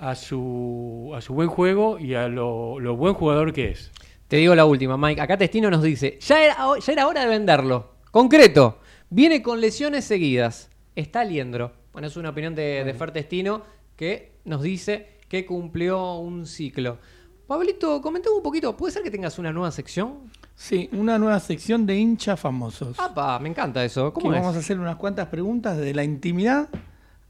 a 0.00 0.14
su, 0.14 1.12
a 1.14 1.20
su 1.20 1.34
buen 1.34 1.48
juego 1.48 1.98
y 1.98 2.14
a 2.14 2.26
lo, 2.28 2.80
lo 2.80 2.96
buen 2.96 3.14
jugador 3.14 3.52
que 3.52 3.68
es. 3.70 3.90
Te 4.28 4.36
digo 4.36 4.54
la 4.54 4.64
última, 4.64 4.96
Mike. 4.96 5.20
Acá 5.20 5.36
Testino 5.36 5.70
nos 5.70 5.82
dice, 5.82 6.18
ya 6.20 6.42
era, 6.42 6.56
ya 6.80 6.92
era 6.92 7.06
hora 7.06 7.22
de 7.22 7.28
venderlo. 7.28 7.96
Concreto, 8.10 8.78
viene 9.10 9.42
con 9.42 9.60
lesiones 9.60 10.04
seguidas. 10.04 10.70
Está 10.96 11.24
Liendro. 11.24 11.72
Bueno, 11.92 12.08
es 12.08 12.16
una 12.16 12.30
opinión 12.30 12.54
de, 12.54 12.82
de 12.84 12.94
Fer 12.94 13.12
Testino 13.12 13.62
que 13.96 14.38
nos 14.44 14.62
dice 14.62 15.18
que 15.28 15.44
cumplió 15.44 16.14
un 16.14 16.46
ciclo. 16.46 16.98
Pablito, 17.46 18.00
comentame 18.00 18.36
un 18.36 18.42
poquito. 18.42 18.76
¿Puede 18.76 18.92
ser 18.92 19.02
que 19.02 19.10
tengas 19.10 19.38
una 19.38 19.52
nueva 19.52 19.72
sección? 19.72 20.30
Sí, 20.54 20.88
una 20.92 21.18
nueva 21.18 21.40
sección 21.40 21.84
de 21.84 21.96
hinchas 21.96 22.38
famosos. 22.38 22.98
Apa, 22.98 23.38
me 23.40 23.48
encanta 23.48 23.84
eso. 23.84 24.14
Que 24.14 24.20
¿Cómo 24.20 24.32
es? 24.32 24.40
vamos 24.40 24.56
a 24.56 24.60
hacer 24.60 24.78
unas 24.78 24.96
cuantas 24.96 25.26
preguntas 25.26 25.76
de 25.76 25.92
la 25.92 26.04
intimidad 26.04 26.68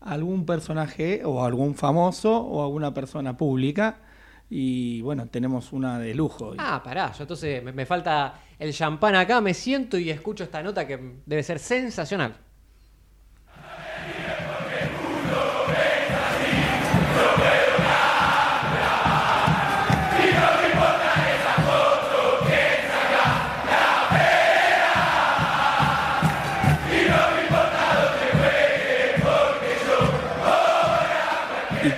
algún 0.00 0.46
personaje 0.46 1.22
o 1.24 1.44
algún 1.44 1.74
famoso 1.74 2.36
o 2.36 2.62
alguna 2.62 2.92
persona 2.92 3.36
pública. 3.36 3.98
Y 4.48 5.00
bueno, 5.02 5.26
tenemos 5.28 5.72
una 5.72 5.98
de 5.98 6.14
lujo. 6.14 6.54
Ah, 6.58 6.82
pará, 6.82 7.12
yo 7.12 7.22
entonces 7.22 7.62
me, 7.62 7.72
me 7.72 7.86
falta 7.86 8.40
el 8.58 8.72
champán 8.72 9.14
acá, 9.14 9.40
me 9.40 9.54
siento 9.54 9.96
y 9.96 10.10
escucho 10.10 10.44
esta 10.44 10.62
nota 10.62 10.86
que 10.86 11.20
debe 11.24 11.42
ser 11.42 11.58
sensacional. 11.60 12.36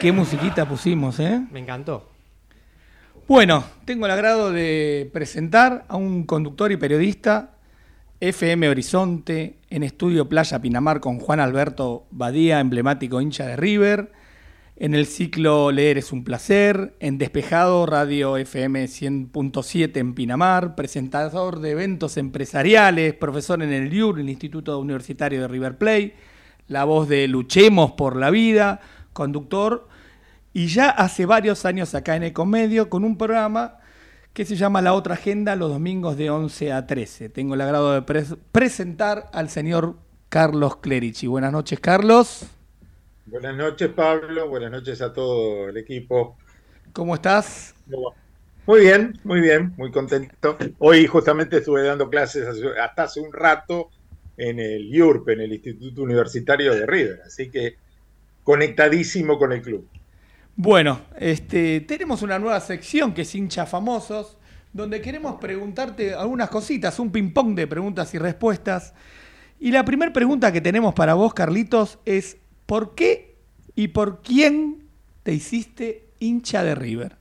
Qué 0.02 0.10
musiquita 0.10 0.68
pusimos, 0.68 1.20
¿eh? 1.20 1.40
Me 1.52 1.60
encantó. 1.60 2.10
Bueno, 3.28 3.62
tengo 3.84 4.06
el 4.06 4.10
agrado 4.10 4.50
de 4.50 5.08
presentar 5.12 5.84
a 5.86 5.96
un 5.96 6.24
conductor 6.24 6.72
y 6.72 6.76
periodista, 6.76 7.52
FM 8.18 8.68
Horizonte, 8.68 9.58
en 9.70 9.84
Estudio 9.84 10.28
Playa 10.28 10.60
Pinamar 10.60 10.98
con 10.98 11.20
Juan 11.20 11.38
Alberto 11.38 12.06
Badía, 12.10 12.58
emblemático 12.58 13.20
hincha 13.20 13.46
de 13.46 13.56
River, 13.56 14.10
en 14.74 14.96
el 14.96 15.06
ciclo 15.06 15.70
Leer 15.70 15.98
es 15.98 16.10
un 16.10 16.24
placer, 16.24 16.96
en 16.98 17.16
Despejado, 17.16 17.86
Radio 17.86 18.36
FM 18.36 18.86
100.7 18.86 19.96
en 19.98 20.14
Pinamar, 20.14 20.74
presentador 20.74 21.60
de 21.60 21.70
eventos 21.70 22.16
empresariales, 22.16 23.14
profesor 23.14 23.62
en 23.62 23.72
el 23.72 23.94
IUR, 23.94 24.18
el 24.18 24.30
Instituto 24.30 24.80
Universitario 24.80 25.42
de 25.42 25.46
River 25.46 25.78
Plate, 25.78 26.16
la 26.66 26.82
voz 26.82 27.08
de 27.08 27.28
Luchemos 27.28 27.92
por 27.92 28.16
la 28.16 28.30
Vida, 28.30 28.80
conductor 29.12 29.91
y 30.52 30.68
ya 30.68 30.90
hace 30.90 31.26
varios 31.26 31.64
años 31.64 31.94
acá 31.94 32.16
en 32.16 32.24
Ecomedio 32.24 32.88
con 32.90 33.04
un 33.04 33.16
programa 33.18 33.78
que 34.32 34.44
se 34.44 34.56
llama 34.56 34.82
La 34.82 34.94
Otra 34.94 35.14
Agenda 35.14 35.56
los 35.56 35.70
domingos 35.70 36.16
de 36.16 36.30
11 36.30 36.72
a 36.72 36.86
13. 36.86 37.28
Tengo 37.30 37.54
el 37.54 37.60
agrado 37.62 37.92
de 37.94 38.02
pres- 38.02 38.38
presentar 38.52 39.30
al 39.32 39.50
señor 39.50 39.96
Carlos 40.28 40.76
Clerici. 40.76 41.26
Buenas 41.26 41.52
noches, 41.52 41.80
Carlos. 41.80 42.46
Buenas 43.24 43.56
noches, 43.56 43.88
Pablo. 43.92 44.48
Buenas 44.48 44.70
noches 44.70 45.00
a 45.02 45.12
todo 45.12 45.68
el 45.68 45.76
equipo. 45.76 46.36
¿Cómo 46.92 47.14
estás? 47.14 47.74
Muy 48.66 48.80
bien, 48.80 49.18
muy 49.24 49.40
bien, 49.40 49.74
muy 49.76 49.90
contento. 49.90 50.56
Hoy 50.78 51.06
justamente 51.06 51.58
estuve 51.58 51.82
dando 51.84 52.08
clases 52.08 52.46
hasta 52.80 53.02
hace 53.04 53.20
un 53.20 53.32
rato 53.32 53.90
en 54.36 54.60
el 54.60 54.86
IURP, 54.94 55.28
en 55.30 55.40
el 55.40 55.52
Instituto 55.52 56.02
Universitario 56.02 56.72
de 56.74 56.86
River, 56.86 57.22
así 57.26 57.50
que 57.50 57.76
conectadísimo 58.42 59.38
con 59.38 59.52
el 59.52 59.62
club. 59.62 59.88
Bueno, 60.56 61.00
este, 61.18 61.80
tenemos 61.80 62.20
una 62.22 62.38
nueva 62.38 62.60
sección 62.60 63.14
que 63.14 63.22
es 63.22 63.34
hincha 63.34 63.64
famosos, 63.64 64.36
donde 64.72 65.00
queremos 65.00 65.40
preguntarte 65.40 66.14
algunas 66.14 66.50
cositas, 66.50 66.98
un 66.98 67.10
ping-pong 67.10 67.54
de 67.54 67.66
preguntas 67.66 68.12
y 68.14 68.18
respuestas. 68.18 68.92
Y 69.58 69.70
la 69.70 69.84
primera 69.84 70.12
pregunta 70.12 70.52
que 70.52 70.60
tenemos 70.60 70.94
para 70.94 71.14
vos, 71.14 71.32
Carlitos, 71.32 71.98
es 72.04 72.36
¿por 72.66 72.94
qué 72.94 73.36
y 73.74 73.88
por 73.88 74.20
quién 74.20 74.88
te 75.22 75.32
hiciste 75.32 76.08
hincha 76.18 76.62
de 76.62 76.74
River? 76.74 77.16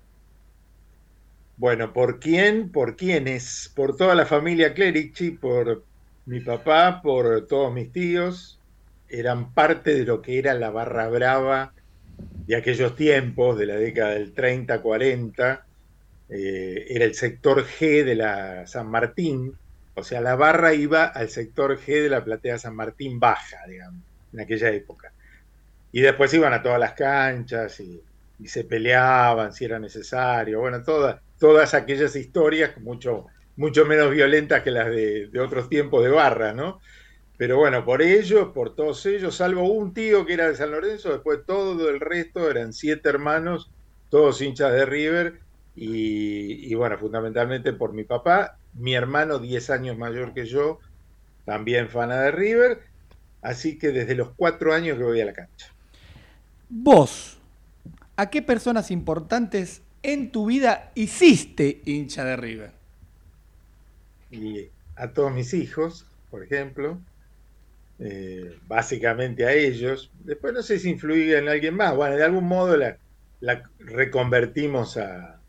Bueno, 1.56 1.94
¿por 1.94 2.20
quién? 2.20 2.70
¿Por 2.70 2.98
quiénes? 2.98 3.72
Por 3.74 3.96
toda 3.96 4.14
la 4.14 4.26
familia 4.26 4.74
Clerici, 4.74 5.32
por 5.32 5.86
mi 6.26 6.42
papá, 6.42 7.02
por 7.02 7.48
todos 7.48 7.74
mis 7.74 7.92
tíos. 7.94 8.60
Eran 9.08 9.54
parte 9.54 9.94
de 9.94 10.06
lo 10.06 10.22
que 10.22 10.38
era 10.40 10.54
la 10.54 10.70
barra 10.70 11.08
brava 11.08 11.74
de 12.46 12.56
aquellos 12.56 12.96
tiempos, 12.96 13.58
de 13.58 13.66
la 13.66 13.76
década 13.76 14.12
del 14.12 14.34
30, 14.34 14.82
40. 14.82 15.66
Eh, 16.30 16.86
era 16.90 17.06
el 17.06 17.14
sector 17.14 17.66
G 17.66 18.04
de 18.04 18.16
la 18.16 18.68
San 18.68 18.88
Martín. 18.88 19.54
O 19.96 20.04
sea, 20.04 20.22
la 20.22 20.36
barra 20.36 20.74
iba 20.74 21.06
al 21.06 21.30
sector 21.30 21.78
G 21.80 22.04
de 22.04 22.10
la 22.10 22.24
platea 22.24 22.58
San 22.58 22.76
Martín 22.76 23.20
baja, 23.20 23.58
digamos, 23.68 24.02
en 24.34 24.40
aquella 24.40 24.70
época. 24.70 25.12
Y 25.92 26.02
después 26.02 26.34
iban 26.34 26.54
a 26.54 26.64
todas 26.64 26.80
las 26.80 26.94
canchas 26.94 27.80
y, 27.80 28.02
se 28.44 28.64
peleaban 28.64 29.54
si 29.54 29.66
era 29.66 29.78
necesario. 29.78 30.62
Bueno, 30.62 30.82
todas, 30.84 31.22
todas 31.38 31.76
aquellas 31.76 32.16
historias, 32.16 32.76
mucho, 32.80 33.28
mucho 33.56 33.86
menos 33.86 34.10
violentas 34.10 34.64
que 34.64 34.72
las 34.72 34.88
de, 34.88 35.28
de 35.28 35.40
otros 35.40 35.70
tiempos 35.70 36.04
de 36.04 36.10
barra, 36.10 36.52
¿no? 36.52 36.82
Pero 37.42 37.58
bueno, 37.58 37.84
por 37.84 38.04
ellos, 38.04 38.50
por 38.54 38.76
todos 38.76 39.04
ellos, 39.08 39.38
salvo 39.38 39.64
un 39.64 39.96
tío 39.96 40.28
que 40.28 40.34
era 40.34 40.48
de 40.48 40.56
San 40.56 40.70
Lorenzo, 40.70 41.12
después 41.12 41.40
todo 41.44 41.90
el 41.90 42.00
resto 42.00 42.48
eran 42.48 42.72
siete 42.72 43.10
hermanos, 43.10 43.72
todos 44.12 44.44
hinchas 44.44 44.72
de 44.72 44.86
River, 44.86 45.40
y, 45.76 46.72
y 46.72 46.76
bueno, 46.76 47.00
fundamentalmente 47.00 47.74
por 47.74 47.94
mi 47.94 48.04
papá, 48.04 48.60
mi 48.76 48.94
hermano 48.94 49.40
10 49.40 49.72
años 49.72 49.98
mayor 49.98 50.36
que 50.36 50.46
yo, 50.46 50.78
también 51.44 51.90
fana 51.90 52.22
de 52.22 52.30
River, 52.30 52.82
así 53.42 53.80
que 53.80 53.88
desde 53.88 54.14
los 54.14 54.30
cuatro 54.36 54.72
años 54.72 55.00
que 55.00 55.04
voy 55.04 55.20
a 55.20 55.26
la 55.26 55.34
cancha. 55.34 55.74
Vos, 56.70 57.40
¿a 58.18 58.30
qué 58.30 58.44
personas 58.44 58.92
importantes 58.92 59.82
en 60.04 60.32
tu 60.32 60.46
vida 60.46 60.92
hiciste 60.94 61.82
hincha 61.86 62.24
de 62.24 62.36
River? 62.36 62.72
y 64.30 64.68
a 64.96 65.12
todos 65.12 65.34
mis 65.34 65.56
hijos, 65.56 66.06
por 66.30 66.44
ejemplo, 66.44 67.00
eh, 68.02 68.60
básicamente 68.64 69.46
a 69.46 69.54
ellos. 69.54 70.12
Después 70.16 70.54
no 70.54 70.64
sé 70.64 70.80
si 70.80 70.90
influía 70.92 71.40
en 71.40 71.50
alguien 71.50 71.76
más. 71.76 71.96
Bueno, 71.96 72.18
de 72.18 72.24
algún 72.26 72.46
modo 72.48 72.78
la, 72.78 73.00
la 73.42 73.64
reconvertimos 73.80 74.98
a, 74.98 75.44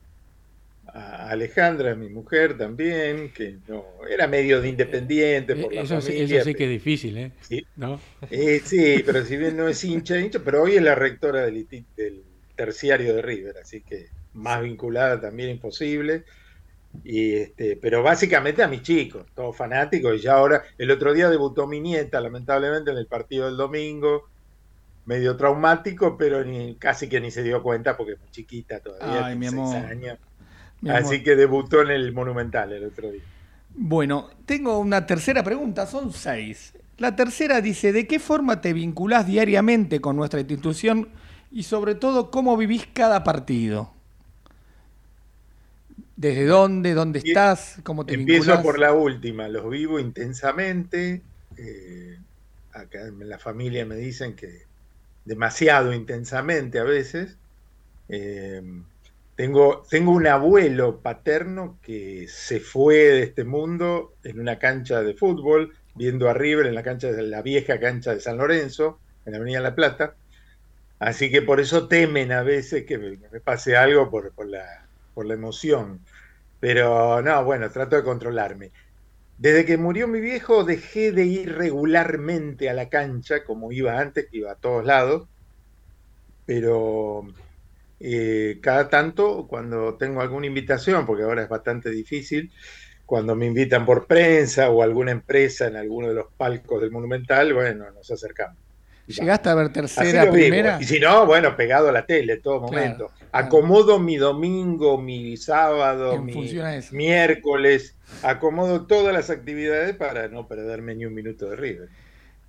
a 0.87 1.31
Alejandra, 1.31 1.95
mi 1.95 2.09
mujer 2.11 2.57
también, 2.59 3.33
que 3.33 3.59
no 3.67 4.07
era 4.09 4.27
medio 4.27 4.61
de 4.61 4.69
independiente 4.69 5.57
por 5.57 5.75
la 5.75 5.83
Eso, 5.83 6.01
sí- 6.01 6.21
eso 6.21 6.41
sí 6.41 6.55
que 6.55 6.65
es 6.65 6.71
difícil, 6.71 7.17
¿eh? 7.19 7.33
Sí. 7.41 7.67
¿No? 7.77 7.99
Eh, 8.29 8.61
sí, 8.61 9.03
pero 9.07 9.25
si 9.25 9.37
bien 9.37 9.57
no 9.57 9.69
es 9.69 9.85
hincha, 9.85 10.19
hincha, 10.21 10.41
pero 10.45 10.63
hoy 10.63 10.77
es 10.77 10.83
la 10.83 10.95
rectora 10.95 11.43
del, 11.47 11.67
del 11.97 12.25
terciario 12.57 13.15
de 13.17 13.23
River, 13.23 13.59
así 13.59 13.83
que 13.85 14.11
más 14.33 14.63
vinculada 14.63 15.21
también 15.21 15.51
imposible. 15.51 16.25
Y 17.05 17.35
este, 17.35 17.77
pero 17.77 18.03
básicamente 18.03 18.63
a 18.63 18.69
mis 18.69 18.83
chicos, 18.83 19.27
todos 19.35 19.57
fanáticos, 19.57 20.17
y 20.17 20.21
ya 20.21 20.35
ahora, 20.35 20.63
el 20.79 20.91
otro 20.91 21.13
día 21.13 21.29
debutó 21.31 21.67
mi 21.67 21.81
nieta, 21.81 22.21
lamentablemente, 22.21 22.91
en 22.91 22.99
el 22.99 23.07
partido 23.07 23.47
del 23.47 23.57
domingo, 23.57 24.29
medio 25.07 25.37
traumático, 25.37 26.17
pero 26.17 26.45
ni, 26.45 26.77
casi 26.77 27.09
que 27.09 27.21
ni 27.21 27.31
se 27.31 27.43
dio 27.43 27.63
cuenta 27.63 27.97
porque 27.97 28.13
es 28.13 28.21
muy 28.21 28.31
chiquita 28.31 28.81
todavía, 28.81 29.27
Ay, 29.27 29.37
mi 29.37 29.47
seis 29.47 29.59
amor. 29.59 29.77
años. 29.77 30.19
Mi 30.81 30.91
amor. 30.91 31.03
Así 31.03 31.23
que 31.23 31.35
debutó 31.35 31.83
en 31.83 31.91
el 31.91 32.13
Monumental 32.13 32.73
el 32.73 32.85
otro 32.85 33.11
día. 33.11 33.23
Bueno, 33.75 34.29
tengo 34.47 34.79
una 34.79 35.07
tercera 35.07 35.43
pregunta, 35.43 35.87
son 35.87 36.13
seis. 36.13 36.75
La 36.99 37.17
tercera 37.17 37.61
dice, 37.61 37.93
¿de 37.93 38.07
qué 38.07 38.21
forma 38.21 38.61
te 38.61 38.73
vinculás 38.73 39.27
diariamente 39.27 40.01
con 40.01 40.15
nuestra 40.15 40.41
institución 40.41 41.09
y 41.51 41.65
sobre 41.65 41.95
todo 41.95 42.31
cómo 42.31 42.57
vivís 42.57 42.87
cada 42.93 43.25
partido? 43.25 43.93
¿Desde 46.17 46.47
dónde? 46.47 46.95
¿Dónde 46.95 47.19
estás? 47.19 47.81
¿Cómo 47.85 48.07
te 48.07 48.15
Empiezo 48.15 48.17
vinculás? 48.17 48.63
por 48.63 48.79
la 48.79 48.93
última, 48.93 49.49
los 49.49 49.69
vivo 49.71 49.99
intensamente. 50.01 51.27
eh, 51.57 52.19
acá 52.73 53.07
en 53.07 53.29
la 53.29 53.39
familia 53.39 53.85
me 53.87 53.97
dicen 53.97 54.35
que 54.37 54.69
demasiado 55.25 55.93
intensamente 55.95 56.79
a 56.81 56.85
veces. 56.85 57.39
Eh, 58.09 58.63
tengo, 59.37 59.83
tengo 59.91 60.13
un 60.13 60.27
abuelo 60.29 61.03
paterno 61.03 61.81
que 61.83 62.27
se 62.29 62.61
fue 62.61 62.97
de 62.97 63.23
este 63.25 63.45
mundo 63.45 64.19
en 64.25 64.41
una 64.41 64.59
cancha 64.59 65.03
de 65.03 65.15
fútbol, 65.15 65.75
viendo 65.95 66.29
a 66.31 66.35
River 66.35 66.67
en 66.67 66.75
la 66.77 66.83
cancha 66.85 67.13
de 67.13 67.23
la 67.25 67.43
vieja 67.43 67.81
cancha 67.81 68.15
de 68.15 68.21
San 68.21 68.39
Lorenzo, 68.39 69.03
en 69.27 69.33
la 69.33 69.39
Avenida 69.39 69.61
La 69.61 69.75
Plata. 69.77 70.19
Así 70.99 71.31
que 71.31 71.43
por 71.43 71.61
eso 71.61 71.89
temen 71.89 72.33
a 72.33 72.43
veces 72.43 72.85
que 72.87 72.99
me, 72.99 73.17
me 73.31 73.41
pase 73.41 73.77
algo 73.77 74.11
por, 74.11 74.33
por 74.35 74.47
la, 74.49 74.82
por 75.13 75.27
la 75.27 75.35
emoción. 75.35 76.05
Pero 76.61 77.23
no, 77.23 77.45
bueno, 77.45 77.71
trato 77.71 77.97
de 77.97 78.05
controlarme. 78.05 78.73
Desde 79.37 79.67
que 79.67 79.79
murió 79.79 80.09
mi 80.09 80.21
viejo 80.21 80.65
dejé 80.65 81.13
de 81.13 81.27
ir 81.27 81.55
regularmente 81.57 82.71
a 82.71 82.75
la 82.75 82.89
cancha, 82.91 83.45
como 83.45 83.73
iba 83.73 83.99
antes, 84.01 84.29
que 84.31 84.39
iba 84.39 84.53
a 84.53 84.57
todos 84.57 84.85
lados. 84.87 85.29
pero 86.45 87.23
eh, 88.01 88.61
cada 88.63 88.89
tanto, 88.91 89.47
cuando 89.49 89.97
tengo 89.99 90.21
alguna 90.21 90.47
invitación, 90.47 91.07
porque 91.07 91.25
ahora 91.25 91.45
es 91.45 91.49
bastante 91.49 91.91
difícil, 91.91 92.53
cuando 93.07 93.37
me 93.37 93.47
invitan 93.47 93.87
por 93.87 94.07
prensa 94.07 94.71
o 94.71 94.83
alguna 94.83 95.13
empresa 95.13 95.69
en 95.69 95.77
alguno 95.77 96.09
de 96.11 96.15
los 96.17 96.27
palcos 96.37 96.83
del 96.83 96.93
Monumental, 96.93 97.55
bueno, 97.55 97.91
nos 97.93 98.11
acercamos. 98.11 98.59
¿Llegaste 99.07 99.49
a 99.49 99.55
ver 99.55 99.73
tercera, 99.73 100.27
vivo. 100.27 100.33
primera? 100.33 100.79
Y 100.79 100.85
si 100.85 101.01
no, 101.01 101.27
bueno, 101.27 101.57
pegado 101.57 101.89
a 101.89 101.93
la 101.93 102.07
tele 102.07 102.39
todo 102.39 102.61
momento. 102.61 103.09
claro. 103.09 103.13
Acomodo 103.33 103.99
mi 103.99 104.17
domingo, 104.17 104.99
mi 105.01 105.37
sábado, 105.37 106.15
En 106.15 106.25
mi 106.25 106.65
miércoles. 106.91 107.99
Acomodo 108.21 108.87
todas 108.87 109.13
las 109.15 109.31
actividades 109.31 109.97
para 109.97 110.29
no 110.29 110.47
perderme 110.49 110.95
ni 110.95 111.07
un 111.07 111.15
minuto 111.15 111.49
de 111.51 111.57
River. 111.57 111.89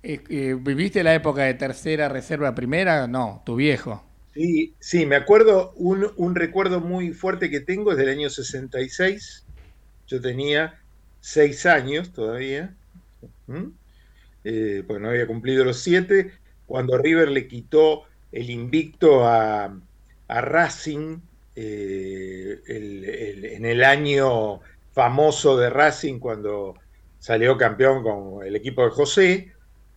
Eh, 0.02 0.22
eh, 0.28 0.56
¿Viviste 0.60 1.02
la 1.02 1.14
época 1.14 1.42
de 1.44 1.54
tercera, 1.54 2.08
reserva, 2.08 2.54
primera? 2.54 3.06
No, 3.08 3.42
tu 3.44 3.56
viejo. 3.56 4.04
Sí, 4.34 4.76
sí, 4.80 5.06
me 5.06 5.14
acuerdo, 5.16 5.72
un, 5.76 6.10
un 6.16 6.34
recuerdo 6.34 6.80
muy 6.80 7.12
fuerte 7.12 7.50
que 7.50 7.60
tengo 7.60 7.92
es 7.92 7.98
del 7.98 8.08
año 8.08 8.28
66. 8.30 9.46
Yo 10.08 10.20
tenía 10.20 10.82
seis 11.20 11.66
años 11.66 12.12
todavía, 12.12 12.76
¿m? 13.48 13.72
Eh, 14.44 14.84
porque 14.86 15.02
no 15.02 15.10
había 15.10 15.26
cumplido 15.26 15.64
los 15.64 15.80
siete, 15.82 16.32
cuando 16.74 16.98
River 16.98 17.28
le 17.28 17.46
quitó 17.46 18.02
el 18.32 18.50
invicto 18.50 19.24
a, 19.24 19.78
a 20.26 20.40
Racing 20.40 21.18
eh, 21.54 22.58
en 22.66 23.64
el 23.64 23.84
año 23.84 24.58
famoso 24.92 25.56
de 25.56 25.70
Racing, 25.70 26.18
cuando 26.18 26.74
salió 27.20 27.56
campeón 27.56 28.02
con 28.02 28.44
el 28.44 28.56
equipo 28.56 28.82
de 28.82 28.90
José, 28.90 29.52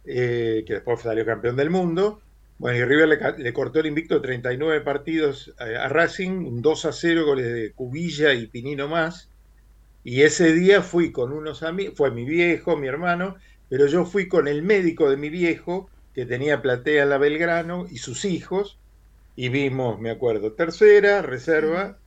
eh, 0.06 0.64
que 0.68 0.74
después 0.74 1.02
salió 1.02 1.26
campeón 1.26 1.56
del 1.56 1.72
mundo. 1.72 2.22
Bueno, 2.60 2.78
y 2.78 2.84
River 2.84 3.36
le, 3.40 3.54
cortó 3.54 3.80
el 3.80 3.88
invicto 3.88 4.14
de 4.14 4.22
39 4.22 4.82
partidos 4.82 5.56
a, 5.58 5.86
a 5.86 5.90
Racing, 5.90 6.46
un 6.46 6.62
2 6.62 6.86
a 6.86 6.92
0 6.92 7.26
goles 7.26 7.52
de 7.52 7.72
Cubilla 7.72 8.36
y 8.36 8.46
Pinino 8.46 8.88
más. 8.88 9.32
Y 10.04 10.22
ese 10.22 10.54
día 10.54 10.84
fui 10.84 11.12
con 11.12 11.32
unos 11.34 11.64
amigos, 11.64 11.96
fue 11.98 12.12
mi 12.12 12.24
viejo, 12.24 12.78
mi 12.78 12.86
hermano, 12.86 13.38
pero 13.68 13.88
yo 13.88 14.06
fui 14.06 14.28
con 14.28 14.48
el 14.48 14.62
médico 14.62 15.10
de 15.10 15.18
mi 15.18 15.30
viejo, 15.30 15.90
que 16.18 16.26
tenía 16.26 16.64
platea 16.64 17.04
en 17.04 17.10
la 17.12 17.20
Belgrano, 17.20 17.86
y 17.92 18.00
sus 18.00 18.26
hijos, 18.26 18.80
y 19.36 19.50
vimos, 19.50 20.00
me 20.00 20.10
acuerdo, 20.10 20.54
tercera, 20.54 21.22
reserva, 21.22 22.00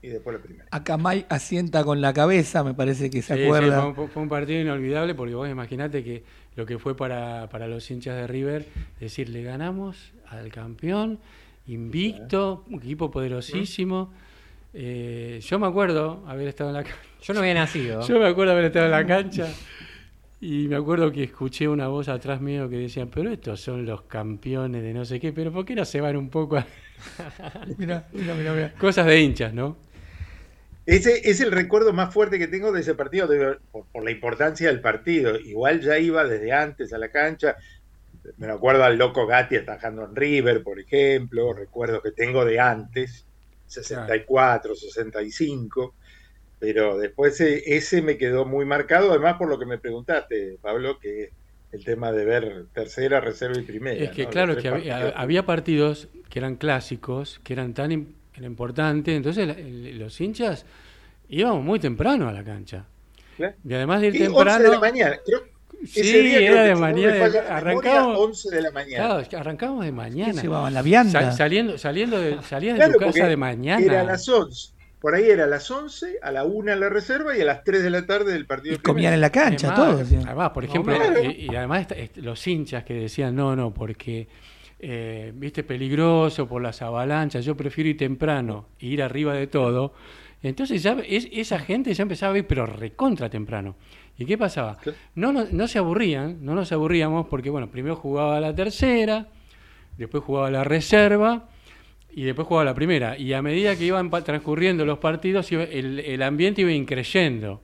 y 0.00 0.08
después 0.08 0.34
la 0.38 0.42
primera. 0.42 0.64
Acamay 0.70 1.26
asienta 1.28 1.84
con 1.84 2.00
la 2.00 2.14
cabeza, 2.14 2.64
me 2.64 2.72
parece 2.72 3.10
que 3.10 3.20
se 3.20 3.34
Sí, 3.34 3.40
sí, 3.40 3.44
acuerda. 3.44 3.92
fue, 3.92 4.04
un- 4.04 4.10
fue 4.10 4.22
un 4.22 4.28
partido 4.30 4.62
inolvidable 4.62 5.14
porque 5.14 5.34
vos 5.34 5.46
imaginate 5.46 6.02
que 6.02 6.24
lo 6.56 6.64
que 6.64 6.78
fue 6.78 6.96
para, 6.96 7.50
para 7.50 7.68
los 7.68 7.90
hinchas 7.90 8.16
de 8.16 8.26
River, 8.26 8.66
decir, 8.98 9.28
le 9.28 9.42
ganamos 9.42 10.12
al 10.28 10.50
campeón, 10.50 11.18
invicto, 11.66 12.64
un 12.70 12.76
equipo 12.78 13.10
poderosísimo. 13.10 14.10
Eh, 14.72 15.40
yo 15.42 15.58
me 15.58 15.66
acuerdo 15.66 16.24
haber 16.26 16.48
estado 16.48 16.70
en 16.70 16.76
la 16.76 16.82
cancha. 16.84 16.98
Yo 17.20 17.34
no 17.34 17.40
había 17.40 17.52
nacido. 17.52 18.00
Yo 18.08 18.18
me 18.18 18.26
acuerdo 18.26 18.52
haber 18.52 18.64
estado 18.64 18.86
en 18.86 18.92
la 18.92 19.06
cancha 19.06 19.48
y 20.40 20.68
me 20.68 20.76
acuerdo 20.76 21.12
que 21.12 21.24
escuché 21.24 21.68
una 21.68 21.88
voz 21.88 22.08
atrás 22.08 22.40
mío 22.40 22.68
que 22.68 22.76
decía, 22.76 23.06
pero 23.06 23.30
estos 23.30 23.60
son 23.60 23.84
los 23.86 24.02
campeones 24.02 24.82
de 24.82 24.94
no 24.94 25.04
sé 25.04 25.20
qué, 25.20 25.32
pero 25.32 25.52
¿por 25.52 25.64
qué 25.64 25.74
no 25.74 25.84
se 25.84 26.00
van 26.00 26.16
un 26.16 26.30
poco 26.30 26.56
a 26.56 26.66
Mira, 27.78 28.08
mira, 28.12 28.34
mira, 28.34 28.52
mira. 28.52 28.74
cosas 28.78 29.06
de 29.06 29.20
hinchas, 29.20 29.52
no? 29.54 29.76
Ese 30.86 31.30
es 31.30 31.40
el 31.40 31.52
recuerdo 31.52 31.92
más 31.92 32.12
fuerte 32.12 32.38
que 32.38 32.48
tengo 32.48 32.72
de 32.72 32.80
ese 32.80 32.94
partido, 32.94 33.26
de- 33.28 33.58
por, 33.70 33.86
por 33.92 34.04
la 34.04 34.10
importancia 34.10 34.68
del 34.68 34.80
partido. 34.80 35.38
Igual 35.38 35.80
ya 35.80 35.98
iba 35.98 36.24
desde 36.24 36.52
antes 36.52 36.92
a 36.92 36.98
la 36.98 37.10
cancha. 37.10 37.56
Me 38.38 38.48
acuerdo 38.48 38.84
al 38.84 38.98
loco 38.98 39.26
Gatti 39.26 39.56
atajando 39.56 40.04
en 40.04 40.16
River, 40.16 40.62
por 40.62 40.80
ejemplo. 40.80 41.52
Recuerdos 41.54 42.02
que 42.02 42.12
tengo 42.12 42.44
de 42.44 42.60
antes, 42.60 43.26
64, 43.66 44.74
65. 44.74 45.96
Pero 46.60 46.98
después 46.98 47.40
eh, 47.40 47.62
ese 47.66 48.02
me 48.02 48.16
quedó 48.18 48.44
muy 48.44 48.64
marcado, 48.64 49.10
además 49.10 49.36
por 49.38 49.48
lo 49.48 49.58
que 49.58 49.64
me 49.66 49.78
preguntaste, 49.78 50.58
Pablo, 50.60 50.98
que 51.00 51.24
es 51.24 51.30
el 51.72 51.84
tema 51.84 52.12
de 52.12 52.24
ver 52.24 52.66
tercera, 52.74 53.18
reserva 53.20 53.58
y 53.58 53.62
primera. 53.62 53.96
Es 54.04 54.10
que 54.10 54.24
¿no? 54.24 54.30
claro 54.30 54.56
que 54.56 54.68
había, 54.68 54.92
partidos. 54.94 55.14
había 55.16 55.46
partidos 55.46 56.08
que 56.28 56.38
eran 56.38 56.56
clásicos, 56.56 57.40
que 57.42 57.54
eran 57.54 57.72
tan 57.74 57.90
importantes, 58.42 59.16
entonces 59.16 59.48
los 59.96 60.20
hinchas 60.20 60.66
íbamos 61.28 61.64
muy 61.64 61.80
temprano 61.80 62.28
a 62.28 62.32
la 62.32 62.44
cancha. 62.44 62.84
Claro. 63.36 63.54
Y 63.66 63.72
además 63.74 64.00
de 64.02 64.08
ir 64.08 64.16
Y 64.16 64.22
11 64.24 64.34
temprano... 64.34 64.64
de 64.64 64.70
la 64.70 64.80
mañana. 64.80 65.16
Creo, 65.24 65.40
Sí, 65.86 66.00
ese 66.00 66.20
día 66.20 66.40
era 66.40 66.62
de 66.64 66.74
mañana, 66.74 67.24
arrancamos- 67.48 68.18
11 68.18 68.50
de 68.54 68.60
la 68.60 68.70
mañana. 68.70 69.22
Claro, 69.24 69.40
arrancamos 69.40 69.80
de 69.82 69.86
¿Qué 69.90 69.92
mañana. 69.96 70.42
llevaban? 70.42 70.74
¿La 70.74 70.82
vianda? 70.82 71.22
Sa- 71.22 71.32
saliendo, 71.32 71.78
saliendo 71.78 72.18
de, 72.20 72.42
salías 72.42 72.78
de 72.78 72.92
tu 72.92 72.98
casa 72.98 73.26
de 73.26 73.36
mañana. 73.38 73.82
Era 73.82 74.00
a 74.02 74.04
las 74.04 74.28
11. 74.28 74.74
Por 75.00 75.14
ahí 75.14 75.30
era 75.30 75.44
a 75.44 75.46
las 75.46 75.70
11, 75.70 76.18
a 76.22 76.30
la 76.30 76.44
1 76.44 76.72
en 76.72 76.80
la 76.80 76.88
reserva 76.90 77.36
y 77.36 77.40
a 77.40 77.44
las 77.44 77.64
3 77.64 77.82
de 77.82 77.90
la 77.90 78.04
tarde 78.06 78.32
del 78.32 78.46
partido. 78.46 78.74
Y 78.74 78.78
comían 78.78 79.14
en 79.14 79.20
la 79.22 79.30
cancha, 79.30 79.72
Además, 79.72 79.90
todos. 79.96 80.08
sí. 80.08 80.16
Además, 80.26 80.50
por 80.50 80.64
No, 80.64 80.68
ejemplo, 80.70 80.94
claro. 80.94 81.22
y, 81.24 81.46
y 81.50 81.56
además 81.56 81.86
los 82.16 82.46
hinchas 82.46 82.84
que 82.84 82.94
decían, 82.94 83.34
no, 83.34 83.56
no, 83.56 83.72
porque, 83.72 84.28
eh, 84.78 85.32
viste, 85.34 85.64
peligroso 85.64 86.46
por 86.46 86.60
las 86.62 86.82
avalanchas, 86.82 87.44
yo 87.44 87.56
prefiero 87.56 87.88
ir 87.90 87.96
temprano 87.96 88.66
e 88.78 88.86
ir 88.86 89.02
arriba 89.02 89.32
de 89.34 89.46
todo. 89.46 89.94
Entonces 90.42 90.82
ya 90.82 90.96
es, 91.06 91.28
esa 91.32 91.58
gente 91.58 91.92
ya 91.94 92.02
empezaba 92.02 92.34
a 92.34 92.38
ir, 92.38 92.46
pero 92.46 92.66
recontra 92.66 93.28
temprano. 93.30 93.76
¿Y 94.18 94.26
qué 94.26 94.36
pasaba? 94.36 94.78
No, 95.14 95.32
no, 95.32 95.46
no 95.50 95.66
se 95.66 95.78
aburrían, 95.78 96.44
no 96.44 96.54
nos 96.54 96.72
aburríamos 96.72 97.26
porque, 97.28 97.48
bueno, 97.48 97.70
primero 97.70 97.96
jugaba 97.96 98.38
la 98.38 98.54
tercera, 98.54 99.28
después 99.96 100.22
jugaba 100.24 100.50
la 100.50 100.62
reserva 100.64 101.48
y 102.12 102.24
después 102.24 102.46
jugaba 102.48 102.64
la 102.64 102.74
primera. 102.74 103.16
Y 103.18 103.32
a 103.32 103.42
medida 103.42 103.76
que 103.76 103.84
iban 103.84 104.10
transcurriendo 104.10 104.84
los 104.84 104.98
partidos, 104.98 105.50
iba- 105.52 105.64
el, 105.64 106.00
el 106.00 106.22
ambiente 106.22 106.62
iba 106.62 106.72
increyendo. 106.72 107.62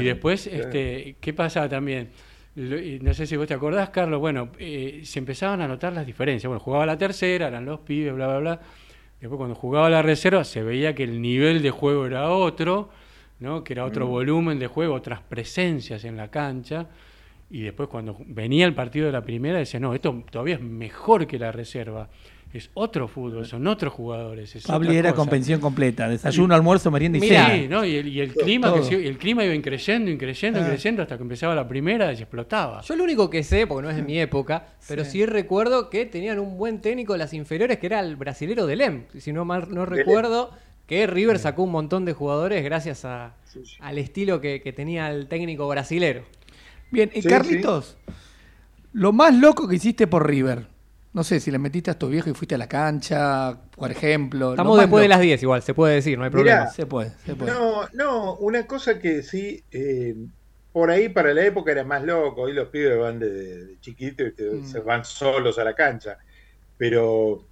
Y 0.00 0.04
después, 0.04 0.46
este, 0.46 1.16
¿qué 1.20 1.32
pasaba 1.32 1.68
también? 1.68 2.10
No 2.54 3.12
sé 3.12 3.26
si 3.26 3.36
vos 3.36 3.46
te 3.46 3.52
acordás, 3.54 3.90
Carlos, 3.90 4.18
bueno, 4.18 4.50
eh, 4.58 5.02
se 5.04 5.18
empezaban 5.18 5.60
a 5.60 5.68
notar 5.68 5.92
las 5.92 6.06
diferencias. 6.06 6.48
Bueno, 6.48 6.60
jugaba 6.60 6.86
la 6.86 6.96
tercera, 6.96 7.48
eran 7.48 7.66
los 7.66 7.80
pibes, 7.80 8.14
bla, 8.14 8.26
bla, 8.28 8.38
bla. 8.38 8.60
Después 9.20 9.36
cuando 9.38 9.54
jugaba 9.54 9.90
la 9.90 10.02
reserva 10.02 10.44
se 10.44 10.62
veía 10.62 10.94
que 10.94 11.02
el 11.04 11.20
nivel 11.20 11.60
de 11.62 11.70
juego 11.70 12.06
era 12.06 12.30
otro, 12.30 12.88
¿no? 13.40 13.62
que 13.64 13.74
era 13.74 13.84
otro 13.84 14.06
volumen 14.06 14.58
de 14.58 14.66
juego, 14.66 14.94
otras 14.94 15.20
presencias 15.20 16.04
en 16.04 16.16
la 16.16 16.30
cancha. 16.30 16.86
Y 17.50 17.60
después 17.62 17.88
cuando 17.88 18.16
venía 18.26 18.66
el 18.66 18.74
partido 18.74 19.06
de 19.06 19.12
la 19.12 19.22
primera, 19.22 19.58
decía, 19.58 19.78
no, 19.78 19.94
esto 19.94 20.24
todavía 20.30 20.54
es 20.56 20.60
mejor 20.62 21.26
que 21.26 21.38
la 21.38 21.52
reserva. 21.52 22.08
Es 22.52 22.70
otro 22.74 23.06
fútbol, 23.06 23.44
son 23.44 23.66
otros 23.66 23.92
jugadores. 23.92 24.54
Es 24.56 24.64
Pablo 24.66 24.88
otra 24.88 24.98
era 24.98 25.10
cosa". 25.10 25.20
con 25.22 25.28
pensión 25.28 25.60
completa, 25.60 26.08
desayuno, 26.08 26.54
almuerzo, 26.54 26.90
merienda 26.90 27.18
y 27.18 27.20
Mirá, 27.20 27.46
cena. 27.48 27.54
Sí, 27.62 27.68
¿no? 27.68 27.84
Y 27.84 27.96
el, 27.96 28.08
y 28.08 28.20
el 28.20 28.32
clima, 28.32 28.72
que 28.72 28.78
Todo. 28.80 28.88
se- 28.88 29.06
el 29.06 29.18
clima 29.18 29.44
iba 29.44 29.54
increyendo, 29.54 30.10
increyendo, 30.10 30.60
Ah. 30.60 30.62
increyendo 30.62 31.02
hasta 31.02 31.16
que 31.16 31.22
empezaba 31.22 31.54
la 31.54 31.68
primera 31.68 32.10
y 32.12 32.16
explotaba. 32.16 32.80
Yo 32.82 32.96
lo 32.96 33.04
único 33.04 33.28
que 33.28 33.42
sé, 33.42 33.66
porque 33.66 33.82
no 33.82 33.90
es 33.90 33.96
de 33.96 34.02
mi 34.02 34.18
época, 34.18 34.68
pero 34.88 35.04
Sí. 35.04 35.10
sí 35.10 35.26
recuerdo 35.26 35.90
que 35.90 36.06
tenían 36.06 36.38
un 36.38 36.56
buen 36.56 36.80
técnico 36.80 37.12
en 37.14 37.18
las 37.18 37.34
inferiores 37.34 37.78
que 37.78 37.86
era 37.86 38.00
el 38.00 38.16
brasilero 38.16 38.64
de 38.66 38.76
Lem. 38.76 39.04
Si 39.18 39.32
no 39.32 39.44
mal 39.44 39.66
no 39.70 39.84
recuerdo, 39.84 40.50
que 40.86 41.06
River 41.06 41.38
sacó 41.38 41.64
un 41.64 41.72
montón 41.72 42.04
de 42.06 42.14
jugadores 42.14 42.62
gracias 42.64 43.04
a, 43.04 43.34
Sí, 43.44 43.60
sí. 43.66 43.76
al 43.80 43.98
estilo 43.98 44.40
que, 44.40 44.62
que 44.62 44.72
tenía 44.72 45.10
el 45.10 45.26
técnico 45.26 45.66
brasilero. 45.68 46.22
Bien, 46.90 47.10
y 47.12 47.20
Sí, 47.20 47.28
Carlitos, 47.28 47.98
lo 48.92 49.12
más 49.12 49.34
loco 49.34 49.68
que 49.68 49.76
hiciste 49.76 50.06
por 50.06 50.26
River. 50.26 50.68
No 51.16 51.24
sé, 51.24 51.40
si 51.40 51.50
le 51.50 51.58
metiste 51.58 51.90
a 51.90 51.98
tu 51.98 52.08
viejo 52.10 52.28
y 52.28 52.34
fuiste 52.34 52.56
a 52.56 52.58
la 52.58 52.68
cancha, 52.68 53.58
por 53.74 53.90
ejemplo. 53.90 54.48
lo 54.48 54.52
Estamos 54.52 54.78
después 54.78 55.00
de 55.00 55.08
las 55.08 55.18
10 55.20 55.42
igual, 55.42 55.62
se 55.62 55.72
puede 55.72 55.94
decir, 55.94 56.18
no 56.18 56.24
hay 56.24 56.30
Mirá, 56.30 56.42
problema. 56.42 56.66
Se 56.68 56.84
puede, 56.84 57.12
se 57.24 57.34
puede. 57.34 57.52
No, 57.52 57.88
no, 57.94 58.34
una 58.36 58.66
cosa 58.66 58.98
que 58.98 59.22
sí, 59.22 59.64
eh, 59.70 60.14
por 60.72 60.90
ahí 60.90 61.08
para 61.08 61.32
la 61.32 61.46
época 61.46 61.72
era 61.72 61.84
más 61.84 62.04
loco, 62.04 62.42
hoy 62.42 62.52
los 62.52 62.68
pibes 62.68 62.98
van 62.98 63.18
de, 63.18 63.30
de 63.64 63.80
chiquitos 63.80 64.28
y 64.28 64.32
te- 64.32 64.50
Mm. 64.56 64.66
se 64.66 64.80
van 64.80 65.06
solos 65.06 65.58
a 65.58 65.64
la 65.64 65.74
cancha, 65.74 66.18
pero 66.76 67.48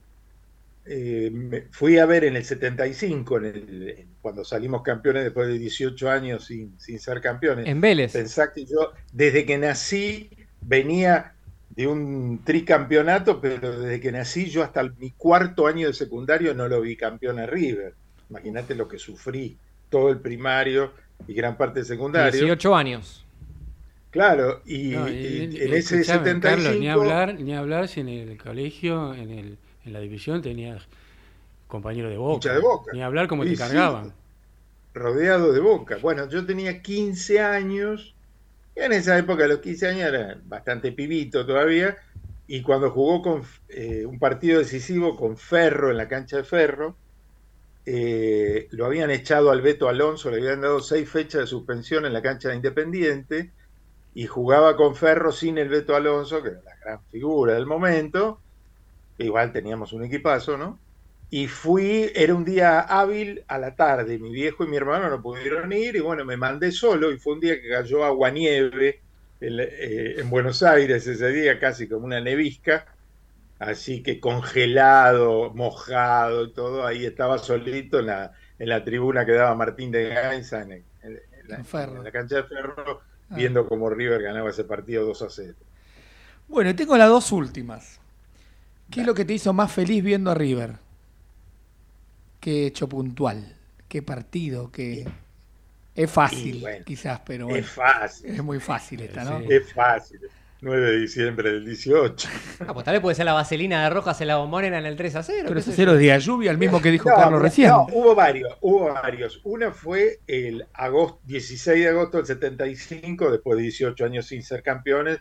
eh, 0.84 1.30
me- 1.32 1.62
fui 1.70 1.96
a 1.98 2.04
ver 2.04 2.24
en 2.24 2.36
el 2.36 2.44
75, 2.44 3.38
en 3.38 3.44
el- 3.46 3.88
en- 3.98 4.08
cuando 4.20 4.44
salimos 4.44 4.82
campeones 4.82 5.24
después 5.24 5.48
de 5.48 5.58
18 5.58 6.10
años 6.10 6.44
sin, 6.44 6.78
sin 6.78 7.00
ser 7.00 7.22
campeones. 7.22 7.66
En 7.66 7.80
Vélez. 7.80 8.12
Pensá 8.12 8.52
que 8.52 8.66
yo, 8.66 8.92
desde 9.10 9.46
que 9.46 9.56
nací, 9.56 10.28
venía 10.60 11.33
de 11.76 11.86
un 11.86 12.42
tricampeonato, 12.44 13.40
pero 13.40 13.78
desde 13.80 14.00
que 14.00 14.12
nací 14.12 14.48
yo 14.50 14.62
hasta 14.62 14.82
mi 14.98 15.12
cuarto 15.12 15.66
año 15.66 15.88
de 15.88 15.94
secundario 15.94 16.54
no 16.54 16.68
lo 16.68 16.80
vi 16.80 16.96
campeón 16.96 17.38
a 17.40 17.46
River. 17.46 17.94
Imagínate 18.30 18.74
lo 18.74 18.88
que 18.88 18.98
sufrí, 18.98 19.58
todo 19.88 20.10
el 20.10 20.20
primario 20.20 20.92
y 21.26 21.34
gran 21.34 21.56
parte 21.56 21.80
del 21.80 21.86
secundario. 21.86 22.40
18 22.40 22.74
años. 22.76 23.26
Claro, 24.10 24.62
y, 24.64 24.90
No, 24.92 25.08
y 25.08 25.12
y- 25.50 25.62
en 25.62 25.72
ese 25.74 26.04
escuchame, 26.04 26.04
75... 26.04 26.40
Carlos, 26.40 26.76
ni 26.76 26.88
hablar, 26.88 27.34
ni 27.40 27.54
hablar 27.54 27.88
si 27.88 28.00
en 28.00 28.08
el 28.08 28.38
colegio, 28.38 29.12
en, 29.14 29.30
el, 29.30 29.58
en 29.84 29.92
la 29.92 30.00
división 30.00 30.40
tenías 30.42 30.86
compañeros 31.68 32.10
de 32.12 32.18
boca. 32.18 32.52
De 32.54 32.60
Boca. 32.60 32.92
Ni 32.92 33.02
hablar 33.02 33.28
cómo 33.28 33.44
Sí, 33.44 33.50
te 33.50 33.56
sí. 33.56 33.58
cargaban. 33.58 34.14
rodeado 34.94 35.52
de 35.52 35.60
boca. 35.60 35.98
Bueno, 36.00 36.28
yo 36.28 36.46
tenía 36.46 36.82
15 36.82 37.40
años, 37.40 38.13
en 38.74 38.92
esa 38.92 39.18
época, 39.18 39.44
a 39.44 39.48
los 39.48 39.60
15 39.60 39.88
años, 39.88 40.08
era 40.08 40.38
bastante 40.44 40.92
pibito 40.92 41.46
todavía, 41.46 41.96
y 42.46 42.62
cuando 42.62 42.90
jugó 42.90 43.22
con 43.22 43.42
eh, 43.68 44.04
un 44.06 44.18
partido 44.18 44.58
decisivo 44.58 45.16
con 45.16 45.36
Ferro 45.36 45.90
en 45.90 45.96
la 45.96 46.08
cancha 46.08 46.38
de 46.38 46.44
Ferro, 46.44 46.96
eh, 47.86 48.68
lo 48.70 48.86
habían 48.86 49.10
echado 49.10 49.50
al 49.50 49.60
Beto 49.62 49.88
Alonso, 49.88 50.30
le 50.30 50.38
habían 50.38 50.62
dado 50.62 50.80
seis 50.80 51.08
fechas 51.08 51.42
de 51.42 51.46
suspensión 51.46 52.06
en 52.06 52.12
la 52.12 52.22
cancha 52.22 52.48
de 52.48 52.56
Independiente 52.56 53.52
y 54.14 54.26
jugaba 54.26 54.76
con 54.76 54.94
Ferro 54.96 55.32
sin 55.32 55.58
el 55.58 55.68
Beto 55.68 55.94
Alonso, 55.94 56.42
que 56.42 56.50
era 56.50 56.62
la 56.62 56.76
gran 56.76 57.04
figura 57.10 57.54
del 57.54 57.66
momento. 57.66 58.40
Igual 59.18 59.52
teníamos 59.52 59.92
un 59.92 60.04
equipazo, 60.04 60.56
¿no? 60.56 60.83
Y 61.30 61.48
fui, 61.48 62.10
era 62.14 62.34
un 62.34 62.44
día 62.44 62.80
hábil 62.80 63.44
a 63.48 63.58
la 63.58 63.74
tarde, 63.74 64.18
mi 64.18 64.30
viejo 64.32 64.64
y 64.64 64.68
mi 64.68 64.76
hermano 64.76 65.10
no 65.10 65.20
pudieron 65.20 65.72
ir 65.72 65.96
y 65.96 66.00
bueno, 66.00 66.24
me 66.24 66.36
mandé 66.36 66.70
solo 66.70 67.10
y 67.12 67.18
fue 67.18 67.34
un 67.34 67.40
día 67.40 67.60
que 67.60 67.68
cayó 67.70 68.04
aguanieve 68.04 69.02
en, 69.40 69.58
eh, 69.60 70.20
en 70.20 70.30
Buenos 70.30 70.62
Aires 70.62 71.06
ese 71.06 71.28
día, 71.30 71.58
casi 71.58 71.88
como 71.88 72.06
una 72.06 72.20
nevisca, 72.20 72.86
así 73.58 74.02
que 74.02 74.20
congelado, 74.20 75.52
mojado 75.54 76.44
y 76.44 76.52
todo, 76.54 76.86
ahí 76.86 77.04
estaba 77.06 77.38
solito 77.38 78.00
en 78.00 78.06
la, 78.06 78.32
en 78.58 78.68
la 78.68 78.84
tribuna 78.84 79.26
que 79.26 79.32
daba 79.32 79.54
Martín 79.56 79.90
de 79.92 80.08
Gainza 80.10 80.62
en, 80.62 80.72
en- 80.72 80.84
en 81.02 81.48
la, 81.48 82.12
cancha 82.12 82.36
de 82.36 82.44
Ferro, 82.44 83.02
Ah. 83.30 83.36
viendo 83.36 83.66
cómo 83.66 83.90
River 83.90 84.22
ganaba 84.22 84.50
ese 84.50 84.64
partido 84.64 85.04
2 85.06 85.22
a 85.22 85.30
0. 85.30 85.56
Bueno, 86.48 86.70
y 86.70 86.74
tengo 86.74 86.96
las 86.96 87.08
dos 87.08 87.32
últimas. 87.32 88.00
¿Qué 88.90 89.00
es 89.02 89.06
lo 89.06 89.14
que 89.14 89.24
te 89.24 89.34
hizo 89.34 89.52
más 89.52 89.72
feliz 89.72 90.02
viendo 90.04 90.30
a 90.30 90.34
River? 90.34 90.78
¿Qué 92.44 92.66
hecho 92.66 92.86
puntual? 92.90 93.56
¿Qué 93.88 94.02
partido? 94.02 94.70
¿Qué... 94.70 95.08
Es 95.94 96.10
fácil, 96.10 96.60
bueno, 96.60 96.84
quizás, 96.84 97.22
pero 97.24 97.48
Es 97.48 97.70
fácil, 97.70 98.34
es 98.34 98.44
muy 98.44 98.60
fácil 98.60 99.00
esta, 99.00 99.24
¿no? 99.24 99.40
Sí. 99.40 99.46
es 99.48 99.72
fácil. 99.72 100.20
9 100.60 100.90
de 100.90 100.98
diciembre 100.98 101.52
del 101.52 101.64
18. 101.64 102.28
Ah, 102.66 102.74
pues 102.74 102.84
tal 102.84 102.92
vez 102.96 103.00
puede 103.00 103.14
ser 103.14 103.24
la 103.24 103.32
vaselina 103.32 103.82
de 103.84 103.88
Rojas 103.88 104.20
en 104.20 104.28
la 104.28 104.36
bombonera 104.36 104.78
en 104.78 104.84
el 104.84 104.94
3 104.94 105.16
a 105.16 105.22
0. 105.22 105.44
Pero 105.48 105.58
ese 105.58 105.70
sé 105.70 105.76
cero 105.76 105.92
yo. 105.92 105.98
de 105.98 106.20
lluvia, 106.20 106.50
el 106.50 106.58
mismo 106.58 106.82
que 106.82 106.90
dijo 106.90 107.08
No, 107.08 107.16
Carlos 107.16 107.40
recién. 107.40 107.70
no, 107.70 107.86
hubo 107.90 108.14
varios, 108.14 108.54
hubo 108.60 108.92
varios. 108.92 109.40
Una 109.44 109.70
fue 109.72 110.20
el 110.26 110.66
agosto, 110.74 111.20
16 111.24 111.82
de 111.82 111.88
agosto 111.88 112.18
del 112.18 112.26
75, 112.26 113.30
después 113.30 113.56
de 113.56 113.62
18 113.62 114.04
años 114.04 114.26
sin 114.26 114.42
ser 114.42 114.62
campeones, 114.62 115.18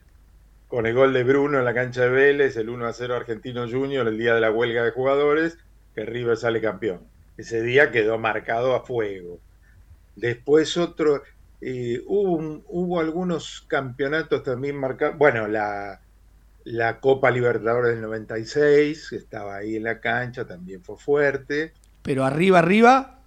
con 0.68 0.86
el 0.88 0.94
gol 0.94 1.14
de 1.14 1.24
Bruno 1.24 1.58
en 1.58 1.64
la 1.64 1.74
cancha 1.74 2.02
de 2.02 2.10
Vélez, 2.10 2.58
el 2.58 2.68
1 2.68 2.86
a 2.86 2.92
0 2.92 3.16
Argentino 3.16 3.66
Junior, 3.70 4.06
el 4.10 4.18
día 4.18 4.36
de 4.36 4.42
la 4.42 4.52
huelga 4.52 4.84
de 4.84 4.92
jugadores, 4.92 5.58
que 5.96 6.04
River 6.04 6.36
sale 6.36 6.60
campeón. 6.60 7.13
Ese 7.38 7.62
día 7.62 7.92
quedó 7.92 8.18
marcado 8.20 8.76
a 8.76 8.86
fuego. 8.86 9.42
Después 10.16 10.78
otro, 10.78 11.24
eh, 11.62 12.02
hubo, 12.08 12.34
un- 12.38 12.64
hubo 12.68 13.00
algunos 13.00 13.66
campeonatos 13.68 14.44
también 14.44 14.76
marcados, 14.78 15.18
bueno, 15.18 15.48
la, 15.48 16.02
la 16.66 17.00
Copa 17.00 17.32
Libertadores 17.32 17.94
del 17.94 18.02
96, 18.02 19.08
que 19.10 19.18
estaba 19.18 19.58
ahí 19.58 19.76
en 19.78 19.84
la 19.84 20.00
cancha, 20.00 20.46
también 20.46 20.84
fue 20.84 20.98
fuerte. 20.98 21.74
Pero 22.02 22.26
arriba, 22.26 22.60
arriba, 22.60 23.26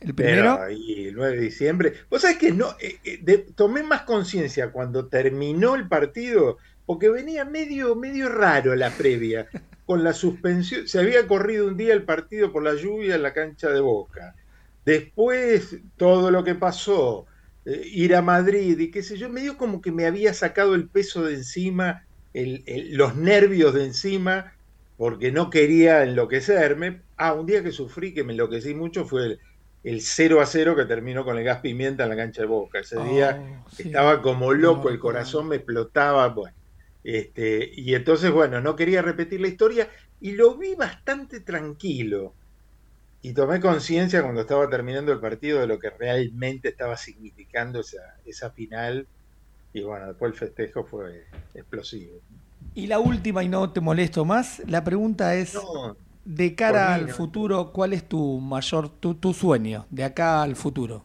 el 0.00 0.14
primero. 0.14 0.54
Pero 0.54 0.62
ahí, 0.64 1.06
el 1.08 1.14
9 1.14 1.36
de 1.36 1.42
diciembre. 1.42 1.92
Vos 2.10 2.22
sabés 2.22 2.38
que 2.38 2.52
no, 2.52 2.70
eh, 2.80 2.98
eh, 3.04 3.18
de- 3.22 3.38
tomé 3.54 3.82
más 3.82 4.02
conciencia 4.02 4.72
cuando 4.72 5.08
terminó 5.08 5.74
el 5.76 5.88
partido, 5.88 6.58
porque 6.84 7.08
venía 7.10 7.44
medio, 7.44 7.94
medio 7.96 8.28
raro 8.28 8.74
la 8.74 8.90
previa, 8.90 9.48
con 9.88 10.04
la 10.04 10.12
suspensión. 10.14 10.86
Se 10.88 11.00
había 11.00 11.26
corrido 11.26 11.66
un 11.68 11.76
día 11.78 11.94
el 11.94 12.04
partido 12.04 12.52
por 12.52 12.62
la 12.62 12.74
lluvia 12.74 13.14
en 13.16 13.22
la 13.24 13.32
cancha 13.34 13.70
de 13.70 13.80
Boca. 13.80 14.36
Después, 14.84 15.78
todo 15.96 16.30
lo 16.30 16.44
que 16.44 16.54
pasó, 16.54 17.26
eh, 17.64 17.82
ir 17.86 18.14
a 18.14 18.22
Madrid 18.22 18.78
y 18.78 18.90
qué 18.90 19.02
sé 19.02 19.16
yo, 19.18 19.30
medio 19.30 19.56
como 19.56 19.80
que 19.80 19.92
me 19.92 20.06
había 20.06 20.34
sacado 20.34 20.74
el 20.74 20.90
peso 20.90 21.24
de 21.24 21.34
encima, 21.36 22.06
el- 22.34 22.64
el- 22.66 22.96
los 22.96 23.16
nervios 23.16 23.74
de 23.74 23.84
encima, 23.86 24.52
porque 24.96 25.32
no 25.32 25.50
quería 25.50 26.02
enloquecerme. 26.04 27.04
Ah, 27.16 27.32
un 27.34 27.46
día 27.46 27.62
que 27.62 27.72
sufrí, 27.72 28.14
que 28.14 28.24
me 28.24 28.32
enloquecí 28.34 28.74
mucho, 28.74 29.06
fue 29.06 29.24
el, 29.26 29.40
el 29.82 30.00
0 30.02 30.40
a 30.40 30.46
0 30.46 30.76
que 30.76 30.84
terminó 30.86 31.24
con 31.24 31.38
el 31.38 31.44
gas 31.44 31.60
pimienta 31.60 32.04
en 32.04 32.10
la 32.10 32.16
cancha 32.16 32.42
de 32.42 32.48
Boca. 32.48 32.80
Ese 32.80 32.98
día 33.00 33.40
Oh, 33.40 33.64
sí. 33.70 33.92
estaba 33.92 34.20
como 34.22 34.52
loco, 34.52 34.88
el 34.90 34.98
corazón 34.98 35.48
me 35.48 35.56
explotaba. 35.56 36.28
Bueno, 36.28 36.56
este, 37.16 37.70
y 37.74 37.94
entonces, 37.94 38.30
bueno, 38.32 38.60
no 38.60 38.76
quería 38.76 39.02
repetir 39.02 39.40
la 39.40 39.48
historia 39.48 39.90
y 40.20 40.32
lo 40.32 40.56
vi 40.58 40.74
bastante 40.74 41.40
tranquilo. 41.40 42.36
Y 43.22 43.34
tomé 43.34 43.60
conciencia 43.60 44.22
cuando 44.22 44.42
estaba 44.42 44.68
terminando 44.70 45.12
el 45.12 45.20
partido 45.20 45.60
de 45.60 45.66
lo 45.68 45.78
que 45.78 45.90
realmente 45.90 46.70
estaba 46.70 46.96
significando 46.96 47.80
esa, 47.80 47.98
esa 48.24 48.50
final. 48.52 49.08
Y 49.72 49.82
bueno, 49.82 50.08
después 50.08 50.32
el 50.32 50.38
festejo 50.38 50.84
fue 50.86 51.26
explosivo. 51.54 52.22
Y 52.74 52.86
la 52.86 52.98
última, 53.00 53.42
y 53.42 53.48
no 53.48 53.70
te 53.72 53.80
molesto 53.80 54.24
más, 54.24 54.62
la 54.66 54.84
pregunta 54.84 55.34
es, 55.34 55.68
No, 55.76 55.96
de 56.24 56.54
cara 56.54 56.94
al 56.94 57.08
no. 57.08 57.10
futuro, 57.10 57.72
¿cuál 57.72 57.92
es 57.92 58.08
tu 58.08 58.40
mayor, 58.40 58.88
tu, 58.90 59.14
tu 59.16 59.34
sueño 59.34 59.86
de 59.90 60.04
acá 60.04 60.42
al 60.42 60.56
futuro? 60.56 61.04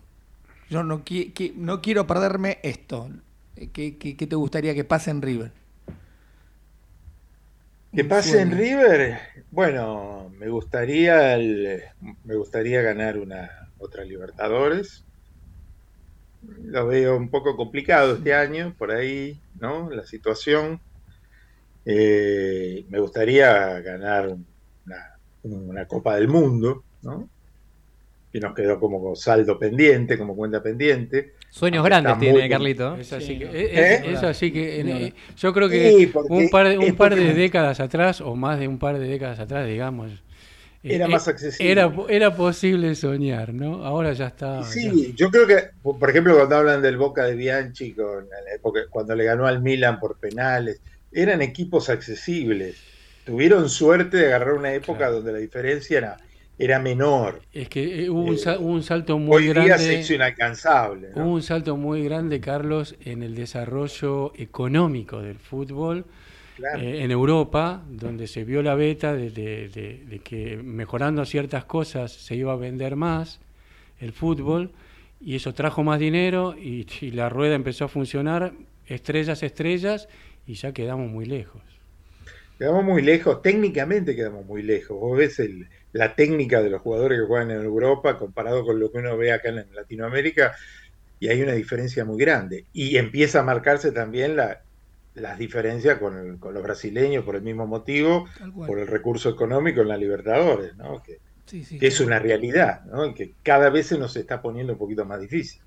Yo 0.69 0.83
no, 0.83 1.03
qui- 1.05 1.33
qui- 1.33 1.53
no 1.55 1.81
quiero 1.81 2.07
perderme 2.07 2.59
esto. 2.63 3.09
¿Qué, 3.55 3.97
qué- 3.99 4.17
qué 4.17 4.27
te 4.27 4.35
gustaría 4.35 4.73
que 4.75 4.83
pase 4.83 5.11
en 5.11 5.21
River? 5.21 5.53
¿Qué 7.93 8.03
Un 8.03 8.09
pase 8.09 8.41
en. 8.41 8.51
River? 8.51 9.19
Bueno, 9.51 10.29
me 10.31 10.49
gustaría 10.49 11.35
el- 11.35 11.81
me 12.23 12.35
gustaría 12.35 12.81
ganar 12.81 13.17
una 13.17 13.51
otra 13.77 14.03
Libertadores. 14.03 15.05
Lo 16.41 16.87
veo 16.87 17.17
un 17.17 17.29
poco 17.31 17.55
complicado 17.55 18.15
este 18.15 18.33
año, 18.33 18.75
por 18.77 18.91
ahí, 18.91 19.41
¿no? 19.53 19.89
La 19.89 20.05
situación. 20.05 20.79
Eh, 21.85 22.85
me 22.89 22.99
gustaría 22.99 23.79
ganar 23.81 24.29
una, 24.29 25.05
una 25.43 25.87
Copa 25.87 26.15
del 26.15 26.27
Mundo, 26.29 26.85
¿no? 27.01 27.29
Y 28.35 28.39
nos 28.39 28.55
quedó 28.55 28.79
como 28.79 29.15
saldo 29.15 29.59
pendiente, 29.59 30.17
como 30.17 30.35
cuenta 30.35 30.61
pendiente. 30.63 31.33
Sueños 31.51 31.85
grandes 31.85 32.17
tiene 32.17 32.39
muy- 32.39 32.49
Carlito. 32.49 32.95
Es 32.95 33.13
así 33.13 33.27
Sí, 33.27 33.39
que, 33.39 33.45
¿Eh? 33.45 33.93
es- 34.05 34.07
es 34.17 34.23
así 34.23 34.51
que 34.51 34.79
en- 34.79 34.87
No, 34.87 34.93
no. 34.99 35.05
eh, 35.05 35.13
yo 35.37 35.53
creo 35.53 35.69
que 35.69 35.89
Sí, 35.91 36.11
un 36.29 36.49
par, 36.49 36.67
de, 36.67 36.77
un 36.79 36.95
par 36.95 37.13
de 37.15 37.33
décadas 37.35 37.79
atrás, 37.79 38.21
o 38.21 38.35
más 38.35 38.59
de 38.59 38.67
un 38.67 38.79
par 38.79 38.97
de 38.97 39.07
décadas 39.07 39.39
atrás, 39.39 39.67
digamos, 39.67 40.11
eh, 40.83 40.95
Era 40.95 41.05
eh, 41.05 41.09
más 41.09 41.27
accesible. 41.27 41.71
Era, 41.71 41.93
era 42.09 42.35
posible 42.35 42.95
soñar, 42.95 43.53
¿no? 43.53 43.85
Ahora 43.85 44.13
ya 44.13 44.27
está. 44.27 44.61
ya- 44.61 44.67
Sí, 44.67 45.13
yo 45.15 45.29
creo 45.29 45.45
que, 45.45 45.65
por 45.83 46.09
ejemplo, 46.09 46.35
cuando 46.35 46.55
hablan 46.55 46.81
del 46.81 46.97
Boca 46.97 47.25
de 47.25 47.35
Bianchi, 47.35 47.93
con 47.93 48.27
la 48.27 48.55
época, 48.55 48.79
cuando 48.89 49.15
le 49.15 49.25
ganó 49.25 49.45
al 49.45 49.61
Milan 49.61 49.99
por 49.99 50.17
penales, 50.17 50.81
eran 51.11 51.43
equipos 51.43 51.87
accesibles. 51.89 52.77
Tuvieron 53.25 53.69
suerte 53.69 54.17
de 54.17 54.25
agarrar 54.25 54.55
una 54.55 54.73
época 54.73 54.97
Claro. 54.97 55.13
donde 55.17 55.33
la 55.33 55.37
diferencia 55.37 55.99
era, 55.99 56.17
era 56.57 56.79
menor. 56.79 57.41
Es 57.51 57.69
que 57.69 58.05
eh, 58.05 58.09
hubo 58.09 58.23
un, 58.23 58.35
Eh, 58.35 58.37
sa- 58.37 58.59
hubo 58.59 58.69
un 58.71 58.83
salto 58.83 59.17
muy 59.17 59.33
Hoy 59.35 59.43
día 59.53 59.77
se 59.77 59.85
grande. 59.87 59.93
hizo 59.95 60.13
inalcanzable. 60.13 61.09
¿no? 61.15 61.23
Hubo 61.23 61.33
un 61.33 61.43
salto 61.43 61.77
muy 61.77 62.03
grande, 62.03 62.39
Carlos, 62.39 62.95
en 63.03 63.23
el 63.23 63.35
desarrollo 63.35 64.33
económico 64.35 65.21
del 65.21 65.37
fútbol 65.39 66.05
Claro. 66.55 66.79
eh, 66.81 67.03
en 67.03 67.11
Europa, 67.11 67.83
donde 67.89 68.27
se 68.27 68.43
vio 68.43 68.61
la 68.61 68.75
beta 68.75 69.13
de, 69.13 69.31
de- 69.31 69.69
de- 69.69 70.03
de 70.07 70.19
que 70.19 70.57
mejorando 70.57 71.25
ciertas 71.25 71.65
cosas 71.65 72.11
se 72.11 72.35
iba 72.35 72.53
a 72.53 72.55
vender 72.55 72.95
más 72.95 73.39
el 73.99 74.11
fútbol 74.13 74.71
y 75.19 75.35
eso 75.35 75.53
trajo 75.53 75.83
más 75.83 75.99
dinero 75.99 76.55
y, 76.57 76.85
y 77.01 77.11
la 77.11 77.29
rueda 77.29 77.55
empezó 77.55 77.85
a 77.85 77.87
funcionar, 77.87 78.53
estrellas, 78.87 79.41
estrellas, 79.43 80.07
y 80.45 80.55
ya 80.55 80.73
quedamos 80.73 81.09
muy 81.09 81.25
lejos. 81.25 81.61
Quedamos 82.57 82.83
muy 82.85 83.01
lejos, 83.01 83.41
técnicamente 83.41 84.15
quedamos 84.15 84.45
muy 84.45 84.61
lejos. 84.63 84.99
Vos 84.99 85.17
ves 85.17 85.39
el- 85.39 85.67
la 85.93 86.15
técnica 86.15 86.61
de 86.61 86.69
los 86.69 86.81
jugadores 86.81 87.19
que 87.19 87.25
juegan 87.25 87.51
en 87.51 87.61
Europa 87.61 88.17
comparado 88.17 88.65
con 88.65 88.79
lo 88.79 88.91
que 88.91 88.97
uno 88.97 89.15
ve 89.15 89.31
acá 89.31 89.49
en 89.49 89.65
Latinoamérica 89.73 90.55
y 91.19 91.29
hay 91.29 91.41
una 91.41 91.53
diferencia 91.53 92.03
muy 92.03 92.17
grande. 92.17 92.65
Y 92.73 92.97
empieza 92.97 93.39
a 93.39 93.43
marcarse 93.43 93.91
también 93.91 94.35
la, 94.35 94.61
las 95.15 95.37
diferencias 95.37 95.99
con, 95.99 96.39
los 96.41 96.63
brasileños 96.63 97.23
por 97.23 97.35
el 97.35 97.43
mismo 97.43 97.67
motivo, 97.67 98.27
por 98.65 98.79
el 98.79 98.87
recurso 98.87 99.29
económico 99.29 99.81
en 99.81 99.87
la 99.87 99.97
Libertadores, 99.97 100.75
¿no? 100.75 101.01
que, 101.01 101.19
Sí, 101.45 101.63
sí. 101.65 101.77
que 101.77 101.87
es 101.87 101.99
una 101.99 102.19
realidad, 102.19 102.85
¿no? 102.85 103.13
que 103.13 103.33
cada 103.43 103.69
vez 103.69 103.87
se 103.87 103.97
nos 103.97 104.15
está 104.15 104.41
poniendo 104.41 104.73
un 104.73 104.79
poquito 104.79 105.05
más 105.05 105.19
difícil. 105.19 105.61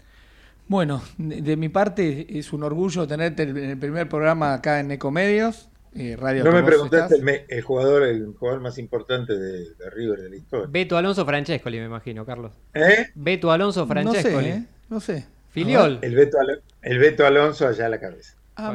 Bueno, 0.69 1.03
de, 1.17 1.43
de 1.43 1.57
mi 1.57 1.69
parte 1.69 2.27
es 2.39 2.53
un 2.53 2.65
orgullo 2.65 3.07
tenerte 3.07 3.45
en 3.45 3.57
el 3.57 3.79
primer 3.79 4.09
programa 4.09 4.55
acá 4.55 4.81
en 4.81 4.91
Ecomedios, 4.91 5.69
eh, 5.99 6.17
radio 6.17 6.45
No 6.45 6.53
me 6.53 6.63
preguntaste 6.63 7.17
el, 7.17 7.23
me- 7.23 7.45
el 7.49 7.63
jugador 7.63 8.03
el 8.05 8.27
jugador 8.39 8.61
más 8.61 8.79
importante 8.79 9.37
de, 9.37 9.75
de 9.75 9.91
River 9.91 10.21
de 10.21 10.31
la 10.31 10.37
historia. 10.37 10.67
Beto 10.71 10.97
Alonso 10.97 11.25
Francescoli, 11.27 11.79
me 11.79 11.87
imagino, 11.87 12.25
Carlos. 12.25 12.53
¿Eh? 12.75 13.09
Beto 13.15 13.51
Alonso 13.51 13.81
No 13.81 13.87
Francescoli. 13.87 14.45
sé, 14.47 14.51
¿eh? 14.53 14.65
No 14.89 15.01
sé. 15.01 15.27
Filiol. 15.51 15.99
El 16.03 16.15
Beto, 16.15 16.39
el 16.83 16.99
Beto 16.99 17.27
Alonso 17.27 17.67
allá 17.67 17.87
a 17.87 17.89
la 17.89 17.99
cabeza. 18.01 18.37
Ah. 18.57 18.75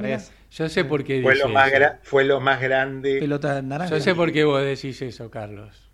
Yo 0.52 0.68
sé 0.70 0.84
por 0.84 1.04
qué 1.04 1.22
Fue 1.22 1.36
lo, 1.36 1.48
más 1.48 1.72
eso. 1.72 1.86
fue 2.04 2.24
lo 2.26 2.40
más 2.42 2.60
grande. 2.62 3.20
pelota 3.20 3.62
naranja. 3.62 3.96
Yo 3.96 4.02
sé 4.04 4.14
por 4.14 4.32
qué 4.32 4.44
vos 4.44 4.62
decís 4.64 5.02
eso, 5.02 5.30
Carlos. 5.32 5.90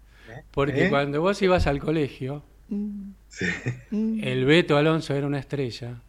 Porque 0.51 0.85
¿Eh? 0.87 0.89
cuando 0.89 1.21
vos 1.21 1.41
ibas 1.41 1.67
al 1.67 1.79
colegio, 1.79 2.43
Mm, 2.69 3.11
Sí. 3.29 3.45
mm. 3.91 4.19
el 4.23 4.43
Beto 4.45 4.75
Alonso 4.75 5.13
era 5.13 5.25
una 5.25 5.39
estrella. 5.39 6.01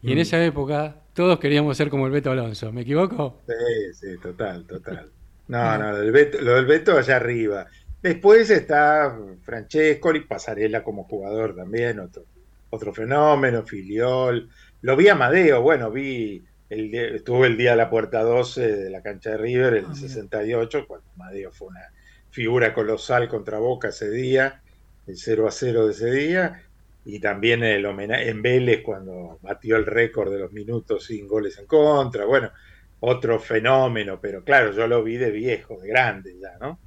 Y 0.00 0.12
en 0.12 0.18
Mm. 0.18 0.20
esa 0.22 0.42
época 0.44 0.96
todos 1.16 1.38
queríamos 1.40 1.76
ser 1.76 1.90
como 1.90 2.06
el 2.06 2.12
Beto 2.12 2.30
Alonso. 2.30 2.72
¿Me 2.72 2.82
equivoco? 2.82 3.42
Sí, 3.46 3.94
sí, 3.94 4.18
total, 4.20 4.66
total. 4.66 5.10
No, 5.48 5.78
no, 5.78 5.92
lo 5.92 5.98
del 6.00 6.12
Beto, 6.12 6.40
lo 6.40 6.54
del 6.56 6.66
Beto 6.66 6.96
allá 6.98 7.16
arriba. 7.16 7.66
Después 8.02 8.50
está 8.50 9.16
Francescoli, 9.42 10.20
Pasarela 10.20 10.82
como 10.82 11.04
jugador 11.04 11.54
también, 11.56 12.00
otro, 12.00 12.24
otro 12.70 12.92
fenómeno, 12.92 13.64
Filiol. 13.64 14.48
Lo 14.82 14.96
vi 14.96 15.08
a 15.08 15.12
Amadeo, 15.12 15.62
bueno, 15.62 15.90
vi, 15.90 16.44
el, 16.68 16.90
día- 16.90 17.08
estuve 17.08 17.46
el 17.46 17.56
día 17.56 17.70
de 17.72 17.76
la 17.76 17.90
puerta 17.90 18.22
12 18.22 18.76
de 18.76 18.90
la 18.90 19.02
cancha 19.02 19.30
de 19.30 19.38
River, 19.38 19.74
el 19.74 19.84
Ah, 19.86 19.92
mira. 19.94 20.08
68, 20.08 20.84
cuando 20.86 21.06
Amadeo 21.14 21.52
fue 21.52 21.68
una 21.68 21.92
figura 22.30 22.74
colosal 22.74 23.28
contra 23.28 23.58
Boca 23.58 23.88
ese 23.88 24.10
día, 24.10 24.62
el 25.06 25.16
0 25.16 25.48
a 25.48 25.52
0 25.52 25.86
de 25.86 25.92
ese 25.92 26.10
día, 26.10 26.62
y 27.06 27.20
también 27.20 27.62
el 27.62 27.86
homenaje 27.86 28.28
en 28.28 28.42
Vélez 28.42 28.82
cuando 28.82 29.38
batió 29.40 29.76
el 29.76 29.86
récord 29.86 30.32
de 30.32 30.40
los 30.40 30.52
minutos 30.52 31.04
sin 31.04 31.28
goles 31.28 31.56
en 31.56 31.66
contra, 31.66 32.24
bueno, 32.24 32.50
otro 32.98 33.38
fenómeno, 33.38 34.18
pero 34.20 34.42
claro, 34.42 34.72
yo 34.72 34.88
lo 34.88 35.04
vi 35.04 35.16
de 35.16 35.30
viejo, 35.30 35.78
de 35.80 35.86
grande 35.86 36.36
ya, 36.40 36.58
¿no? 36.60 36.80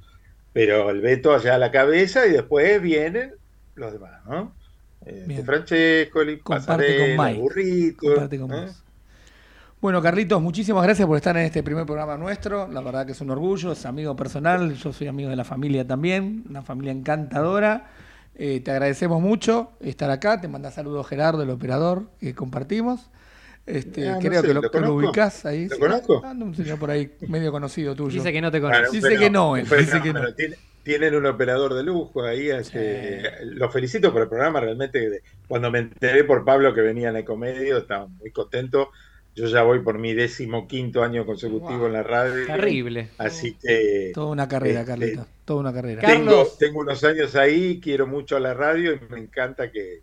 Pero 0.52 0.90
el 0.90 1.00
Beto 1.00 1.32
allá 1.32 1.54
a 1.54 1.58
la 1.58 1.70
cabeza 1.70 2.26
y 2.26 2.32
después 2.32 2.82
vienen 2.82 3.32
los 3.76 3.94
demás, 3.94 4.20
¿no? 4.26 4.54
Eh, 5.06 5.24
Bien. 5.26 5.42
Francescoli, 5.42 6.40
Comparte 6.40 7.16
con 7.16 7.26
Mike. 7.26 7.40
Burrito, 7.40 8.06
Comparte 8.06 8.38
con 8.38 8.52
¿eh? 8.52 8.68
Bueno, 9.80 10.02
Carlitos, 10.02 10.42
muchísimas 10.42 10.82
gracias 10.82 11.08
por 11.08 11.16
estar 11.16 11.34
en 11.38 11.44
este 11.44 11.62
primer 11.62 11.86
programa 11.86 12.18
nuestro. 12.18 12.68
La 12.68 12.82
verdad 12.82 13.06
que 13.06 13.12
es 13.12 13.20
un 13.22 13.30
orgullo, 13.30 13.72
es 13.72 13.86
amigo 13.86 14.14
personal, 14.14 14.74
yo 14.74 14.92
soy 14.92 15.06
amigo 15.06 15.30
de 15.30 15.36
la 15.36 15.44
familia 15.44 15.86
también, 15.86 16.44
una 16.50 16.60
familia 16.60 16.92
encantadora. 16.92 17.88
Eh, 18.42 18.60
te 18.60 18.70
agradecemos 18.70 19.20
mucho 19.20 19.72
estar 19.80 20.10
acá, 20.10 20.40
te 20.40 20.48
manda 20.48 20.70
saludos 20.70 21.06
Gerardo, 21.06 21.42
el 21.42 21.50
operador 21.50 22.04
que 22.18 22.34
compartimos. 22.34 23.10
Este, 23.66 24.08
Ah, 24.08 24.12
no 24.14 24.18
creo 24.20 24.40
sé, 24.40 24.46
que 24.48 24.54
lo, 24.54 24.62
¿lo 24.62 24.94
ubicás 24.94 25.44
ahí. 25.44 25.68
¿Lo 25.68 25.74
Sí, 25.74 25.80
conozco? 25.80 26.24
anda 26.24 26.46
un 26.46 26.54
señor 26.54 26.78
por 26.78 26.90
ahí, 26.90 27.12
medio 27.28 27.52
conocido 27.52 27.94
tuyo. 27.94 28.14
Dice 28.14 28.32
que 28.32 28.40
no 28.40 28.50
te 28.50 28.58
Bueno, 28.58 28.76
conoce. 28.78 28.96
Dice 28.96 29.08
pero- 29.08 29.20
que 29.20 29.28
no, 29.30 29.56
él, 29.58 29.66
pero 29.68 29.82
dice 29.82 30.00
que 30.00 30.12
no. 30.14 30.34
tiene- 30.34 30.56
tienen 30.82 31.14
un 31.14 31.26
operador 31.26 31.74
de 31.74 31.82
lujo 31.82 32.24
ahí. 32.24 32.48
Este, 32.48 33.44
Los 33.44 33.70
felicito 33.70 34.10
por 34.10 34.22
el 34.22 34.28
programa. 34.28 34.58
Realmente, 34.60 35.20
cuando 35.46 35.70
me 35.70 35.80
enteré 35.80 36.24
por 36.24 36.42
Pablo 36.42 36.72
que 36.72 36.80
venía 36.80 37.10
en 37.10 37.16
Ecomedio, 37.16 37.76
estaba 37.76 38.06
muy 38.06 38.30
contento. 38.32 38.88
Yo 39.40 39.46
ya 39.46 39.62
voy 39.62 39.80
por 39.80 39.98
mi 39.98 40.12
décimo 40.12 40.68
quinto 40.68 41.02
año 41.02 41.24
consecutivo 41.24 41.86
en 41.86 41.94
la 41.94 42.02
radio. 42.02 42.46
Terrible. 42.46 43.08
Así 43.18 43.54
que 43.54 44.10
Toda 44.14 44.26
una 44.32 44.46
carrera, 44.48 44.80
Este, 44.80 44.90
Carlitos, 44.92 45.26
toda 45.44 45.60
una 45.60 45.72
carrera. 45.72 46.02
Car- 46.02 46.10
tengo, 46.12 46.26
Carlos. 46.26 46.58
tengo 46.58 46.80
unos 46.80 47.02
años 47.04 47.34
ahí, 47.36 47.80
quiero 47.82 48.06
mucho 48.06 48.36
a 48.36 48.40
la 48.40 48.52
radio 48.52 48.92
y 48.92 49.00
me 49.10 49.18
encanta 49.18 49.70
que, 49.70 50.02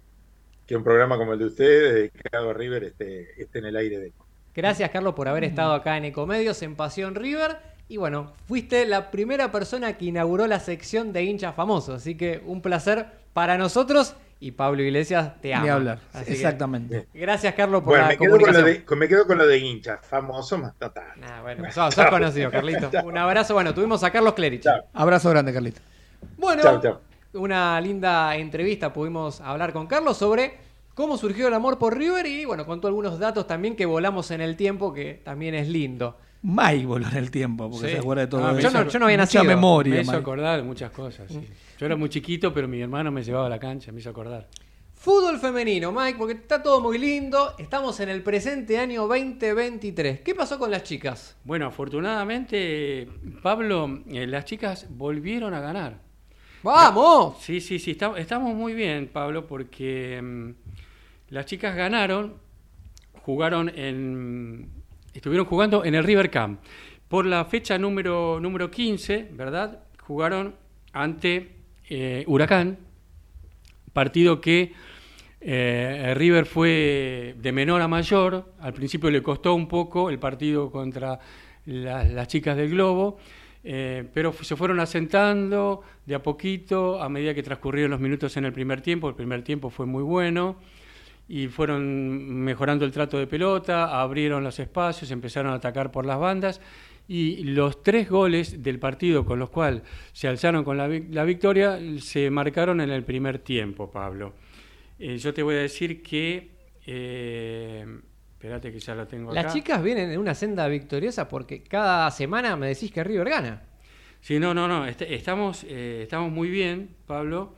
que 0.66 0.76
un 0.76 0.84
programa 0.84 1.18
como 1.18 1.34
el 1.34 1.40
de 1.40 1.46
ustedes, 1.46 1.94
dedicado 1.94 2.50
a 2.50 2.54
River, 2.54 2.86
esté, 2.86 3.40
esté 3.42 3.60
en 3.60 3.66
el 3.66 3.76
aire 3.76 4.00
de 4.00 4.12
Gracias, 4.56 4.90
Carlos, 4.90 5.14
por 5.14 5.28
haber 5.28 5.44
estado 5.44 5.74
acá 5.74 5.98
en 5.98 6.06
Ecomedios, 6.06 6.62
en 6.64 6.76
Pasión 6.76 7.14
River. 7.14 7.58
Y 7.90 7.98
bueno, 7.98 8.34
fuiste 8.48 8.86
la 8.88 9.12
primera 9.12 9.52
persona 9.52 9.98
que 9.98 10.06
inauguró 10.06 10.48
la 10.48 10.60
sección 10.60 11.14
de 11.14 11.24
hinchas 11.24 11.54
famosos. 11.54 11.96
Así 12.02 12.16
que 12.16 12.42
un 12.44 12.62
placer 12.64 13.06
para 13.34 13.58
nosotros. 13.60 14.16
Y 14.40 14.52
Pablo 14.52 14.84
Iglesias 14.84 15.42
te 15.42 15.54
ama. 15.54 15.64
Ni 15.64 15.70
hablar, 15.70 16.00
Así 16.14 16.26
que 16.26 16.34
exactamente. 16.34 17.08
gracias, 17.14 17.56
Carlos, 17.56 17.82
por 17.82 17.90
Bueno, 17.90 18.04
la 18.04 18.10
me 18.10 18.18
quedo, 18.18 18.40
con 18.40 18.54
lo 18.54 18.62
de, 18.64 18.84
me 18.96 19.08
quedo 19.08 19.26
con 19.28 19.38
lo 19.40 19.48
de 19.48 19.58
hinchas, 19.58 20.00
famoso 20.06 20.58
más 20.60 20.76
total. 20.78 21.20
Nah, 21.20 21.42
bueno, 21.42 21.72
sos, 21.72 21.94
sos 21.96 22.06
conocido, 22.08 22.52
Carlito. 22.52 22.92
Un 23.04 23.18
abrazo. 23.18 23.56
Bueno, 23.56 23.74
tuvimos 23.74 24.04
a 24.04 24.12
Carlos 24.12 24.34
Clerici. 24.34 24.64
Chao. 24.64 24.84
Abrazo 24.94 25.30
grande, 25.32 25.52
Carlitos. 25.54 25.82
Bueno, 26.38 26.62
Chao, 26.62 26.82
chao. 26.82 27.02
una 27.34 27.82
linda 27.82 28.36
entrevista 28.36 28.94
pudimos 28.94 29.42
hablar 29.42 29.74
con 29.74 29.88
Carlos 29.88 30.18
sobre 30.18 30.58
cómo 30.94 31.18
surgió 31.18 31.48
el 31.48 31.54
amor 31.56 31.80
por 31.80 31.98
River 31.98 32.26
y 32.28 32.46
bueno, 32.46 32.66
contó 32.66 32.88
algunos 32.88 33.18
datos 33.20 33.48
también 33.48 33.76
que 33.76 33.86
volamos 33.88 34.30
en 34.32 34.42
el 34.42 34.56
tiempo, 34.56 34.94
que 34.94 35.20
también 35.24 35.56
es 35.56 35.68
lindo. 35.68 36.18
Mike 36.44 36.86
voló 36.86 37.08
en 37.08 37.18
el 37.18 37.32
tiempo, 37.32 37.70
porque 37.70 37.88
Sí. 37.88 37.94
se 37.94 38.00
acuerda 38.00 38.22
de 38.22 38.28
todo 38.28 38.46
Ah, 38.48 38.52
eso. 38.52 38.62
yo 38.62 38.72
no- 38.72 38.90
yo 38.90 39.00
no 39.00 39.06
había 39.06 39.18
Mucha 39.18 39.26
nacido. 39.40 39.44
memoria, 39.44 39.96
me 39.96 40.02
hizo 40.02 40.12
Mike. 40.12 40.22
acordar 40.22 40.58
de 40.58 40.64
muchas 40.64 40.92
cosas. 40.92 41.32
sí. 41.32 41.42
Yo 41.80 41.86
era 41.86 41.96
muy 41.96 42.10
chiquito, 42.10 42.54
pero 42.54 42.68
mi 42.68 42.82
hermano 42.82 43.12
me 43.12 43.24
llevaba 43.24 43.46
a 43.48 43.50
la 43.50 43.60
cancha, 43.60 43.92
me 43.92 44.00
hizo 44.00 44.10
acordar. 44.10 44.48
Fútbol 44.96 45.38
femenino, 45.40 45.92
Mike, 45.92 46.18
porque 46.18 46.34
está 46.34 46.64
todo 46.64 46.82
muy 46.82 46.98
lindo. 46.98 47.54
Estamos 47.60 48.00
en 48.00 48.10
el 48.10 48.24
presente 48.24 48.80
año 48.80 49.08
2023. 49.08 50.22
¿Qué 50.22 50.34
pasó 50.34 50.58
con 50.58 50.72
las 50.72 50.82
chicas? 50.84 51.38
Bueno, 51.44 51.68
afortunadamente, 51.68 53.08
Pablo, 53.44 54.00
eh, 54.10 54.26
las 54.26 54.46
chicas 54.46 54.88
volvieron 54.90 55.54
a 55.54 55.60
ganar. 55.60 56.00
¡Vamos! 56.64 57.38
Sí, 57.42 57.62
sí, 57.62 57.78
sí, 57.78 57.92
está- 57.92 58.18
estamos 58.18 58.56
muy 58.56 58.74
bien, 58.74 59.08
Pablo, 59.08 59.46
porque 59.46 60.20
mm, 60.22 60.50
las 61.30 61.46
chicas 61.46 61.76
ganaron, 61.76 62.34
jugaron 63.22 63.70
en. 63.76 64.70
Estuvieron 65.18 65.46
jugando 65.46 65.84
en 65.84 65.96
el 65.96 66.04
River 66.04 66.30
Camp. 66.30 66.60
Por 67.08 67.26
la 67.26 67.46
fecha 67.46 67.78
número, 67.78 68.40
número 68.40 68.70
15, 68.70 69.30
¿verdad? 69.34 69.84
Jugaron 70.02 70.56
ante 70.94 71.52
eh, 71.90 72.24
Huracán, 72.28 72.78
partido 73.94 74.40
que 74.42 74.74
eh, 75.42 76.14
River 76.16 76.46
fue 76.46 77.36
de 77.40 77.52
menor 77.52 77.82
a 77.82 77.88
mayor. 77.88 78.54
Al 78.60 78.74
principio 78.74 79.10
le 79.10 79.22
costó 79.24 79.54
un 79.54 79.68
poco 79.68 80.10
el 80.10 80.20
partido 80.20 80.72
contra 80.72 81.20
la- 81.66 82.04
las 82.04 82.28
chicas 82.28 82.58
del 82.58 82.70
Globo, 82.70 83.18
eh, 83.64 84.06
pero 84.14 84.34
se 84.34 84.56
fueron 84.56 84.80
asentando 84.80 85.82
de 86.06 86.16
a 86.16 86.24
poquito 86.24 87.02
a 87.02 87.10
medida 87.10 87.34
que 87.34 87.44
transcurrieron 87.44 87.92
los 87.92 88.00
minutos 88.00 88.36
en 88.38 88.46
el 88.46 88.54
primer 88.54 88.82
tiempo. 88.82 89.10
El 89.10 89.16
primer 89.16 89.44
tiempo 89.44 89.70
fue 89.70 89.86
muy 89.86 90.04
bueno 90.04 90.58
y 91.28 91.48
fueron 91.48 92.30
mejorando 92.44 92.86
el 92.86 92.92
trato 92.92 93.18
de 93.18 93.28
pelota, 93.28 94.00
abrieron 94.02 94.44
los 94.44 94.60
espacios, 94.60 95.12
empezaron 95.12 95.52
a 95.52 95.56
atacar 95.56 95.92
por 95.92 96.06
las 96.06 96.20
bandas 96.20 96.62
y 97.10 97.44
los 97.44 97.84
tres 97.84 98.10
goles 98.10 98.62
del 98.64 98.80
partido 98.80 99.26
con 99.26 99.40
los 99.40 99.50
cuales 99.50 99.82
se 100.14 100.28
alzaron 100.28 100.64
con 100.64 100.78
la, 100.78 100.88
la 100.88 101.24
victoria 101.24 101.80
se 102.00 102.30
marcaron 102.30 102.82
en 102.82 102.90
el 102.90 103.04
primer 103.04 103.40
tiempo, 103.40 103.90
Pablo. 103.92 104.34
Eh, 105.00 105.18
yo 105.18 105.34
te 105.34 105.44
voy 105.44 105.56
a 105.56 105.60
decir 105.60 106.02
que... 106.02 106.52
Eh, 106.86 107.86
espérate 108.34 108.72
que 108.72 108.80
ya 108.80 108.96
lo 108.96 109.08
tengo 109.08 109.32
acá. 109.32 109.42
Las 109.44 109.54
chicas 109.54 109.82
vienen 109.84 110.12
en 110.12 110.20
una 110.20 110.34
senda 110.34 110.68
victoriosa 110.68 111.28
porque 111.28 111.64
cada 111.64 112.10
semana 112.12 112.56
me 112.56 112.68
decís 112.68 112.92
que 112.92 113.04
River 113.04 113.30
gana. 113.30 113.64
Sí, 114.22 114.40
no, 114.40 114.54
no, 114.54 114.68
no. 114.68 114.86
est- 114.86 115.02
estamos, 115.04 115.66
eh, 115.68 116.02
estamos 116.04 116.32
muy 116.32 116.50
bien, 116.50 116.90
Pablo. 117.06 117.56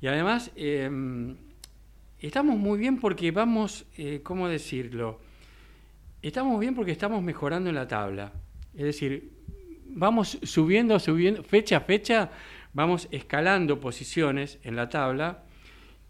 Y 0.00 0.06
además, 0.06 0.50
eh, 0.56 0.90
estamos 2.26 2.56
muy 2.56 2.78
bien 2.78 2.98
porque 2.98 3.30
vamos, 3.30 3.84
eh, 3.96 4.20
¿cómo 4.22 4.48
decirlo? 4.48 5.20
Estamos 6.22 6.58
bien 6.58 6.74
porque 6.74 6.92
estamos 6.92 7.22
mejorando 7.22 7.68
en 7.68 7.76
la 7.76 7.86
tabla. 7.86 8.32
Es 8.74 8.84
decir, 8.84 9.30
vamos 9.86 10.38
subiendo, 10.42 10.98
subiendo, 10.98 11.42
fecha 11.42 11.78
a 11.78 11.80
fecha, 11.80 12.30
vamos 12.72 13.08
escalando 13.10 13.78
posiciones 13.78 14.58
en 14.62 14.76
la 14.76 14.88
tabla. 14.88 15.42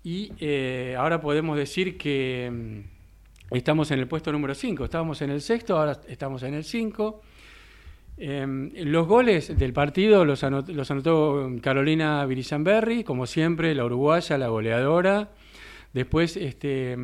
Y 0.03 0.33
eh, 0.39 0.95
ahora 0.99 1.21
podemos 1.21 1.57
decir 1.57 1.99
que 1.99 2.51
mm, 3.51 3.57
estamos 3.57 3.91
en 3.91 3.99
el 3.99 4.07
puesto 4.07 4.31
número 4.31 4.55
5. 4.55 4.85
Estábamos 4.85 5.21
en 5.23 5.31
el 5.31 5.41
sexto, 5.41 5.79
ahora 5.79 6.01
estamos 6.09 6.43
en 6.45 6.55
el 6.55 6.65
5. 6.65 7.23
Eh, 8.17 8.71
los 8.85 9.09
goles 9.09 9.59
del 9.59 9.73
partido 9.73 10.25
los 10.25 10.45
anotó, 10.45 10.73
los 10.73 10.89
anotó 10.91 11.51
Carolina 11.61 12.25
Virizamberri, 12.25 13.03
como 13.03 13.27
siempre, 13.27 13.75
la 13.75 13.85
uruguaya, 13.85 14.39
la 14.39 14.49
goleadora. 14.49 15.31
Después, 15.95 16.37
este, 16.37 16.99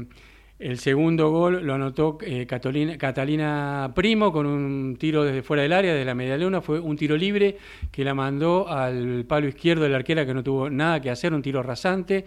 el 0.59 0.78
segundo 0.78 1.30
gol 1.30 1.64
lo 1.64 1.72
anotó 1.72 2.18
eh, 2.20 2.47
Catalina, 2.47 3.93
Primo 3.95 4.30
con 4.30 4.45
un 4.45 4.97
tiro 4.99 5.24
desde 5.24 5.43
fuera 5.43 5.62
del 5.62 5.72
área, 5.72 5.93
desde 5.93 6.05
la 6.05 6.14
media 6.14 6.36
luna. 6.36 6.61
Fue 6.61 6.78
un 6.78 6.97
tiro 6.97 7.16
libre 7.16 7.57
que 7.91 8.05
la 8.05 8.12
mandó 8.12 8.68
al 8.68 9.24
palo 9.26 9.49
izquierdo 9.49 9.84
de 9.84 9.88
la 9.88 9.97
arquera 9.97 10.26
que 10.26 10.34
no 10.34 10.43
tuvo 10.43 10.68
nada 10.68 11.01
que 11.01 11.09
hacer, 11.09 11.32
un 11.32 11.41
tiro 11.41 11.62
rasante. 11.62 12.26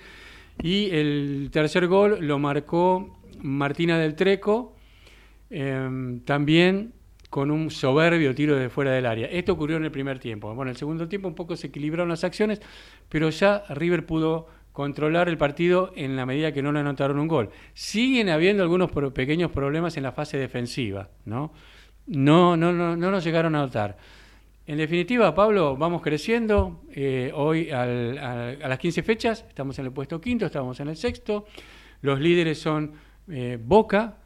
Y 0.64 0.90
el 0.90 1.50
tercer 1.52 1.86
gol 1.86 2.18
lo 2.22 2.40
marcó 2.40 3.20
Martina 3.42 4.00
del 4.00 4.16
Treco, 4.16 4.76
eh, 5.52 6.20
también 6.26 6.94
con 7.30 7.52
un 7.52 7.70
soberbio 7.72 8.34
tiro 8.34 8.56
desde 8.56 8.70
fuera 8.70 8.92
del 8.92 9.06
área. 9.06 9.28
Esto 9.28 9.54
ocurrió 9.54 9.78
en 9.78 9.86
el 9.86 9.92
primer 9.92 10.20
tiempo. 10.20 10.48
Bueno, 10.48 10.64
en 10.64 10.70
el 10.70 10.78
segundo 10.78 11.08
tiempo 11.08 11.28
un 11.28 11.36
poco 11.36 11.56
se 11.56 11.68
equilibraron 11.68 12.10
las 12.10 12.24
acciones, 12.24 12.62
pero 13.10 13.30
ya 13.30 13.64
River 13.70 14.06
pudo 14.06 14.48
controlar 14.74 15.30
el 15.30 15.38
partido 15.38 15.94
en 15.96 16.16
la 16.18 16.26
medida 16.26 16.52
que 16.52 16.62
no 16.62 16.72
le 16.74 16.80
anotaron 16.80 17.18
un 17.20 17.28
gol. 17.30 17.50
Siguen 17.74 18.28
habiendo 18.30 18.64
algunos 18.64 18.92
pro- 18.92 19.14
pequeños 19.14 19.52
problemas 19.52 19.96
en 19.96 20.04
la 20.04 20.12
fase 20.12 20.38
defensiva, 20.38 21.10
¿no? 21.26 21.54
No, 22.08 22.58
no, 22.58 22.74
no, 22.74 22.98
no 22.98 23.12
nos 23.12 23.24
llegaron 23.24 23.56
a 23.56 23.60
notar. 23.60 23.98
En 24.66 24.78
definitiva, 24.78 25.34
Pablo, 25.36 25.78
vamos 25.78 26.02
creciendo. 26.02 26.82
Eh, 26.92 27.32
hoy 27.34 27.70
al- 27.70 28.18
al- 28.18 28.62
a 28.62 28.68
las 28.68 28.80
15 28.80 29.04
fechas 29.04 29.46
estamos 29.48 29.78
en 29.80 29.86
el 29.86 29.92
puesto 29.92 30.20
quinto, 30.20 30.46
estamos 30.46 30.80
en 30.80 30.88
el 30.90 30.98
sexto. 30.98 31.46
Los 32.02 32.20
líderes 32.20 32.60
son 32.60 32.92
eh, 33.30 33.58
Boca 33.64 34.18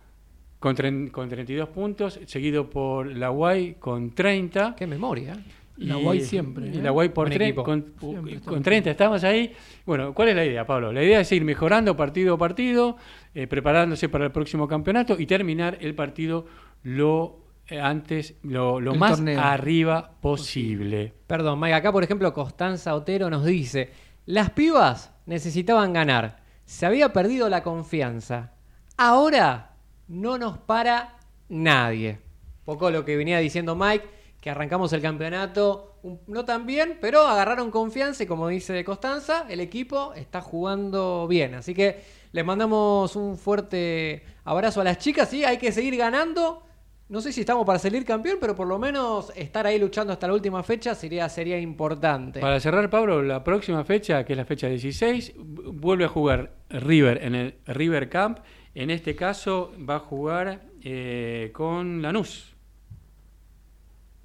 con, 0.59 0.75
con 1.11 1.29
32 1.29 1.69
puntos, 1.69 2.19
seguido 2.25 2.69
por 2.69 3.05
la 3.07 3.29
Guay 3.29 3.75
con 3.79 4.11
30. 4.11 4.75
¡Qué 4.75 4.87
memoria! 4.87 5.35
La 5.77 5.95
Guay 5.95 6.21
siempre, 6.21 6.67
Y 6.67 6.77
¿eh? 6.77 6.81
la 6.81 6.89
Guay 6.91 7.09
por 7.09 7.29
tre- 7.29 7.53
con, 7.53 7.93
Siempre 7.99 8.39
con 8.41 8.63
30 8.63 8.89
estamos 8.91 9.23
ahí. 9.23 9.53
Bueno, 9.85 10.13
¿cuál 10.13 10.29
es 10.29 10.35
la 10.35 10.43
idea, 10.45 10.65
Pablo? 10.65 10.91
La 10.91 11.03
idea 11.03 11.19
es 11.19 11.31
ir 11.31 11.43
mejorando 11.45 11.95
partido 11.95 12.33
a 12.35 12.37
partido, 12.37 12.97
eh, 13.35 13.45
preparándose 13.47 14.09
para 14.09 14.25
el 14.25 14.31
próximo 14.31 14.67
campeonato 14.67 15.15
y 15.19 15.25
terminar 15.27 15.77
el 15.81 15.93
partido 15.93 16.45
lo 16.83 17.39
eh, 17.69 17.79
antes, 17.79 18.35
lo, 18.43 18.79
lo 18.79 18.95
más 18.95 19.17
torneo. 19.17 19.39
arriba 19.41 20.11
posible. 20.21 21.13
Perdón, 21.27 21.59
Mike, 21.59 21.73
acá 21.75 21.91
por 21.91 22.03
ejemplo 22.03 22.33
Constanza 22.33 22.95
Otero 22.95 23.29
nos 23.29 23.45
dice, 23.45 23.91
las 24.25 24.49
pibas 24.51 25.13
necesitaban 25.25 25.91
ganar, 25.93 26.37
se 26.65 26.85
había 26.85 27.11
perdido 27.13 27.49
la 27.49 27.63
confianza, 27.63 28.53
ahora 28.97 29.71
no 30.07 30.37
nos 30.37 30.57
para 30.57 31.17
nadie. 31.49 32.19
Poco 32.65 32.89
lo 32.91 33.05
que 33.05 33.15
venía 33.17 33.39
diciendo 33.39 33.75
Mike, 33.75 34.05
que 34.47 34.51
arrancamos 34.51 34.93
el 34.93 35.01
campeonato 35.01 35.99
no 36.27 36.45
tan 36.45 36.65
bien, 36.65 36.99
pero 37.01 37.27
agarraron 37.27 37.69
confianza 37.69 38.23
y 38.23 38.27
como 38.27 38.47
dice 38.47 38.81
Constanza, 38.85 39.45
el 39.49 39.59
equipo 39.59 40.13
está 40.13 40.39
jugando 40.39 41.27
bien. 41.27 41.53
Así 41.53 41.73
que 41.73 42.01
les 42.31 42.45
mandamos 42.45 43.17
un 43.17 43.37
fuerte 43.37 44.23
abrazo 44.45 44.79
a 44.79 44.85
las 44.85 44.99
chicas 44.99 45.33
y 45.33 45.43
hay 45.43 45.57
que 45.57 45.73
seguir 45.73 45.97
ganando. 45.97 46.63
No 47.09 47.19
sé 47.19 47.33
si 47.33 47.41
estamos 47.41 47.65
para 47.65 47.77
salir 47.77 48.05
campeón, 48.05 48.37
pero 48.39 48.55
por 48.55 48.67
lo 48.67 48.79
menos 48.79 49.33
estar 49.35 49.67
ahí 49.67 49.77
luchando 49.79 50.13
hasta 50.13 50.27
la 50.27 50.33
última 50.33 50.63
fecha 50.63 50.95
sería, 50.95 51.27
sería 51.27 51.59
importante. 51.59 52.39
Para 52.39 52.61
cerrar, 52.61 52.89
Pablo, 52.89 53.21
la 53.21 53.43
próxima 53.43 53.83
fecha, 53.83 54.23
que 54.23 54.31
es 54.31 54.37
la 54.37 54.45
fecha 54.45 54.67
16, 54.69 55.33
v- 55.35 55.43
vuelve 55.73 56.05
a 56.05 56.09
jugar 56.09 56.53
River 56.69 57.21
en 57.21 57.35
el 57.35 57.55
River 57.65 58.07
Camp. 58.09 58.39
En 58.75 58.91
este 58.91 59.13
caso 59.15 59.73
va 59.89 59.95
a 59.95 59.99
jugar 59.99 60.61
eh, 60.83 61.49
con 61.53 62.01
Lanús. 62.01 62.55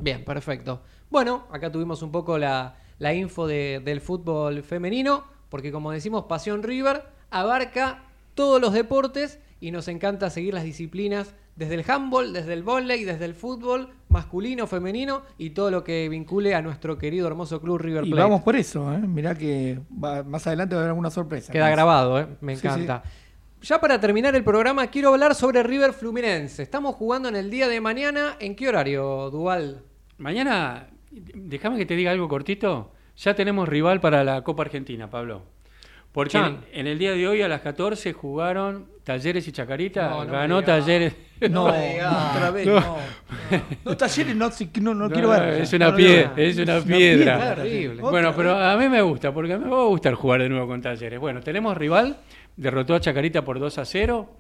Bien, 0.03 0.25
perfecto. 0.25 0.83
Bueno, 1.11 1.45
acá 1.51 1.71
tuvimos 1.71 2.03
un 2.03 2.11
poco 2.11 2.39
la, 2.39 2.75
la 2.99 3.15
info 3.15 3.47
de- 3.47 3.81
del 3.85 4.01
fútbol 4.01 4.63
femenino, 4.63 5.25
porque 5.49 5.71
como 5.71 5.93
decimos, 5.93 6.25
Pasión 6.25 6.63
River 6.63 7.05
abarca 7.31 8.03
todos 8.35 8.61
los 8.61 8.73
deportes 8.73 9.39
y 9.61 9.71
nos 9.71 9.87
encanta 9.89 10.29
seguir 10.31 10.55
las 10.55 10.65
disciplinas 10.65 11.35
desde 11.55 11.75
el 11.75 11.85
handball, 11.89 12.33
desde 12.33 12.55
el 12.55 12.63
volley, 12.63 13.05
desde 13.05 13.27
el 13.27 13.35
fútbol 13.35 13.91
masculino, 14.09 14.67
femenino 14.67 15.23
y 15.39 15.51
todo 15.51 15.71
lo 15.71 15.85
que 15.85 16.09
vincule 16.09 16.55
a 16.55 16.63
nuestro 16.63 16.97
querido 16.99 17.27
hermoso 17.29 17.61
club 17.61 17.79
River 17.79 18.05
Y 18.07 18.11
Plate. 18.11 18.23
vamos 18.23 18.43
por 18.43 18.57
eso, 18.57 18.93
¿eh? 18.93 18.99
Mirá 18.99 19.37
que 19.37 19.79
va- 20.03 20.23
más 20.23 20.47
adelante 20.47 20.75
va 20.75 20.81
a 20.81 20.83
haber 20.85 20.91
alguna 20.91 21.11
sorpresa. 21.11 21.53
Queda 21.53 21.69
grabado, 21.71 22.19
¿eh? 22.19 22.27
me 22.41 22.57
Sí, 22.57 22.67
encanta. 22.67 23.03
Ya 23.61 23.81
para 23.81 24.01
terminar 24.01 24.35
el 24.35 24.43
programa, 24.43 24.87
quiero 24.89 25.11
hablar 25.11 25.35
sobre 25.37 25.63
River 25.63 25.93
Fluminense. 25.93 26.63
Estamos 26.63 26.97
jugando 26.97 27.29
en 27.29 27.37
el 27.37 27.49
día 27.51 27.69
de 27.69 27.81
mañana. 27.81 28.37
¿En 28.41 28.57
qué 28.57 28.69
horario, 28.69 29.31
Dual? 29.31 29.83
Mañana, 30.23 30.87
déjame 31.11 31.77
que 31.77 31.85
te 31.85 31.97
diga 31.97 32.13
algo 32.13 32.29
cortito. 32.29 32.93
Ya 33.17 33.35
tenemos 33.35 33.69
rival 33.69 34.01
para 34.01 34.23
la 34.23 34.43
Copa 34.43 34.63
Argentina, 34.63 35.11
Pablo. 35.11 35.43
Porque 36.13 36.39
en, 36.73 36.87
el 36.87 36.97
día 36.97 37.11
de 37.11 37.27
hoy 37.27 37.43
a 37.43 37.49
las 37.49 37.61
14 37.63 38.13
jugaron 38.13 38.87
Talleres 39.03 39.49
y 39.49 39.53
Chacarita. 39.53 40.11
No, 40.11 40.25
no 40.25 40.31
me 40.31 40.39
ganó. 40.39 40.63
Talleres. 40.63 41.15
No, 41.51 41.65
otra 41.65 42.53
vez 42.53 42.67
No. 42.69 42.99
no. 43.85 43.97
Talleres 43.97 44.37
no, 44.37 44.49
quiero 45.11 45.31
ver. 45.31 45.61
Es 45.61 45.73
una 45.73 45.97
piedra, 45.97 46.33
no. 46.37 46.41
es 46.41 46.57
una 46.57 46.77
Es 46.77 46.85
piedra. 46.85 47.55
Terrible. 47.57 48.01
Bueno, 48.01 48.29
Otra 48.29 48.37
pero 48.37 48.57
a 48.57 48.77
mí 48.77 48.89
me 48.89 49.03
gusta, 49.03 49.35
porque 49.35 49.59
me 49.59 49.69
va 49.69 49.83
a 49.83 49.87
gustar 49.87 50.15
jugar 50.15 50.43
de 50.43 50.49
nuevo 50.49 50.69
con 50.69 50.81
Talleres. 50.81 51.19
Bueno, 51.19 51.41
tenemos 51.41 51.77
rival, 51.77 52.19
derrotó 52.57 52.95
a 52.95 53.01
Chacarita 53.01 53.43
por 53.43 53.59
2 53.59 53.77
a 53.79 53.85
0. 53.85 54.31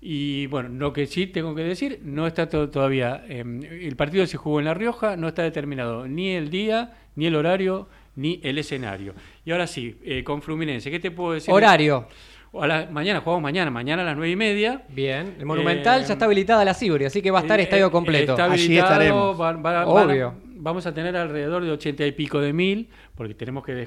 Y 0.00 0.46
bueno, 0.46 0.68
lo 0.68 0.92
que 0.92 1.06
sí 1.06 1.26
tengo 1.26 1.54
que 1.54 1.62
decir, 1.62 2.00
no 2.04 2.26
está 2.26 2.48
to- 2.48 2.70
todavía. 2.70 3.24
eh, 3.28 3.42
el 3.82 3.96
partido 3.96 4.26
se 4.26 4.36
jugó 4.36 4.60
en 4.60 4.66
La 4.66 4.74
Rioja, 4.74 5.16
no 5.16 5.26
está 5.28 5.42
determinado 5.42 6.06
ni 6.06 6.30
el 6.30 6.50
día, 6.50 6.92
ni 7.16 7.26
el 7.26 7.34
horario, 7.34 7.88
ni 8.14 8.40
el 8.44 8.58
escenario. 8.58 9.14
Y 9.44 9.50
ahora 9.50 9.66
sí, 9.66 9.96
eh, 10.04 10.22
con 10.22 10.40
Fluminense, 10.42 10.90
¿qué 10.90 11.00
te 11.00 11.10
puedo 11.10 11.32
decir? 11.32 11.52
Horario. 11.52 12.06
A 12.54 12.66
la- 12.66 12.88
mañana, 12.90 13.20
jugamos 13.20 13.42
mañana, 13.42 13.70
mañana 13.70 14.02
a 14.02 14.04
las 14.06 14.16
9 14.16 14.30
y 14.32 14.36
media. 14.36 14.82
Bien, 14.88 15.34
el 15.38 15.44
Monumental 15.46 16.00
Eh, 16.02 16.04
ya 16.06 16.12
está 16.14 16.24
habilitada 16.24 16.64
la 16.64 16.74
Cibri, 16.74 17.04
así 17.04 17.20
que 17.20 17.30
va 17.30 17.40
a 17.40 17.42
estar 17.42 17.58
Eh, 17.60 17.64
estadio 17.64 17.88
eh, 17.88 17.90
completo. 17.90 18.32
Está 18.32 18.44
Allí 18.44 18.64
habilitado, 18.64 18.92
estaremos. 18.92 19.36
van- 19.36 19.62
van 19.62 19.76
a- 19.76 19.86
Obvio. 19.86 20.34
vamos 20.44 20.86
a 20.86 20.94
tener 20.94 21.14
alrededor 21.16 21.64
de 21.64 21.72
80 21.72 22.06
y 22.06 22.12
pico 22.12 22.40
de 22.40 22.52
mil, 22.52 22.88
porque 23.16 23.34
tenemos 23.34 23.64
que 23.64 23.86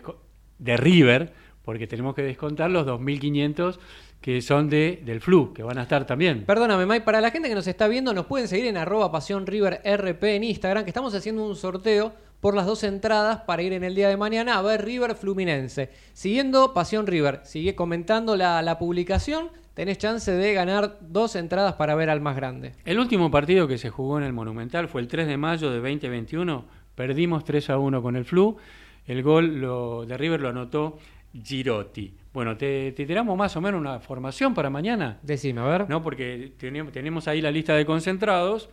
de 0.59 0.77
River, 0.77 1.33
porque 1.63 1.87
tenemos 1.87 2.13
que 2.15 2.21
descontar 2.21 2.69
los 2.69 2.85
2.500 2.85 3.79
que 4.21 4.41
son 4.41 4.69
de 4.69 5.01
del 5.03 5.19
Flu, 5.19 5.51
que 5.53 5.63
van 5.63 5.77
a 5.79 5.83
estar 5.83 6.05
también. 6.05 6.45
Perdóname, 6.45 6.85
Mike, 6.85 7.01
para 7.01 7.19
la 7.21 7.31
gente 7.31 7.49
que 7.49 7.55
nos 7.55 7.65
está 7.67 7.87
viendo, 7.87 8.13
nos 8.13 8.27
pueden 8.27 8.47
seguir 8.47 8.67
en 8.67 8.77
arroba 8.77 9.11
pasión 9.11 9.47
River 9.47 9.81
RP 9.83 10.23
en 10.35 10.43
Instagram, 10.43 10.83
que 10.83 10.91
estamos 10.91 11.13
haciendo 11.15 11.43
un 11.45 11.55
sorteo 11.55 12.13
por 12.39 12.55
las 12.55 12.65
dos 12.65 12.83
entradas 12.83 13.41
para 13.41 13.61
ir 13.63 13.73
en 13.73 13.83
el 13.83 13.93
día 13.95 14.09
de 14.09 14.17
mañana 14.17 14.57
a 14.57 14.61
ver 14.61 14.83
River 14.85 15.15
Fluminense. 15.15 15.89
Siguiendo 16.13 16.73
Pasión 16.73 17.05
River, 17.07 17.41
sigue 17.43 17.75
comentando 17.75 18.35
la, 18.35 18.61
la 18.63 18.79
publicación, 18.79 19.49
tenés 19.75 19.97
chance 19.99 20.31
de 20.31 20.53
ganar 20.53 20.97
dos 21.01 21.35
entradas 21.35 21.73
para 21.73 21.93
ver 21.95 22.09
al 22.09 22.19
más 22.21 22.35
grande. 22.35 22.73
El 22.85 22.99
último 22.99 23.29
partido 23.31 23.67
que 23.67 23.77
se 23.77 23.89
jugó 23.91 24.17
en 24.17 24.23
el 24.23 24.33
Monumental 24.33 24.87
fue 24.87 25.01
el 25.01 25.07
3 25.07 25.27
de 25.27 25.37
mayo 25.37 25.69
de 25.69 25.77
2021. 25.77 26.65
Perdimos 26.95 27.43
3 27.43 27.69
a 27.71 27.77
1 27.77 28.01
con 28.01 28.15
el 28.15 28.25
Flu. 28.25 28.57
El 29.07 29.21
gol 29.23 29.59
lo- 29.61 30.05
de 30.05 30.17
River 30.17 30.41
lo 30.41 30.49
anotó 30.49 30.97
Girotti. 31.43 32.13
Bueno, 32.33 32.55
te, 32.55 32.93
te 32.93 33.05
tiramos 33.05 33.37
más 33.37 33.55
o 33.57 33.61
menos 33.61 33.79
una 33.81 33.99
formación 33.99 34.53
para 34.53 34.69
mañana. 34.69 35.19
Decime, 35.21 35.61
a 35.61 35.65
ver. 35.65 35.89
¿no? 35.89 36.01
Porque 36.01 36.53
tenemos, 36.57 36.93
tenemos 36.93 37.27
ahí 37.27 37.41
la 37.41 37.51
lista 37.51 37.75
de 37.75 37.85
concentrados. 37.85 38.69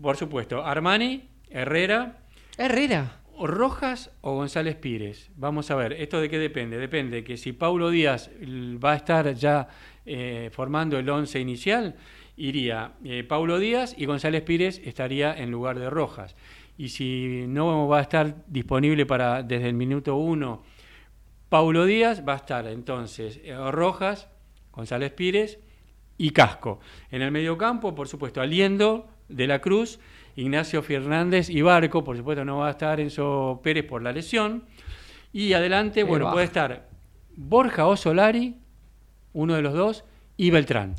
Por 0.00 0.16
supuesto, 0.16 0.64
Armani, 0.64 1.28
Herrera, 1.50 2.18
Herrera. 2.56 3.20
o 3.34 3.46
Rojas 3.46 4.10
o 4.20 4.34
González 4.34 4.76
Pires. 4.76 5.30
Vamos 5.36 5.70
a 5.70 5.74
ver, 5.76 5.92
¿esto 5.94 6.20
de 6.20 6.28
qué 6.30 6.38
depende? 6.38 6.78
Depende 6.78 7.24
que 7.24 7.36
si 7.36 7.52
Paulo 7.52 7.90
Díaz 7.90 8.30
va 8.42 8.92
a 8.92 8.96
estar 8.96 9.34
ya 9.34 9.68
eh, 10.06 10.50
formando 10.52 10.98
el 10.98 11.08
once 11.08 11.38
inicial, 11.40 11.94
iría 12.36 12.92
eh, 13.04 13.24
Paulo 13.24 13.58
Díaz 13.58 13.94
y 13.98 14.06
González 14.06 14.42
Pires 14.42 14.80
estaría 14.84 15.34
en 15.36 15.50
lugar 15.50 15.78
de 15.78 15.90
Rojas. 15.90 16.36
Y 16.76 16.88
si 16.90 17.44
no 17.48 17.88
va 17.88 17.98
a 17.98 18.02
estar 18.02 18.44
disponible 18.46 19.04
para 19.04 19.42
desde 19.42 19.68
el 19.68 19.74
minuto 19.74 20.16
uno 20.16 20.62
Paulo 21.48 21.86
Díaz, 21.86 22.24
va 22.28 22.34
a 22.34 22.36
estar 22.36 22.66
entonces 22.66 23.40
eh, 23.42 23.56
Rojas, 23.70 24.28
González 24.70 25.12
Pires 25.12 25.58
y 26.18 26.30
Casco. 26.30 26.80
En 27.10 27.22
el 27.22 27.30
mediocampo, 27.30 27.94
por 27.94 28.06
supuesto, 28.06 28.40
Aliendo 28.40 29.08
de 29.28 29.46
la 29.46 29.60
Cruz, 29.60 29.98
Ignacio 30.36 30.82
Fernández 30.82 31.48
y 31.48 31.62
Barco, 31.62 32.04
por 32.04 32.16
supuesto 32.16 32.44
no 32.44 32.58
va 32.58 32.68
a 32.68 32.72
estar 32.72 33.00
Enzo 33.00 33.60
Pérez 33.62 33.84
por 33.86 34.02
la 34.02 34.12
lesión. 34.12 34.64
Y 35.32 35.52
adelante, 35.54 36.02
bueno, 36.02 36.30
puede 36.32 36.46
estar 36.46 36.88
Borja 37.34 37.86
o 37.86 37.96
Solari, 37.96 38.56
uno 39.32 39.54
de 39.54 39.62
los 39.62 39.72
dos, 39.72 40.04
y 40.36 40.50
Beltrán. 40.50 40.96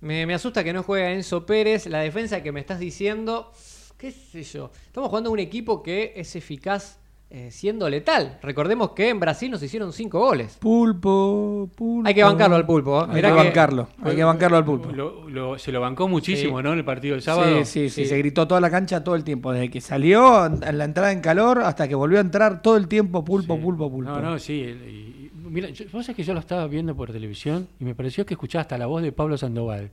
Me, 0.00 0.24
me 0.24 0.32
asusta 0.34 0.64
que 0.64 0.72
no 0.72 0.82
juegue 0.82 1.12
Enzo 1.12 1.44
Pérez. 1.44 1.86
La 1.86 2.00
defensa 2.00 2.42
que 2.42 2.52
me 2.52 2.60
estás 2.60 2.78
diciendo, 2.78 3.52
qué 3.98 4.12
sé 4.12 4.44
yo. 4.44 4.70
Estamos 4.86 5.10
jugando 5.10 5.28
a 5.28 5.32
un 5.32 5.38
equipo 5.40 5.82
que 5.82 6.14
es 6.16 6.36
eficaz 6.36 6.99
eh, 7.32 7.50
siendo 7.52 7.88
letal. 7.88 8.38
Recordemos 8.42 8.90
que 8.90 9.08
en 9.08 9.20
Brasil 9.20 9.50
nos 9.52 9.62
hicieron 9.62 9.92
cinco 9.92 10.18
goles. 10.18 10.56
Pulpo, 10.58 11.70
pulpo. 11.76 12.08
Hay 12.08 12.14
que 12.14 12.24
bancarlo 12.24 12.56
al 12.56 12.66
pulpo. 12.66 13.00
¿eh? 13.02 13.06
Hay 13.08 13.14
Mirá 13.14 13.28
que 13.30 13.36
que- 13.36 13.42
bancarlo. 13.44 13.88
Hay 14.02 14.16
que 14.16 14.24
bancarlo 14.24 14.56
al 14.56 14.64
pulpo. 14.64 14.90
Lo- 14.90 15.28
lo- 15.28 15.58
se 15.58 15.70
lo 15.72 15.80
bancó 15.80 16.08
muchísimo, 16.08 16.58
Sí. 16.58 16.64
¿no? 16.64 16.72
En 16.72 16.78
el 16.78 16.84
partido 16.84 17.14
del 17.14 17.22
sábado. 17.22 17.58
Sí, 17.60 17.64
sí, 17.64 17.88
sí, 17.88 18.02
Sí. 18.02 18.08
se 18.08 18.18
gritó 18.18 18.48
toda 18.48 18.60
la 18.60 18.70
cancha 18.70 19.04
todo 19.04 19.14
el 19.14 19.22
tiempo, 19.24 19.52
desde 19.52 19.70
que 19.70 19.80
salió 19.80 20.46
en 20.46 20.78
la 20.78 20.84
entrada 20.84 21.12
en 21.12 21.20
calor 21.20 21.60
hasta 21.60 21.86
que 21.86 21.94
volvió 21.94 22.18
a 22.18 22.22
entrar 22.22 22.62
todo 22.62 22.76
el 22.76 22.88
tiempo 22.88 23.24
pulpo, 23.24 23.54
Sí. 23.54 23.60
pulpo, 23.62 23.90
pulpo. 23.90 24.10
No, 24.10 24.20
no, 24.20 24.38
sí. 24.38 24.54
y- 24.54 24.66
y- 24.66 25.30
mira, 25.48 25.68
yo- 25.70 25.84
vos 25.92 26.04
sabés 26.06 26.16
que 26.16 26.24
yo 26.24 26.34
lo 26.34 26.40
estaba 26.40 26.66
viendo 26.66 26.96
por 26.96 27.12
televisión 27.12 27.68
y 27.78 27.84
me 27.84 27.94
pareció 27.94 28.26
que 28.26 28.34
escuchaba 28.34 28.62
hasta 28.62 28.76
la 28.76 28.86
voz 28.86 29.02
de 29.02 29.12
Pablo 29.12 29.36
Sandoval. 29.38 29.90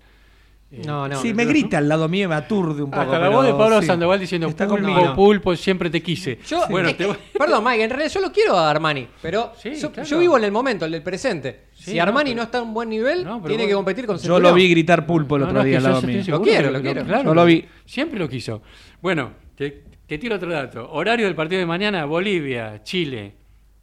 Eh, 0.70 0.82
No, 0.86 1.08
no. 1.08 1.22
sí, 1.22 1.34
me 1.34 1.46
grita 1.46 1.78
al 1.78 1.88
lado 1.88 2.10
mío 2.10 2.26
y 2.26 2.28
me 2.28 2.36
aturde 2.36 2.84
un 2.84 2.92
poco. 2.92 3.02
Hasta 3.04 3.20
la 3.20 3.30
voz 3.30 3.46
de 3.46 3.54
Pablo 3.54 3.80
sí. 3.80 3.88
Sandoval 3.88 4.20
diciendo 4.20 4.48
Está 4.50 4.68
pulpo, 4.68 4.84
conmigo. 4.86 5.16
pulpo, 5.16 5.56
siempre 5.56 5.90
te 5.90 6.02
quise. 6.04 6.40
Yo, 6.46 6.64
bueno, 6.70 6.90
es 6.90 6.98
te 6.98 7.04
que- 7.06 7.08
voy- 7.10 7.18
Perdón, 7.40 7.64
Mike, 7.64 7.84
en 7.86 7.90
realidad 7.90 8.12
yo 8.12 8.20
lo 8.20 8.32
quiero 8.34 8.58
a 8.58 8.70
Armani, 8.70 9.08
pero 9.22 9.54
Sí, 9.58 9.76
yo, 9.76 9.92
claro. 9.94 10.10
yo 10.10 10.20
vivo 10.20 10.38
en 10.38 10.44
el 10.44 10.52
momento, 10.52 10.84
el 10.84 10.92
del 10.92 11.04
presente. 11.04 11.68
Sí, 11.74 11.92
si 11.92 12.00
Armani 12.00 12.32
no, 12.32 12.36
pero- 12.36 12.44
está 12.44 12.58
en 12.58 12.64
un 12.66 12.74
buen 12.74 12.90
nivel, 12.90 13.20
tiene 13.46 13.64
vos- 13.64 13.68
que 13.68 13.74
competir 13.74 14.06
con 14.08 14.18
Yo 14.18 14.40
lo 14.42 14.54
vi 14.54 14.70
gritar 14.70 15.06
pulpo 15.06 15.38
el 15.38 15.44
No, 15.44 15.48
otro 15.48 15.60
no, 15.60 15.64
día 15.66 15.78
al 15.78 15.84
lado 15.84 16.02
mío. 16.02 16.22
Lo 16.28 16.42
quiero, 16.42 16.70
lo 16.72 16.82
quiero. 16.82 17.06
claro 17.06 17.24
Yo 17.24 17.30
que- 17.30 17.36
lo 17.36 17.46
vi. 17.46 17.66
Siempre 17.86 18.20
lo 18.20 18.28
quiso. 18.28 18.62
Bueno, 19.02 19.32
te, 19.56 19.84
te 20.06 20.18
tiro 20.18 20.36
otro 20.36 20.52
dato. 20.52 20.92
Horario 20.92 21.28
del 21.28 21.36
partido 21.36 21.60
de 21.60 21.66
mañana, 21.66 22.04
Bolivia, 22.04 22.84
Chile, 22.84 23.34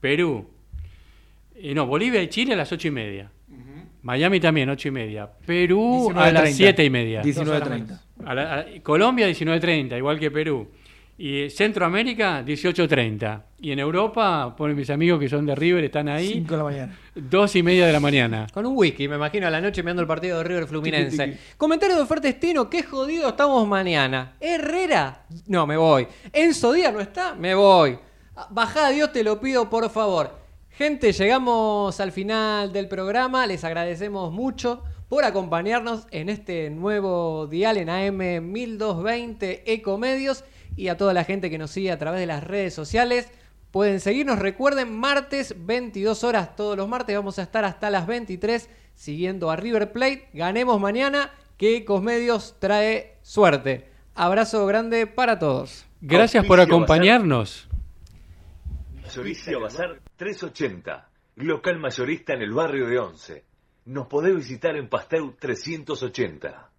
Perú. 0.01 0.51
No, 1.75 1.87
Bolivia 1.87 2.23
y 2.23 2.29
Chile 2.29 2.53
a 2.53 2.57
las 2.57 2.71
ocho 2.73 2.89
y 2.89 2.91
media. 2.91 3.31
Miami 4.05 4.39
también, 4.39 4.69
ocho 4.71 4.89
y 4.89 4.91
media. 4.93 5.29
Perú 5.47 6.11
a 6.15 6.31
las 6.31 6.45
19:30. 6.45 6.53
siete 6.57 6.85
y 6.85 6.91
media. 6.91 7.23
19.30. 7.23 8.01
A 8.25 8.35
la- 8.35 8.55
a- 8.61 8.65
Colombia 8.83 9.27
19.30, 9.27 9.97
igual 9.99 10.19
que 10.21 10.31
Perú. 10.31 10.69
Y 11.17 11.49
Centroamérica, 11.49 12.43
18.30. 12.45 13.43
Y 13.61 13.71
en 13.71 13.79
Europa, 13.79 14.55
ponen 14.57 14.77
mis 14.77 14.91
amigos 14.91 15.21
que 15.21 15.29
son 15.29 15.47
de 15.47 15.55
River, 15.55 15.85
están 15.85 16.09
ahí. 16.09 16.27
5 16.33 16.51
de 16.53 16.59
la 16.59 16.65
mañana. 16.65 16.99
Dos 17.15 17.55
y 17.57 17.63
media 17.63 17.87
de 17.87 17.93
la 17.93 18.01
mañana. 18.01 18.47
Con 18.53 18.67
un 18.67 18.77
whisky, 18.77 19.07
me 19.09 19.15
imagino, 19.17 19.47
a 19.47 19.51
la 19.51 19.61
noche 19.61 19.83
mirando 19.83 20.03
el 20.03 20.09
partido 20.09 20.39
de 20.39 20.45
River 20.45 20.67
Fluminense. 20.67 21.39
Comentario 21.57 21.95
de 21.97 22.03
oferta 22.03 22.29
Estino, 22.29 22.69
qué 22.69 22.83
jodido 22.83 23.29
estamos 23.29 23.67
mañana. 23.69 24.33
Herrera, 24.41 25.23
no, 25.47 25.67
me 25.69 25.77
voy. 25.77 26.07
Enzo 26.33 26.73
Díaz 26.73 26.93
no 26.93 27.01
está, 27.01 27.35
me 27.37 27.55
voy. 27.55 27.97
Bajá, 28.51 28.91
Dios, 28.91 29.13
te 29.13 29.23
lo 29.23 29.41
pido, 29.41 29.71
por 29.71 29.89
favor. 29.91 30.44
Gente, 30.77 31.13
llegamos 31.13 32.01
al 32.01 32.11
final 32.11 32.73
del 32.73 32.89
programa. 32.89 33.47
Les 33.47 33.63
agradecemos 33.63 34.33
mucho 34.33 34.83
por 35.09 35.23
acompañarnos 35.23 36.09
en 36.11 36.29
este 36.29 36.69
nuevo 36.69 37.47
dial 37.47 37.77
en 37.77 37.89
AM 37.89 38.51
1220 38.51 39.73
Ecomedios 39.73 40.43
y 40.75 40.89
a 40.89 40.97
toda 40.97 41.13
la 41.15 41.23
gente 41.23 41.49
que 41.49 41.59
nos 41.59 41.71
sigue 41.71 41.93
a 41.93 41.99
través 41.99 42.19
de 42.19 42.27
las 42.27 42.43
redes 42.43 42.75
sociales. 42.75 43.31
Pueden 43.71 44.01
seguirnos, 44.01 44.41
recuerden, 44.41 44.93
martes 44.93 45.55
22 45.57 46.25
horas 46.25 46.57
todos 46.57 46.77
los 46.77 46.89
martes, 46.89 47.15
vamos 47.15 47.39
a 47.39 47.43
estar 47.43 47.65
hasta 47.65 47.89
las 47.89 48.09
23 48.09 48.69
siguiendo 48.97 49.53
a 49.53 49.57
River 49.57 49.93
Plate. 49.93 50.29
Ganemos 50.33 50.81
mañana, 50.81 51.31
que 51.57 51.77
Ecomedios 51.77 52.57
trae 52.59 53.15
suerte. 53.23 53.89
Abrazo 54.17 54.67
grande 54.67 55.07
para 55.07 55.39
todos. 55.39 55.87
Gracias 56.01 56.45
por 56.45 56.59
acompañarnos. 56.59 57.69
380, 60.17 61.09
local 61.37 61.81
mayorista 61.81 62.35
en 62.35 62.43
el 62.43 62.53
barrio 62.53 62.87
de 62.87 62.99
Once. 62.99 63.45
Nos 63.87 64.07
podés 64.07 64.37
visitar 64.37 64.77
en 64.77 64.89
Pasteur 64.89 65.35
380. 65.39 66.71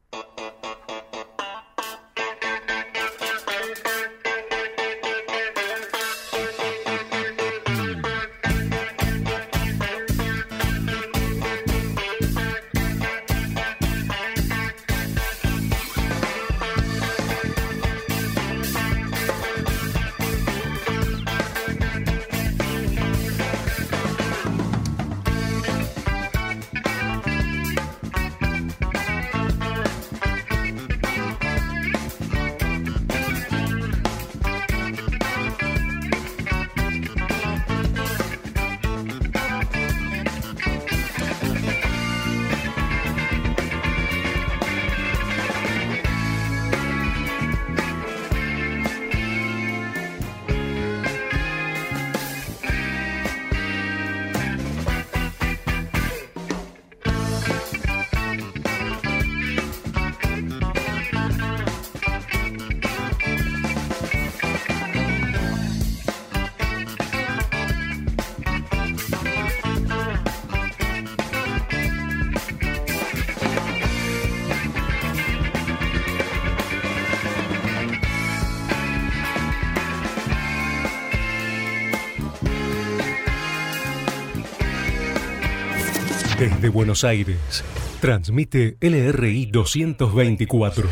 Buenos 86.95 87.03
Aires, 87.03 87.63
transmite 87.99 88.77
LRI 88.79 89.47
224, 89.47 90.87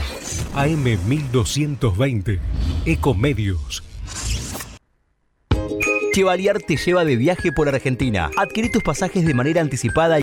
AM 0.53 0.83
1220, 0.83 2.41
Ecomedios. 2.85 3.83
Chevalier 6.13 6.61
te 6.61 6.75
lleva 6.75 7.05
de 7.05 7.15
viaje 7.15 7.53
por 7.53 7.69
Argentina. 7.69 8.29
Adquirí 8.37 8.69
tus 8.69 8.83
pasajes 8.83 9.25
de 9.25 9.33
manera 9.33 9.61
anticipada 9.61 10.19